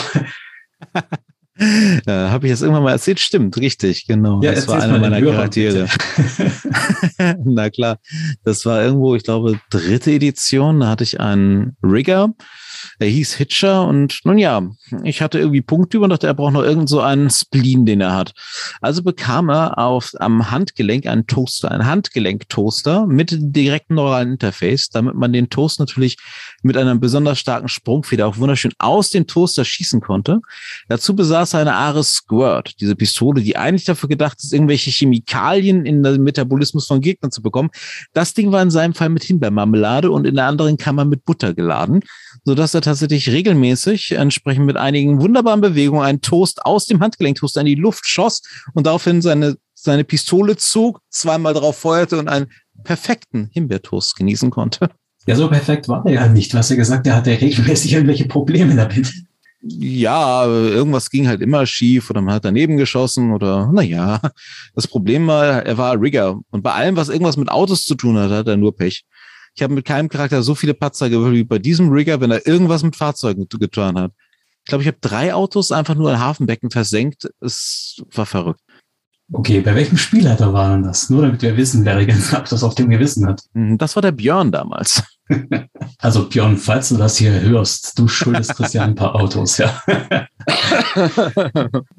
äh, 1.57 2.11
Habe 2.11 2.47
ich 2.47 2.53
das 2.53 2.61
irgendwann 2.61 2.83
mal 2.83 2.91
erzählt? 2.91 3.19
Stimmt, 3.19 3.57
richtig, 3.57 4.05
genau. 4.05 4.41
Ja, 4.43 4.51
das 4.51 4.67
war 4.67 4.81
einer 4.81 4.99
meiner 4.99 5.21
Charaktere. 5.21 5.87
Na 7.45 7.69
klar, 7.69 7.97
das 8.43 8.65
war 8.65 8.83
irgendwo, 8.83 9.15
ich 9.15 9.23
glaube, 9.23 9.59
dritte 9.69 10.11
Edition. 10.11 10.81
Da 10.81 10.89
hatte 10.89 11.03
ich 11.03 11.19
einen 11.19 11.75
Rigger, 11.81 12.33
er 12.99 13.07
hieß 13.07 13.33
Hitcher 13.33 13.85
und 13.87 14.19
nun 14.23 14.37
ja, 14.37 14.61
ich 15.03 15.21
hatte 15.21 15.39
irgendwie 15.39 15.61
Punkte 15.61 15.97
über 15.97 16.05
und 16.05 16.09
dachte, 16.11 16.27
er 16.27 16.33
braucht 16.33 16.53
noch 16.53 16.63
irgend 16.63 16.89
so 16.89 17.01
einen 17.01 17.29
Spleen, 17.29 17.85
den 17.85 18.01
er 18.01 18.13
hat. 18.13 18.33
Also 18.81 19.03
bekam 19.03 19.49
er 19.49 19.77
auf, 19.77 20.11
am 20.19 20.51
Handgelenk 20.51 21.05
einen 21.07 21.27
Toaster, 21.27 21.71
einen 21.71 21.85
Handgelenk-Toaster 21.85 23.07
mit 23.07 23.35
direktem 23.39 23.95
neuralen 23.95 24.33
Interface, 24.33 24.89
damit 24.89 25.15
man 25.15 25.33
den 25.33 25.49
Toast 25.49 25.79
natürlich 25.79 26.17
mit 26.61 26.77
einer 26.77 26.95
besonders 26.95 27.39
starken 27.39 27.67
Sprungfeder 27.67 28.27
auch 28.27 28.37
wunderschön 28.37 28.71
aus 28.79 29.09
dem 29.09 29.27
Toaster 29.27 29.65
schießen 29.65 30.01
konnte. 30.01 30.41
Dazu 30.87 31.15
besaß 31.15 31.53
er 31.53 31.61
eine 31.61 31.73
Ares 31.73 32.13
Squirt, 32.13 32.79
diese 32.79 32.95
Pistole, 32.95 33.41
die 33.41 33.57
eigentlich 33.57 33.85
dafür 33.85 34.09
gedacht 34.09 34.37
ist, 34.41 34.53
irgendwelche 34.53 34.91
Chemikalien 34.91 35.85
in 35.85 36.03
den 36.03 36.23
Metabolismus 36.23 36.87
von 36.87 37.01
Gegnern 37.01 37.31
zu 37.31 37.41
bekommen. 37.41 37.69
Das 38.13 38.33
Ding 38.33 38.51
war 38.51 38.61
in 38.61 38.71
seinem 38.71 38.93
Fall 38.93 39.09
mit 39.09 39.23
Himbeermarmelade 39.23 40.11
und 40.11 40.25
in 40.25 40.35
der 40.35 40.45
anderen 40.45 40.77
Kammer 40.77 41.05
mit 41.05 41.25
Butter 41.25 41.53
geladen 41.53 42.01
sodass 42.45 42.72
er 42.73 42.81
tatsächlich 42.81 43.29
regelmäßig 43.29 44.13
entsprechend 44.13 44.65
mit 44.65 44.77
einigen 44.77 45.21
wunderbaren 45.21 45.61
Bewegungen 45.61 46.03
einen 46.03 46.21
Toast 46.21 46.65
aus 46.65 46.85
dem 46.85 47.01
Handgelenktoaster 47.01 47.61
in 47.61 47.67
die 47.67 47.75
Luft 47.75 48.07
schoss 48.07 48.41
und 48.73 48.85
daraufhin 48.85 49.21
seine, 49.21 49.57
seine 49.73 50.03
Pistole 50.03 50.57
zog, 50.57 51.01
zweimal 51.09 51.53
drauf 51.53 51.77
feuerte 51.77 52.17
und 52.17 52.27
einen 52.27 52.47
perfekten 52.83 53.49
Himbeertoast 53.51 54.15
genießen 54.15 54.49
konnte. 54.49 54.89
Ja, 55.25 55.35
so 55.35 55.47
perfekt 55.47 55.87
war 55.87 56.05
er 56.05 56.13
ja 56.13 56.27
nicht. 56.27 56.53
Du 56.53 56.57
hast 56.57 56.69
ja 56.69 56.75
gesagt, 56.75 57.07
er 57.07 57.15
hatte 57.15 57.31
regelmäßig 57.31 57.93
irgendwelche 57.93 58.25
Probleme 58.25 58.75
damit. 58.75 59.13
Ja, 59.65 60.45
irgendwas 60.45 61.09
ging 61.09 61.25
halt 61.29 61.41
immer 61.41 61.65
schief 61.65 62.09
oder 62.09 62.19
man 62.19 62.35
hat 62.35 62.43
daneben 62.43 62.75
geschossen 62.75 63.31
oder 63.31 63.71
naja. 63.71 64.19
Das 64.75 64.87
Problem 64.87 65.27
war, 65.27 65.65
er 65.65 65.77
war 65.77 66.01
Rigger 66.01 66.37
und 66.49 66.63
bei 66.63 66.73
allem, 66.73 66.97
was 66.97 67.07
irgendwas 67.07 67.37
mit 67.37 67.49
Autos 67.49 67.85
zu 67.85 67.95
tun 67.95 68.17
hat, 68.17 68.31
hat 68.31 68.47
er 68.47 68.57
nur 68.57 68.75
Pech. 68.75 69.05
Ich 69.55 69.61
habe 69.61 69.73
mit 69.73 69.85
keinem 69.85 70.09
Charakter 70.09 70.41
so 70.41 70.55
viele 70.55 70.73
Patzer 70.73 71.09
gewürfelt 71.09 71.35
wie 71.35 71.43
bei 71.43 71.59
diesem 71.59 71.89
Rigger, 71.89 72.19
wenn 72.21 72.31
er 72.31 72.45
irgendwas 72.47 72.83
mit 72.83 72.95
Fahrzeugen 72.95 73.47
getan 73.47 73.99
hat. 73.99 74.11
Ich 74.65 74.69
glaube, 74.69 74.83
ich 74.83 74.87
habe 74.87 74.97
drei 75.01 75.33
Autos 75.33 75.71
einfach 75.71 75.95
nur 75.95 76.11
in 76.11 76.19
Hafenbecken 76.19 76.71
versenkt. 76.71 77.29
Es 77.41 78.01
war 78.13 78.25
verrückt. 78.25 78.61
Okay, 79.31 79.61
bei 79.61 79.73
welchem 79.73 79.97
Spielleiter 79.97 80.53
war 80.53 80.69
denn 80.71 80.83
das? 80.83 81.09
Nur 81.09 81.23
damit 81.23 81.41
wir 81.41 81.57
wissen, 81.57 81.85
wer 81.85 81.97
Regentsabschluss 81.97 82.63
auf 82.63 82.75
dem 82.75 82.89
Gewissen 82.89 83.25
hat. 83.25 83.41
Mhm, 83.53 83.77
das 83.77 83.95
war 83.95 84.01
der 84.01 84.11
Björn 84.11 84.51
damals. 84.51 85.03
Also 85.99 86.27
Björn, 86.27 86.57
falls 86.57 86.89
du 86.89 86.97
das 86.97 87.15
hier 87.15 87.31
hörst, 87.41 87.97
du 87.97 88.09
schuldest 88.09 88.55
Christian 88.55 88.89
ein 88.89 88.95
paar 88.95 89.15
Autos, 89.15 89.57
ja. 89.57 89.81
ja, 89.87 90.27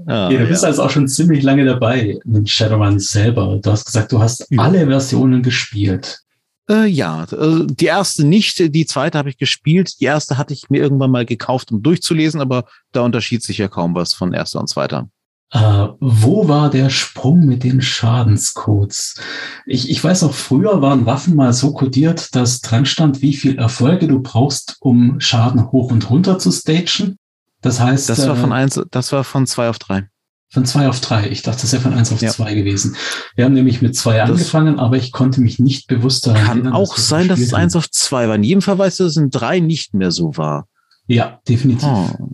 ja 0.07 0.29
du 0.29 0.47
bist 0.47 0.63
ja. 0.63 0.69
also 0.69 0.83
auch 0.83 0.91
schon 0.91 1.09
ziemlich 1.09 1.43
lange 1.43 1.65
dabei 1.65 2.19
mit 2.25 2.51
Shadowrun 2.51 3.01
selber. 3.01 3.59
Du 3.63 3.71
hast 3.73 3.87
gesagt, 3.87 4.13
du 4.13 4.21
hast 4.21 4.47
alle 4.59 4.87
Versionen 4.87 5.43
gespielt. 5.43 6.24
Äh, 6.69 6.87
ja, 6.87 7.25
äh, 7.25 7.67
die 7.67 7.87
erste 7.87 8.25
nicht, 8.25 8.75
die 8.75 8.87
zweite 8.87 9.19
habe 9.19 9.29
ich 9.29 9.37
gespielt. 9.37 10.01
Die 10.01 10.05
erste 10.05 10.39
hatte 10.39 10.55
ich 10.55 10.71
mir 10.71 10.81
irgendwann 10.81 11.11
mal 11.11 11.27
gekauft, 11.27 11.73
um 11.73 11.83
durchzulesen, 11.83 12.41
aber 12.41 12.65
da 12.93 13.03
unterschied 13.03 13.43
sich 13.43 13.59
ja 13.59 13.69
kaum 13.69 13.95
was 13.95 14.15
von 14.15 14.33
erster 14.33 14.61
und 14.61 14.69
zweiter. 14.69 15.09
Äh, 15.51 15.89
wo 16.01 16.49
war 16.49 16.71
der 16.71 16.91
Sprung 16.91 17.45
mit 17.45 17.63
den 17.63 17.83
Schadenscodes? 17.83 19.21
Ich, 19.67 19.91
ich 19.91 20.03
weiß 20.03 20.25
auch, 20.25 20.33
früher 20.33 20.81
waren 20.81 21.07
Waffen 21.07 21.37
mal 21.37 21.53
so 21.53 21.73
codiert, 21.73 22.35
dass 22.35 22.61
dran 22.61 22.87
stand, 22.87 23.23
wie 23.23 23.35
viel 23.35 23.59
Erfolge 23.59 24.09
du 24.09 24.21
brauchst, 24.21 24.77
um 24.81 25.21
Schaden 25.21 25.71
hoch 25.71 25.93
und 25.93 26.09
runter 26.11 26.39
zu 26.39 26.51
stagen. 26.51 27.19
Das 27.61 27.79
heißt. 27.79 28.09
Das 28.09 28.27
war 28.27 28.37
von 28.37 28.51
äh, 28.51 28.55
eins, 28.55 28.81
das 28.91 29.13
war 29.13 29.23
von 29.23 29.47
zwei 29.47 29.69
auf 29.69 29.79
drei. 29.79 30.09
Von 30.55 30.67
zwei 30.67 30.89
auf 30.89 31.01
drei. 31.01 31.29
Ich 31.31 31.43
dachte, 31.43 31.63
das 31.63 31.73
wäre 31.73 31.83
von 31.83 31.95
eins 31.95 32.13
auf 32.13 32.23
ja. 32.23 32.31
zwei 32.31 32.55
gewesen. 32.55 32.95
Wir 33.35 33.45
haben 33.45 33.55
nämlich 33.55 33.83
mit 33.83 33.97
zwei 33.97 34.19
das 34.19 34.31
angefangen, 34.31 34.79
aber 34.79 34.97
ich 34.97 35.11
konnte 35.11 35.41
mich 35.41 35.59
nicht 35.59 35.89
bewusst 35.89 36.29
daran 36.29 36.45
Kann 36.45 36.57
erinnern, 36.59 36.73
auch 36.75 36.97
sein, 36.97 37.27
dass 37.27 37.41
es 37.41 37.53
eins 37.53 37.75
auf 37.75 37.91
zwei 37.91 38.29
war. 38.29 38.37
In 38.37 38.45
jedem 38.45 38.63
Fall 38.63 38.79
weißt 38.79 39.01
du, 39.01 39.05
dass 39.05 39.15
es 39.15 39.17
in 39.17 39.31
drei 39.31 39.59
nicht 39.59 39.95
mehr 39.95 40.13
so 40.13 40.37
war. 40.37 40.69
Ja, 41.09 41.41
definitiv. 41.49 41.89
Oh. 41.89 42.29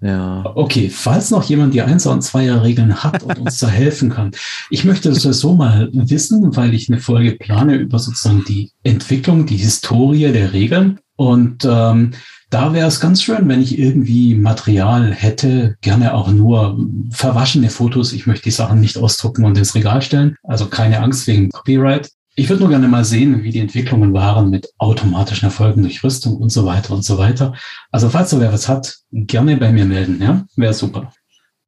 Ja. 0.00 0.50
Okay, 0.54 0.88
falls 0.88 1.30
noch 1.30 1.44
jemand 1.44 1.74
die 1.74 1.82
Einser- 1.82 2.12
und 2.12 2.22
Zweier-Regeln 2.22 3.04
hat 3.04 3.22
und 3.22 3.38
uns 3.38 3.58
da 3.58 3.68
helfen 3.68 4.08
kann. 4.08 4.30
Ich 4.70 4.84
möchte 4.84 5.10
das 5.10 5.22
so 5.22 5.54
mal 5.54 5.90
wissen, 5.92 6.56
weil 6.56 6.72
ich 6.72 6.88
eine 6.88 6.98
Folge 6.98 7.32
plane 7.32 7.74
über 7.74 7.98
sozusagen 7.98 8.42
die 8.48 8.72
Entwicklung, 8.82 9.44
die 9.44 9.58
Historie 9.58 10.32
der 10.32 10.54
Regeln. 10.54 11.00
Und 11.16 11.66
ähm, 11.70 12.12
da 12.50 12.74
wäre 12.74 12.88
es 12.88 12.98
ganz 13.00 13.22
schön, 13.22 13.48
wenn 13.48 13.62
ich 13.62 13.78
irgendwie 13.78 14.34
Material 14.34 15.12
hätte, 15.12 15.76
gerne 15.80 16.14
auch 16.14 16.30
nur 16.30 16.84
verwaschene 17.10 17.70
Fotos. 17.70 18.12
Ich 18.12 18.26
möchte 18.26 18.44
die 18.44 18.50
Sachen 18.50 18.80
nicht 18.80 18.98
ausdrucken 18.98 19.44
und 19.44 19.56
ins 19.56 19.74
Regal 19.74 20.02
stellen. 20.02 20.36
Also 20.42 20.66
keine 20.66 21.00
Angst 21.00 21.28
wegen 21.28 21.50
Copyright. 21.50 22.10
Ich 22.34 22.48
würde 22.48 22.62
nur 22.62 22.70
gerne 22.70 22.88
mal 22.88 23.04
sehen, 23.04 23.42
wie 23.42 23.50
die 23.50 23.60
Entwicklungen 23.60 24.12
waren 24.12 24.50
mit 24.50 24.68
automatischen 24.78 25.46
Erfolgen 25.46 25.82
durch 25.82 26.02
Rüstung 26.02 26.36
und 26.36 26.50
so 26.50 26.64
weiter 26.64 26.94
und 26.94 27.04
so 27.04 27.18
weiter. 27.18 27.54
Also 27.92 28.08
falls 28.08 28.30
da 28.30 28.40
wer 28.40 28.52
was 28.52 28.68
hat, 28.68 28.96
gerne 29.12 29.56
bei 29.56 29.72
mir 29.72 29.84
melden, 29.84 30.20
ja? 30.20 30.44
Wäre 30.56 30.74
super. 30.74 31.12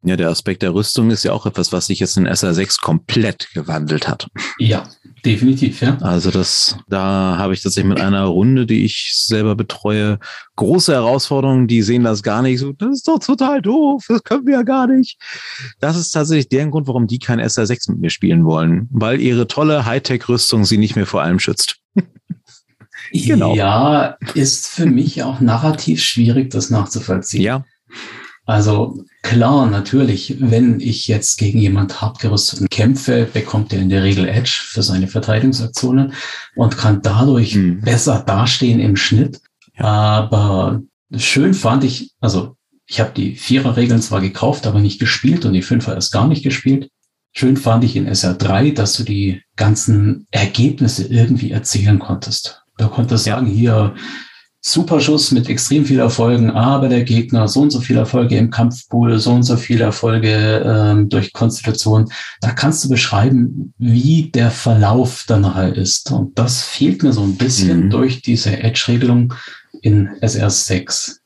Ja, 0.04 0.16
der 0.16 0.30
Aspekt 0.30 0.62
der 0.62 0.74
Rüstung 0.74 1.10
ist 1.10 1.22
ja 1.22 1.32
auch 1.32 1.46
etwas, 1.46 1.72
was 1.72 1.86
sich 1.86 2.00
jetzt 2.00 2.16
in 2.16 2.26
SR6 2.26 2.80
komplett 2.80 3.48
gewandelt 3.54 4.08
hat. 4.08 4.26
Ja, 4.58 4.88
definitiv, 5.24 5.80
ja. 5.80 5.98
Also 6.00 6.30
das, 6.30 6.76
da 6.88 7.36
habe 7.38 7.54
ich 7.54 7.62
tatsächlich 7.62 7.88
mit 7.88 8.00
einer 8.00 8.24
Runde, 8.24 8.66
die 8.66 8.84
ich 8.84 9.12
selber 9.14 9.54
betreue, 9.54 10.18
große 10.56 10.92
Herausforderungen, 10.92 11.66
die 11.66 11.82
sehen 11.82 12.04
das 12.04 12.22
gar 12.22 12.42
nicht 12.42 12.58
so, 12.58 12.72
das 12.72 12.90
ist 12.90 13.08
doch 13.08 13.18
total 13.18 13.62
doof, 13.62 14.04
das 14.08 14.22
können 14.24 14.46
wir 14.46 14.54
ja 14.54 14.62
gar 14.62 14.86
nicht. 14.86 15.18
Das 15.80 15.96
ist 15.96 16.10
tatsächlich 16.10 16.48
der 16.48 16.66
Grund, 16.66 16.86
warum 16.86 17.06
die 17.06 17.18
kein 17.18 17.40
SR6 17.40 17.92
mit 17.92 18.00
mir 18.00 18.10
spielen 18.10 18.44
wollen, 18.44 18.88
weil 18.90 19.20
ihre 19.20 19.46
tolle 19.46 19.84
Hightech-Rüstung 19.84 20.64
sie 20.64 20.78
nicht 20.78 20.96
mehr 20.96 21.06
vor 21.06 21.22
allem 21.22 21.38
schützt. 21.38 21.76
genau. 23.12 23.54
Ja, 23.54 24.16
ist 24.34 24.68
für 24.68 24.86
mich 24.86 25.22
auch 25.22 25.40
narrativ 25.40 26.02
schwierig, 26.02 26.50
das 26.50 26.70
nachzuvollziehen. 26.70 27.42
Ja, 27.42 27.64
also 28.44 29.04
klar, 29.22 29.66
natürlich, 29.66 30.36
wenn 30.40 30.80
ich 30.80 31.06
jetzt 31.06 31.38
gegen 31.38 31.58
jemand 31.58 32.00
hart 32.00 32.18
gerüsteten 32.18 32.68
kämpfe, 32.68 33.28
bekommt 33.32 33.72
er 33.72 33.80
in 33.80 33.88
der 33.88 34.02
Regel 34.02 34.28
Edge 34.28 34.62
für 34.64 34.82
seine 34.82 35.06
Verteidigungsaktionen 35.06 36.14
und 36.56 36.76
kann 36.76 37.02
dadurch 37.02 37.54
mhm. 37.54 37.80
besser 37.82 38.22
dastehen 38.26 38.80
im 38.80 38.96
Schnitt. 38.96 39.40
Ja. 39.78 39.84
Aber 39.84 40.82
schön 41.16 41.54
fand 41.54 41.84
ich, 41.84 42.12
also 42.20 42.56
ich 42.86 43.00
habe 43.00 43.12
die 43.14 43.36
Vierer-Regeln 43.36 44.02
zwar 44.02 44.20
gekauft, 44.20 44.66
aber 44.66 44.80
nicht 44.80 44.98
gespielt 44.98 45.44
und 45.44 45.52
die 45.52 45.62
Fünfer 45.62 45.94
erst 45.94 46.12
gar 46.12 46.26
nicht 46.26 46.42
gespielt. 46.42 46.90
Schön 47.32 47.56
fand 47.56 47.84
ich 47.84 47.96
in 47.96 48.08
SR3, 48.08 48.74
dass 48.74 48.94
du 48.94 49.04
die 49.04 49.40
ganzen 49.56 50.26
Ergebnisse 50.30 51.06
irgendwie 51.06 51.52
erzählen 51.52 51.98
konntest. 51.98 52.62
Da 52.76 52.88
konntest 52.88 53.24
du 53.24 53.30
ja. 53.30 53.36
sagen, 53.36 53.46
hier, 53.46 53.94
Superschuss 54.64 55.32
mit 55.32 55.48
extrem 55.48 55.84
viel 55.84 55.98
Erfolgen, 55.98 56.50
aber 56.50 56.88
der 56.88 57.02
Gegner 57.02 57.48
so 57.48 57.62
und 57.62 57.70
so 57.70 57.80
viele 57.80 57.98
Erfolge 57.98 58.36
im 58.36 58.50
Kampfpool, 58.50 59.18
so 59.18 59.32
und 59.32 59.42
so 59.42 59.56
viele 59.56 59.84
Erfolge 59.84 60.62
ähm, 60.64 61.08
durch 61.08 61.32
Konstitution. 61.32 62.08
Da 62.40 62.52
kannst 62.52 62.84
du 62.84 62.88
beschreiben, 62.88 63.74
wie 63.78 64.30
der 64.30 64.52
Verlauf 64.52 65.24
dann 65.26 65.40
nachher 65.40 65.74
ist. 65.74 66.12
Und 66.12 66.38
das 66.38 66.62
fehlt 66.62 67.02
mir 67.02 67.12
so 67.12 67.22
ein 67.22 67.36
bisschen 67.36 67.86
mhm. 67.86 67.90
durch 67.90 68.22
diese 68.22 68.56
Edge-Regelung 68.56 69.34
in 69.80 70.08
SR6. 70.20 71.16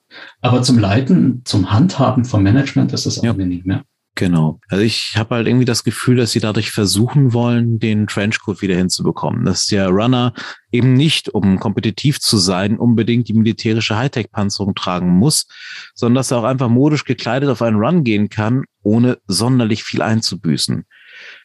Aber 0.40 0.62
zum 0.62 0.78
Leiten, 0.78 1.42
zum 1.44 1.70
Handhaben 1.70 2.24
vom 2.24 2.42
Management 2.42 2.94
ist 2.94 3.04
das 3.04 3.20
ja. 3.20 3.32
auch 3.32 3.36
nicht 3.36 3.66
mehr. 3.66 3.84
Genau. 4.16 4.60
Also 4.68 4.82
ich 4.82 5.18
habe 5.18 5.34
halt 5.34 5.46
irgendwie 5.46 5.66
das 5.66 5.84
Gefühl, 5.84 6.16
dass 6.16 6.32
sie 6.32 6.40
dadurch 6.40 6.70
versuchen 6.70 7.34
wollen, 7.34 7.78
den 7.78 8.06
Trenchcoat 8.06 8.62
wieder 8.62 8.74
hinzubekommen. 8.74 9.44
Dass 9.44 9.66
der 9.66 9.90
Runner 9.90 10.32
eben 10.72 10.94
nicht, 10.94 11.28
um 11.28 11.60
kompetitiv 11.60 12.18
zu 12.18 12.38
sein, 12.38 12.78
unbedingt 12.78 13.28
die 13.28 13.34
militärische 13.34 13.98
Hightech-Panzerung 13.98 14.74
tragen 14.74 15.10
muss, 15.10 15.46
sondern 15.94 16.16
dass 16.16 16.30
er 16.30 16.38
auch 16.38 16.44
einfach 16.44 16.70
modisch 16.70 17.04
gekleidet 17.04 17.50
auf 17.50 17.60
einen 17.60 17.76
Run 17.76 18.04
gehen 18.04 18.30
kann, 18.30 18.64
ohne 18.82 19.18
sonderlich 19.26 19.84
viel 19.84 20.00
einzubüßen. 20.00 20.86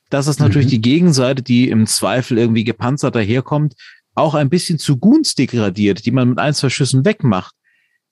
Das 0.09 0.27
ist 0.27 0.39
natürlich 0.39 0.67
mhm. 0.67 0.71
die 0.71 0.81
Gegenseite, 0.81 1.41
die 1.41 1.69
im 1.69 1.87
Zweifel 1.87 2.37
irgendwie 2.37 2.63
gepanzert 2.63 3.15
daherkommt, 3.15 3.73
auch 4.15 4.33
ein 4.33 4.49
bisschen 4.49 4.79
zu 4.79 4.95
Gunst 4.95 5.39
degradiert, 5.39 6.05
die 6.05 6.11
man 6.11 6.29
mit 6.29 6.39
ein, 6.39 6.53
zwei 6.53 6.69
Schüssen 6.69 7.03
wegmacht, 7.03 7.53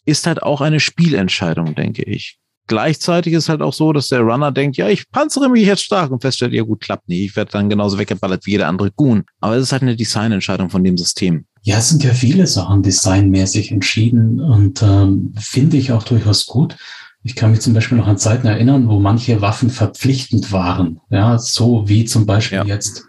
ist 0.03 0.27
halt 0.27 0.43
auch 0.43 0.59
eine 0.59 0.81
Spielentscheidung, 0.81 1.75
denke 1.75 2.03
ich. 2.03 2.39
Gleichzeitig 2.69 3.33
ist 3.33 3.49
halt 3.49 3.63
auch 3.63 3.73
so, 3.73 3.93
dass 3.93 4.09
der 4.09 4.21
Runner 4.21 4.51
denkt, 4.51 4.77
ja, 4.77 4.87
ich 4.87 5.09
panzere 5.09 5.49
mich 5.49 5.65
jetzt 5.65 5.83
stark 5.83 6.11
und 6.11 6.21
feststellt, 6.21 6.53
ja 6.53 6.61
gut, 6.61 6.81
klappt 6.81 7.09
nicht. 7.09 7.25
Ich 7.25 7.35
werde 7.35 7.51
dann 7.51 7.67
genauso 7.67 7.97
weggeballert 7.97 8.45
wie 8.45 8.51
jeder 8.51 8.67
andere 8.67 8.91
Goon. 8.91 9.23
Aber 9.41 9.55
es 9.55 9.63
ist 9.63 9.71
halt 9.71 9.81
eine 9.81 9.95
Designentscheidung 9.95 10.69
von 10.69 10.83
dem 10.83 10.95
System. 10.95 11.45
Ja, 11.63 11.79
es 11.79 11.89
sind 11.89 12.03
ja 12.03 12.13
viele 12.13 12.45
Sachen 12.45 12.83
designmäßig 12.83 13.71
entschieden 13.71 14.39
und 14.39 14.83
ähm, 14.83 15.33
finde 15.39 15.77
ich 15.77 15.91
auch 15.91 16.03
durchaus 16.03 16.45
gut. 16.45 16.77
Ich 17.23 17.35
kann 17.35 17.49
mich 17.49 17.61
zum 17.61 17.73
Beispiel 17.73 17.97
noch 17.97 18.07
an 18.07 18.19
Zeiten 18.19 18.45
erinnern, 18.45 18.87
wo 18.87 18.99
manche 18.99 19.41
Waffen 19.41 19.71
verpflichtend 19.71 20.51
waren. 20.51 21.01
Ja, 21.09 21.39
so 21.39 21.89
wie 21.89 22.05
zum 22.05 22.27
Beispiel 22.27 22.59
ja. 22.59 22.65
jetzt 22.65 23.03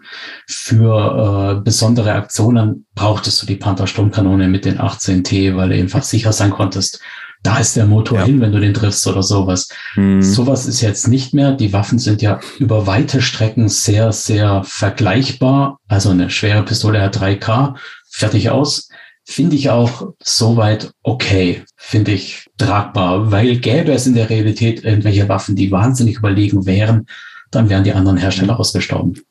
für 0.47 1.59
äh, 1.59 1.61
besondere 1.61 2.13
Aktionen 2.13 2.87
brauchtest 2.95 3.41
du 3.43 3.45
die 3.45 3.55
Panther 3.57 3.85
Sturmkanone 3.85 4.47
mit 4.47 4.65
den 4.65 4.79
18T, 4.79 5.55
weil 5.55 5.69
du 5.69 5.75
einfach 5.75 6.03
sicher 6.03 6.33
sein 6.33 6.49
konntest, 6.49 6.99
da 7.43 7.57
ist 7.57 7.75
der 7.75 7.85
Motor 7.85 8.19
ja. 8.19 8.25
hin, 8.25 8.41
wenn 8.41 8.51
du 8.51 8.59
den 8.59 8.73
triffst 8.73 9.05
oder 9.07 9.23
sowas. 9.23 9.69
Mhm. 9.95 10.21
Sowas 10.21 10.67
ist 10.67 10.81
jetzt 10.81 11.07
nicht 11.07 11.33
mehr. 11.33 11.53
Die 11.53 11.73
Waffen 11.73 11.99
sind 11.99 12.21
ja 12.21 12.39
über 12.59 12.85
weite 12.87 13.21
Strecken 13.21 13.67
sehr, 13.67 14.11
sehr 14.11 14.63
vergleichbar. 14.63 15.79
Also 15.87 16.09
eine 16.09 16.29
schwere 16.29 16.63
Pistole 16.63 17.01
hat 17.01 17.17
3K, 17.17 17.75
fertig 18.09 18.49
aus. 18.49 18.89
Finde 19.23 19.55
ich 19.55 19.69
auch 19.69 20.13
soweit 20.21 20.91
okay. 21.03 21.63
Finde 21.77 22.11
ich 22.11 22.47
tragbar, 22.57 23.31
weil 23.31 23.57
gäbe 23.57 23.91
es 23.91 24.07
in 24.07 24.15
der 24.15 24.29
Realität 24.29 24.83
irgendwelche 24.83 25.29
Waffen, 25.29 25.55
die 25.55 25.71
wahnsinnig 25.71 26.17
überlegen 26.17 26.65
wären, 26.65 27.05
dann 27.49 27.69
wären 27.69 27.83
die 27.83 27.93
anderen 27.93 28.17
Hersteller 28.17 28.59
ausgestorben. 28.59 29.21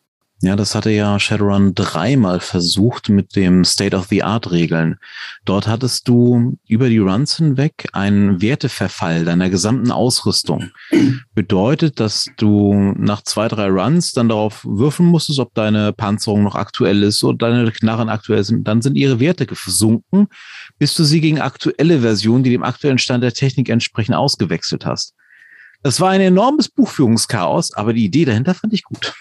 Ja, 0.43 0.57
das 0.57 0.75
hatte 0.75 0.91
ja 0.91 1.21
Shadowrun 1.21 1.75
dreimal 1.75 2.41
versucht 2.41 3.11
mit 3.11 3.37
dem 3.37 3.63
State-of-the-Art-Regeln. 3.63 4.97
Dort 5.45 5.67
hattest 5.67 6.09
du 6.09 6.57
über 6.67 6.89
die 6.89 6.97
Runs 6.97 7.37
hinweg 7.37 7.89
einen 7.93 8.41
Werteverfall 8.41 9.27
deiner 9.27 9.51
gesamten 9.51 9.91
Ausrüstung. 9.91 10.71
Bedeutet, 11.35 12.01
dass 12.01 12.25
du 12.39 12.95
nach 12.97 13.21
zwei, 13.21 13.49
drei 13.49 13.69
Runs 13.69 14.13
dann 14.13 14.31
darauf 14.31 14.65
würfeln 14.65 15.11
musstest, 15.11 15.41
ob 15.41 15.53
deine 15.53 15.93
Panzerung 15.93 16.43
noch 16.43 16.55
aktuell 16.55 17.03
ist 17.03 17.23
oder 17.23 17.37
deine 17.37 17.71
Knarren 17.71 18.09
aktuell 18.09 18.43
sind. 18.43 18.67
Dann 18.67 18.81
sind 18.81 18.97
ihre 18.97 19.21
Werte 19.21 19.45
gesunken, 19.45 20.29
bis 20.79 20.95
du 20.95 21.05
sie 21.05 21.21
gegen 21.21 21.43
aktuelle 21.43 22.01
Versionen, 22.01 22.45
die 22.45 22.51
dem 22.51 22.63
aktuellen 22.63 22.99
Stand 22.99 23.23
der 23.23 23.35
Technik 23.35 23.69
entsprechen, 23.69 24.15
ausgewechselt 24.15 24.87
hast. 24.87 25.13
Das 25.83 26.01
war 26.01 26.09
ein 26.11 26.23
enormes 26.23 26.71
Buchführungschaos, 26.71 27.75
aber 27.75 27.93
die 27.93 28.07
Idee 28.07 28.25
dahinter 28.25 28.55
fand 28.55 28.73
ich 28.73 28.85
gut. 28.85 29.13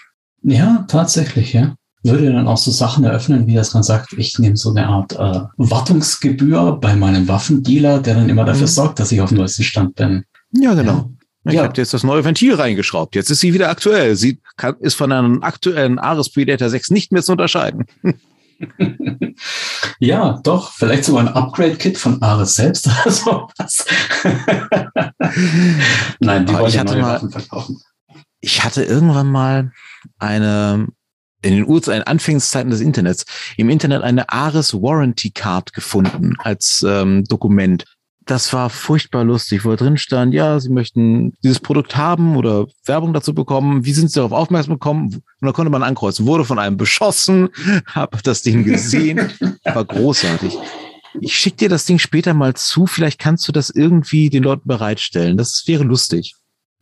Ja, 0.42 0.84
tatsächlich, 0.88 1.52
ja. 1.52 1.74
Würde 2.02 2.32
dann 2.32 2.48
auch 2.48 2.56
so 2.56 2.70
Sachen 2.70 3.04
eröffnen, 3.04 3.46
wie 3.46 3.54
das 3.54 3.74
man 3.74 3.82
sagt, 3.82 4.14
ich 4.14 4.38
nehme 4.38 4.56
so 4.56 4.70
eine 4.70 4.86
Art 4.86 5.12
äh, 5.12 5.40
Wartungsgebühr 5.58 6.78
bei 6.80 6.96
meinem 6.96 7.28
Waffendealer, 7.28 8.00
der 8.00 8.14
dann 8.14 8.30
immer 8.30 8.46
dafür 8.46 8.62
mhm. 8.62 8.70
sorgt, 8.70 9.00
dass 9.00 9.12
ich 9.12 9.20
auf 9.20 9.28
dem 9.28 9.38
neuesten 9.38 9.64
Stand 9.64 9.96
bin. 9.96 10.24
Ja, 10.52 10.72
genau. 10.72 10.92
Ja. 10.92 11.10
Ich 11.44 11.54
ja. 11.54 11.62
habe 11.64 11.74
jetzt 11.76 11.94
das 11.94 12.04
neue 12.04 12.24
Ventil 12.24 12.54
reingeschraubt. 12.54 13.14
Jetzt 13.14 13.30
ist 13.30 13.40
sie 13.40 13.54
wieder 13.54 13.70
aktuell. 13.70 14.16
Sie 14.16 14.40
kann, 14.56 14.76
ist 14.80 14.94
von 14.94 15.12
einem 15.12 15.42
aktuellen 15.42 15.98
Ares 15.98 16.30
Predator 16.30 16.68
6 16.68 16.90
nicht 16.90 17.12
mehr 17.12 17.22
zu 17.22 17.32
unterscheiden. 17.32 17.86
ja, 19.98 20.38
doch. 20.42 20.72
Vielleicht 20.72 21.04
sogar 21.04 21.22
ein 21.22 21.28
Upgrade-Kit 21.28 21.96
von 21.96 22.20
Ares 22.22 22.54
selbst 22.54 22.86
oder 22.86 23.10
sowas. 23.10 23.86
Nein, 26.20 26.46
die 26.46 26.52
wollen 26.54 26.72
ja 26.72 26.84
neue 26.84 27.00
mal, 27.00 27.14
Waffen 27.14 27.30
verkaufen. 27.30 27.80
Ich 28.40 28.64
hatte 28.64 28.84
irgendwann 28.84 29.30
mal 29.30 29.72
eine 30.18 30.88
in 31.42 31.54
den 31.54 31.66
Urzeiten, 31.66 32.02
Anfangszeiten 32.02 32.70
des 32.70 32.80
Internets, 32.80 33.24
im 33.56 33.70
Internet 33.70 34.02
eine 34.02 34.28
Ares 34.30 34.74
Warranty 34.74 35.30
Card 35.30 35.72
gefunden 35.72 36.34
als 36.38 36.84
ähm, 36.86 37.24
Dokument. 37.24 37.84
Das 38.26 38.52
war 38.52 38.68
furchtbar 38.70 39.24
lustig, 39.24 39.64
wo 39.64 39.74
drin 39.74 39.96
stand, 39.96 40.34
ja, 40.34 40.60
Sie 40.60 40.68
möchten 40.68 41.32
dieses 41.42 41.58
Produkt 41.58 41.96
haben 41.96 42.36
oder 42.36 42.66
Werbung 42.84 43.12
dazu 43.12 43.34
bekommen. 43.34 43.84
Wie 43.84 43.92
sind 43.92 44.08
Sie 44.08 44.16
darauf 44.16 44.32
aufmerksam 44.32 44.74
gekommen? 44.74 45.14
Und 45.14 45.22
da 45.40 45.52
konnte 45.52 45.70
man 45.70 45.82
ankreuzen. 45.82 46.26
Wurde 46.26 46.44
von 46.44 46.58
einem 46.58 46.76
beschossen, 46.76 47.48
habe 47.86 48.18
das 48.22 48.42
Ding 48.42 48.62
gesehen, 48.62 49.32
war 49.64 49.84
großartig. 49.84 50.56
Ich 51.20 51.36
schicke 51.36 51.56
dir 51.56 51.68
das 51.68 51.86
Ding 51.86 51.98
später 51.98 52.34
mal 52.34 52.54
zu. 52.54 52.86
Vielleicht 52.86 53.18
kannst 53.18 53.48
du 53.48 53.52
das 53.52 53.70
irgendwie 53.70 54.30
den 54.30 54.44
Leuten 54.44 54.68
bereitstellen. 54.68 55.36
Das 55.36 55.64
wäre 55.66 55.82
lustig. 55.82 56.34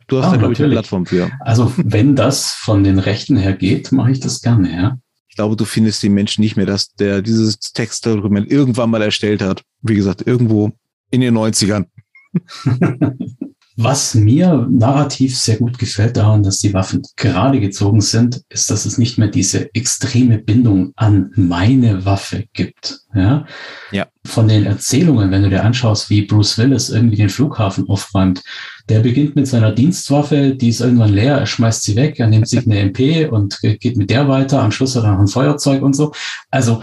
Du 0.09 0.17
hast 0.17 0.25
Ah, 0.27 0.31
da, 0.31 0.37
glaube 0.37 0.53
ich, 0.53 0.61
eine. 0.61 0.71
Plattform 0.73 1.05
für. 1.05 1.31
Also, 1.41 1.71
wenn 1.77 2.15
das 2.15 2.51
von 2.51 2.83
den 2.83 2.99
Rechten 2.99 3.37
her 3.37 3.53
geht, 3.53 3.91
mache 3.91 4.11
ich 4.11 4.19
das 4.19 4.41
gerne, 4.41 4.71
ja. 4.73 4.97
Ich 5.29 5.35
glaube, 5.35 5.55
du 5.55 5.63
findest 5.63 6.03
den 6.03 6.13
Menschen 6.13 6.41
nicht 6.41 6.57
mehr, 6.57 6.65
dass 6.65 6.93
der 6.95 7.21
dieses 7.21 7.59
Textdokument 7.59 8.51
irgendwann 8.51 8.89
mal 8.89 9.01
erstellt 9.01 9.41
hat. 9.41 9.63
Wie 9.81 9.95
gesagt, 9.95 10.25
irgendwo 10.27 10.71
in 11.11 11.21
den 11.21 11.37
90ern. 11.37 11.85
Was 13.81 14.13
mir 14.13 14.67
narrativ 14.69 15.37
sehr 15.37 15.55
gut 15.55 15.79
gefällt 15.79 16.17
daran, 16.17 16.43
dass 16.43 16.57
die 16.57 16.73
Waffen 16.73 17.01
gerade 17.15 17.61
gezogen 17.61 18.01
sind, 18.01 18.41
ist, 18.49 18.69
dass 18.69 18.85
es 18.85 18.97
nicht 18.97 19.17
mehr 19.17 19.29
diese 19.29 19.73
extreme 19.73 20.37
Bindung 20.37 20.91
an 20.97 21.31
meine 21.37 22.03
Waffe 22.03 22.43
gibt. 22.51 22.99
Ja? 23.15 23.45
Ja. 23.93 24.07
Von 24.25 24.49
den 24.49 24.65
Erzählungen, 24.65 25.31
wenn 25.31 25.43
du 25.43 25.49
dir 25.49 25.63
anschaust, 25.63 26.09
wie 26.09 26.23
Bruce 26.23 26.57
Willis 26.57 26.89
irgendwie 26.89 27.15
den 27.15 27.29
Flughafen 27.29 27.87
aufräumt, 27.87 28.43
der 28.89 28.99
beginnt 28.99 29.37
mit 29.37 29.47
seiner 29.47 29.71
Dienstwaffe, 29.71 30.55
die 30.55 30.67
ist 30.67 30.81
irgendwann 30.81 31.13
leer, 31.13 31.37
er 31.37 31.45
schmeißt 31.45 31.83
sie 31.83 31.95
weg, 31.95 32.19
er 32.19 32.27
nimmt 32.27 32.49
sich 32.49 32.65
eine 32.65 32.79
MP 32.79 33.27
und 33.27 33.61
geht 33.61 33.95
mit 33.95 34.09
der 34.09 34.27
weiter, 34.27 34.61
am 34.61 34.73
Schluss 34.73 34.97
hat 34.97 35.05
er 35.05 35.13
noch 35.13 35.19
ein 35.19 35.27
Feuerzeug 35.29 35.83
und 35.83 35.95
so. 35.95 36.11
Also 36.51 36.81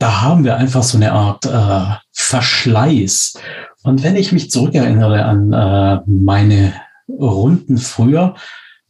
da 0.00 0.22
haben 0.22 0.42
wir 0.42 0.56
einfach 0.56 0.82
so 0.82 0.96
eine 0.96 1.12
Art 1.12 1.46
äh, 1.46 1.98
Verschleiß. 2.10 3.34
Und 3.82 4.02
wenn 4.02 4.16
ich 4.16 4.32
mich 4.32 4.50
zurückerinnere 4.50 5.24
an 5.24 5.52
äh, 5.52 6.00
meine 6.06 6.74
Runden 7.08 7.78
früher, 7.78 8.34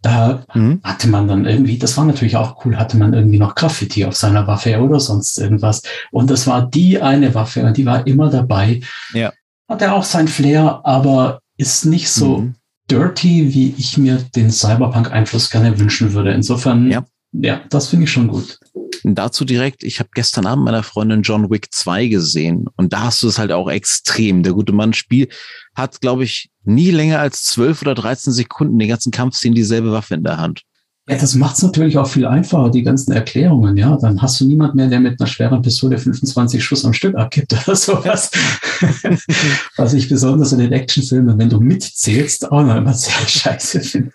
da 0.03 0.45
Mhm. 0.55 0.81
hatte 0.83 1.09
man 1.09 1.29
dann 1.29 1.45
irgendwie, 1.45 1.79
das 1.79 1.97
war 1.99 2.05
natürlich 2.07 2.37
auch 2.37 2.65
cool, 2.65 2.77
hatte 2.79 2.97
man 2.97 3.13
irgendwie 3.13 3.39
noch 3.39 3.55
Graffiti 3.55 4.05
auf 4.07 4.17
seiner 4.17 4.47
Waffe 4.47 4.81
oder 4.81 4.99
sonst 4.99 5.39
irgendwas. 5.39 5.83
Und 6.11 6.31
das 6.31 6.47
war 6.47 6.67
die 6.69 7.01
eine 7.03 7.35
Waffe 7.35 7.63
und 7.65 7.77
die 7.77 7.85
war 7.87 8.07
immer 8.07 8.31
dabei. 8.31 8.81
Ja. 9.13 9.33
Hatte 9.69 9.93
auch 9.93 10.05
sein 10.05 10.27
Flair, 10.27 10.81
aber 10.85 11.41
ist 11.59 11.85
nicht 11.85 12.11
so 12.11 12.39
Mhm. 12.39 12.55
dirty, 12.91 13.53
wie 13.55 13.75
ich 13.77 13.99
mir 13.99 14.17
den 14.35 14.51
Cyberpunk-Einfluss 14.51 15.51
gerne 15.51 15.79
wünschen 15.79 16.15
würde. 16.15 16.33
Insofern, 16.33 16.91
Ja. 16.91 17.05
Ja 17.33 17.63
das 17.71 17.89
finde 17.89 18.05
ich 18.05 18.13
schon 18.13 18.29
gut. 18.29 18.59
Dazu 19.03 19.45
direkt, 19.45 19.83
ich 19.83 19.99
habe 19.99 20.11
gestern 20.15 20.47
Abend 20.47 20.65
meiner 20.65 20.83
Freundin 20.83 21.23
John 21.23 21.51
Wick 21.51 21.69
2 21.73 22.09
gesehen 22.09 22.67
und 22.77 22.93
da 22.93 23.05
hast 23.05 23.23
du 23.23 23.29
es 23.29 23.39
halt 23.39 23.53
auch 23.53 23.71
extrem. 23.71 24.43
Der 24.43 24.53
gute 24.53 24.73
Mann 24.73 24.93
Spiel 24.93 25.29
hat, 25.75 26.01
glaube 26.01 26.25
ich, 26.25 26.51
nie 26.65 26.91
länger 26.91 27.21
als 27.21 27.45
12 27.45 27.83
oder 27.83 27.95
13 27.95 28.33
Sekunden 28.33 28.79
den 28.79 28.89
ganzen 28.89 29.11
Kampfszenen 29.11 29.55
dieselbe 29.55 29.93
Waffe 29.93 30.15
in 30.15 30.25
der 30.25 30.37
Hand. 30.37 30.63
Ja, 31.09 31.17
das 31.17 31.35
macht 31.35 31.57
es 31.57 31.63
natürlich 31.63 31.99
auch 31.99 32.07
viel 32.07 32.25
einfacher, 32.25 32.71
die 32.71 32.85
ganzen 32.85 33.13
Erklärungen, 33.13 33.77
ja. 33.77 33.97
Dann 33.97 34.23
hast 34.23 34.41
du 34.41 34.47
niemand 34.47 34.77
mehr, 34.77 34.87
der 34.87 35.01
mit 35.01 35.19
einer 35.19 35.27
schweren 35.27 35.61
Pistole 35.61 35.99
25 35.99 36.63
Schuss 36.63 36.85
am 36.85 36.93
Stück 36.93 37.17
abgibt 37.17 37.53
oder 37.67 37.75
sowas. 37.75 38.31
Was 39.77 39.95
ich 39.95 40.09
besonders 40.09 40.53
in 40.53 40.61
den 40.61 40.73
Actionfilmen, 40.73 41.37
wenn 41.37 41.51
du 41.51 41.61
mitzählst, 41.61 42.53
auch 42.53 42.63
noch 42.63 42.77
immer 42.77 42.95
sehr 42.95 43.27
scheiße 43.27 43.81
finde. 43.81 44.13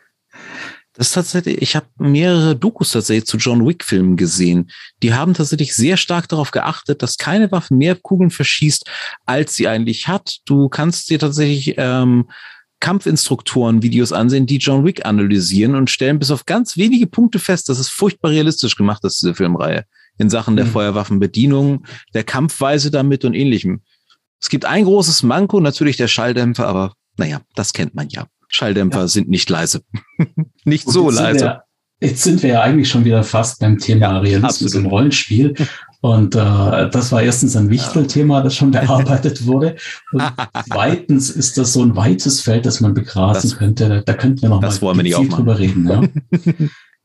Das 0.98 1.08
ist 1.08 1.14
tatsächlich, 1.14 1.62
ich 1.62 1.76
habe 1.76 1.88
mehrere 1.98 2.56
Dokus 2.56 2.91
tatsächlich 2.91 3.26
zu 3.26 3.38
John 3.38 3.66
Wick-Filmen 3.66 4.16
gesehen. 4.16 4.72
Die 5.04 5.14
haben 5.14 5.34
tatsächlich 5.34 5.76
sehr 5.76 5.98
stark 5.98 6.30
darauf 6.30 6.52
geachtet, 6.52 7.02
dass 7.02 7.18
keine 7.18 7.52
Waffe 7.52 7.74
mehr 7.74 7.96
Kugeln 7.96 8.32
verschießt, 8.32 8.86
als 9.26 9.56
sie 9.56 9.68
eigentlich 9.68 10.08
hat. 10.08 10.38
Du 10.46 10.70
kannst 10.70 11.10
dir 11.10 11.20
tatsächlich 11.20 11.76
ähm, 11.78 12.30
Kampfinstruktoren-Videos 12.80 14.14
ansehen, 14.14 14.46
die 14.46 14.58
John 14.58 14.86
Wick 14.86 15.06
analysieren 15.06 15.76
und 15.76 15.89
stellen 15.89 16.20
bis 16.20 16.32
auf 16.32 16.46
ganz 16.46 16.78
wenige 16.78 17.08
Punkte 17.08 17.39
fest, 17.39 17.68
dass 17.68 17.80
es 17.80 17.89
furchtbar 17.89 18.32
realistisch 18.32 18.76
gemacht 18.76 19.04
ist, 19.04 19.22
diese 19.22 19.36
Filmreihe. 19.36 19.86
In 20.18 20.30
Sachen 20.30 20.56
der 20.56 20.66
Mhm. 20.66 20.72
Feuerwaffenbedienung, 20.72 21.86
der 22.14 22.24
Kampfweise 22.24 22.89
damit 22.89 23.26
und 23.26 23.34
ähnlichem. 23.34 23.82
Es 24.39 24.50
gibt 24.50 24.66
ein 24.66 24.86
großes 24.86 25.24
Manko, 25.24 25.60
natürlich 25.60 25.98
der 25.98 26.08
Schalldämpfer, 26.08 26.68
aber 26.68 26.93
naja, 27.18 27.41
das 27.56 27.74
kennt 27.74 27.96
man 27.96 28.08
ja. 28.10 28.28
Schalldämpfer 28.56 29.01
Ja. 29.01 29.08
sind 29.08 29.30
nicht 29.30 29.49
leise. 29.49 29.82
nicht 30.66 30.89
so 30.89 31.10
leise. 31.10 31.62
Wir, 31.99 32.10
jetzt 32.10 32.24
sind 32.24 32.41
wir 32.43 32.49
ja 32.51 32.62
eigentlich 32.62 32.89
schon 32.89 33.06
wieder 33.06 33.24
fast 33.24 33.60
beim 33.60 33.78
Thema 33.78 34.01
Ja, 34.14 34.18
Realismus 34.20 34.64
absolut. 34.64 34.76
im 34.76 34.86
Rollenspiel. 34.89 35.53
Und 36.01 36.36
äh, 36.36 36.89
das 36.91 37.12
war 37.12 37.24
erstens 37.24 37.56
ein 37.58 37.72
Wichtelthema, 37.72 38.41
das 38.41 38.56
schon 38.56 38.70
bearbeitet 38.72 39.47
wurde. 39.47 39.76
Und 40.12 40.22
zweitens 40.70 41.32
ist 41.32 41.58
das 41.58 41.74
so 41.74 41.82
ein 41.84 41.95
weites 41.95 42.41
Feld, 42.41 42.66
das 42.68 42.80
man 42.80 42.93
begrasen 42.93 43.49
Das- 43.49 43.58
könnte. 43.58 44.03
Da, 44.06 44.14
könnten 44.14 44.41
wir 44.43 44.49
noch 44.49 44.62
das 44.62 44.82
mal 44.82 44.89
aufmachen. 44.91 45.30
drüber 45.30 45.58
reden. 45.58 45.88
Ja? 45.88 46.03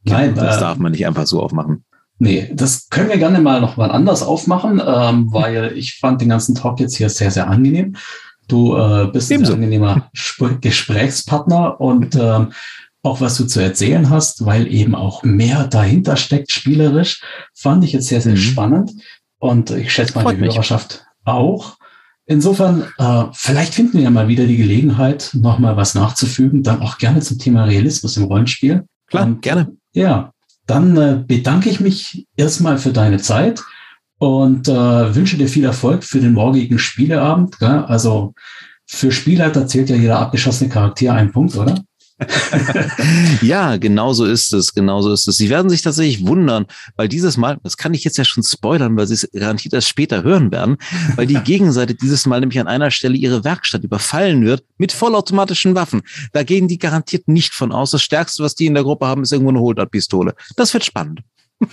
Nein, 0.05 0.34
das 0.34 0.57
äh, 0.59 0.61
darf 0.61 0.78
man 0.78 0.92
nicht 0.92 1.07
einfach 1.07 1.26
so 1.26 1.40
aufmachen. 1.40 1.84
Nee, 2.18 2.51
das 2.55 2.88
können 2.90 3.09
wir 3.09 3.16
gerne 3.16 3.40
mal 3.40 3.62
noch 3.62 3.78
mal 3.78 3.90
anders 3.90 4.22
aufmachen, 4.22 4.82
ähm, 4.84 5.32
weil 5.32 5.72
ich 5.74 5.96
fand 5.98 6.20
den 6.20 6.28
ganzen 6.28 6.55
Talk 6.55 6.78
jetzt 6.78 6.96
hier 6.96 7.09
sehr, 7.09 7.30
sehr 7.30 7.48
angenehm. 7.48 7.96
Du 8.51 8.76
äh, 8.76 9.09
bist 9.12 9.30
ein 9.30 9.34
Ebenso. 9.36 9.53
sehr 9.53 9.55
angenehmer 9.57 10.11
Sp 10.12 10.59
Gesprächspartner 10.61 11.80
und 11.80 12.16
ähm, 12.16 12.53
auch 13.03 13.20
was 13.20 13.36
du 13.38 13.46
zu 13.46 13.61
erzählen 13.61 14.11
hast, 14.11 14.44
weil 14.44 14.66
eben 14.72 14.94
auch 14.94 15.22
mehr 15.22 15.66
dahinter 15.66 16.16
steckt, 16.16 16.53
spielerisch, 16.53 17.22
fand 17.55 17.84
ich 17.84 17.92
jetzt 17.92 18.09
sehr, 18.09 18.20
sehr 18.20 18.32
Mhm. 18.32 18.36
spannend. 18.38 18.92
Und 19.38 19.70
ich 19.70 19.90
schätze 19.92 20.14
mal 20.14 20.22
Freut 20.22 20.36
die 20.36 20.40
mich. 20.42 20.53
Hörerschaft 20.55 21.07
auch. 21.24 21.78
Insofern, 22.26 22.84
äh, 22.98 23.24
vielleicht 23.32 23.74
finden 23.74 23.94
wir 23.94 24.03
ja 24.03 24.11
mal 24.11 24.28
wieder 24.28 24.44
die 24.46 24.59
Gelegenheit, 24.59 25.30
noch 25.32 25.59
mal 25.59 25.76
was 25.76 25.94
nachzufügen, 25.94 26.62
dann 26.62 26.80
auch 26.82 26.98
gerne 26.98 27.20
zum 27.20 27.38
Thema 27.38 27.64
Realismus 27.64 28.16
im 28.18 28.24
Rollenspiel. 28.24 28.84
Klar, 29.07 29.26
Und, 29.26 29.42
gerne. 29.42 29.72
Ja, 29.94 30.32
dann 30.66 30.96
äh, 30.96 31.24
bedanke 31.26 31.70
ich 31.70 31.80
mich 31.80 32.26
erstmal 32.36 32.78
für 32.78 32.92
deine 32.92 33.18
Zeit 33.18 33.62
und 34.20 34.68
äh, 34.68 35.14
wünsche 35.14 35.38
dir 35.38 35.48
viel 35.48 35.64
Erfolg 35.64 36.04
für 36.04 36.20
den 36.20 36.34
morgigen 36.34 36.78
Spieleabend. 36.78 37.58
Gell? 37.58 37.84
Also 37.86 38.34
für 38.86 39.10
Spielleiter 39.10 39.66
zählt 39.66 39.88
ja 39.88 39.96
jeder 39.96 40.18
abgeschossene 40.18 40.68
Charakter 40.68 41.14
einen 41.14 41.32
Punkt, 41.32 41.56
oder? 41.56 41.74
Ja, 43.40 43.78
genau 43.78 44.12
so 44.12 44.26
ist 44.26 44.52
es, 44.52 44.74
genau 44.74 45.00
so 45.00 45.10
ist 45.10 45.26
es. 45.26 45.38
Sie 45.38 45.48
werden 45.48 45.70
sich 45.70 45.80
tatsächlich 45.80 46.26
wundern, 46.26 46.66
weil 46.96 47.08
dieses 47.08 47.38
Mal, 47.38 47.58
das 47.62 47.78
kann 47.78 47.94
ich 47.94 48.04
jetzt 48.04 48.18
ja 48.18 48.24
schon 48.24 48.42
spoilern, 48.42 48.94
weil 48.94 49.06
Sie 49.06 49.14
es 49.14 49.26
garantiert 49.32 49.72
erst 49.72 49.88
später 49.88 50.22
hören 50.22 50.52
werden, 50.52 50.76
weil 51.16 51.26
die 51.26 51.40
Gegenseite 51.44 51.94
dieses 51.94 52.26
Mal 52.26 52.40
nämlich 52.40 52.60
an 52.60 52.66
einer 52.66 52.90
Stelle 52.90 53.16
ihre 53.16 53.42
Werkstatt 53.42 53.84
überfallen 53.84 54.44
wird 54.44 54.64
mit 54.76 54.92
vollautomatischen 54.92 55.74
Waffen. 55.74 56.02
Da 56.34 56.42
gehen 56.42 56.68
die 56.68 56.78
garantiert 56.78 57.26
nicht 57.26 57.54
von 57.54 57.72
aus. 57.72 57.92
Das 57.92 58.02
Stärkste, 58.02 58.42
was 58.42 58.54
die 58.54 58.66
in 58.66 58.74
der 58.74 58.82
Gruppe 58.82 59.06
haben, 59.06 59.22
ist 59.22 59.32
irgendwo 59.32 59.50
eine 59.50 59.60
Holdart-Pistole. 59.60 60.34
Das 60.56 60.74
wird 60.74 60.84
spannend. 60.84 61.22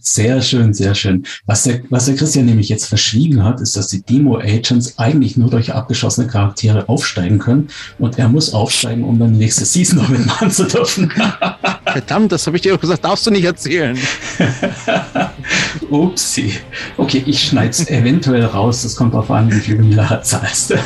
Sehr 0.00 0.40
schön, 0.40 0.72
sehr 0.72 0.94
schön. 0.94 1.24
Was 1.46 1.64
der, 1.64 1.80
was 1.90 2.06
der 2.06 2.14
Christian 2.14 2.46
nämlich 2.46 2.68
jetzt 2.68 2.86
verschwiegen 2.86 3.42
hat, 3.42 3.60
ist, 3.60 3.76
dass 3.76 3.88
die 3.88 4.02
Demo-Agents 4.02 4.98
eigentlich 4.98 5.36
nur 5.36 5.50
durch 5.50 5.72
abgeschossene 5.72 6.28
Charaktere 6.28 6.88
aufsteigen 6.88 7.38
können 7.38 7.68
und 7.98 8.18
er 8.18 8.28
muss 8.28 8.54
aufsteigen, 8.54 9.04
um 9.04 9.18
dann 9.18 9.32
die 9.32 9.38
nächste 9.38 9.64
Season 9.64 9.98
noch 9.98 10.08
mitmachen 10.08 10.50
zu 10.50 10.64
dürfen. 10.64 11.12
Verdammt, 11.86 12.32
das 12.32 12.46
habe 12.46 12.56
ich 12.56 12.62
dir 12.62 12.72
doch 12.72 12.80
gesagt, 12.80 13.04
darfst 13.04 13.26
du 13.26 13.30
nicht 13.30 13.44
erzählen. 13.44 13.98
Upsi. 15.90 16.54
Okay, 16.96 17.22
ich 17.26 17.42
schneide 17.42 17.70
es 17.70 17.88
eventuell 17.88 18.44
raus. 18.44 18.82
Das 18.82 18.96
kommt 18.96 19.14
auf 19.14 19.30
an, 19.30 19.50
wie 19.50 19.60
viel 19.60 19.78
du 19.78 19.84
mir 19.84 20.20
zahlst. 20.22 20.74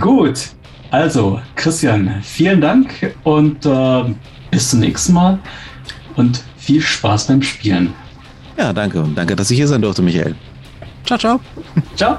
Gut. 0.00 0.48
Also, 0.90 1.40
Christian, 1.54 2.22
vielen 2.22 2.60
Dank 2.60 3.14
und 3.22 3.64
äh, 3.66 4.04
bis 4.50 4.70
zum 4.70 4.80
nächsten 4.80 5.12
Mal 5.12 5.38
und 6.16 6.42
viel 6.68 6.82
Spaß 6.82 7.28
beim 7.28 7.40
Spielen. 7.40 7.94
Ja, 8.58 8.74
danke 8.74 9.00
und 9.00 9.14
danke, 9.14 9.34
dass 9.34 9.50
ich 9.50 9.56
hier 9.56 9.66
sein 9.66 9.80
durfte, 9.80 10.02
Michael. 10.02 10.34
Ciao, 11.06 11.18
ciao. 11.18 11.40
Ciao. 11.96 12.18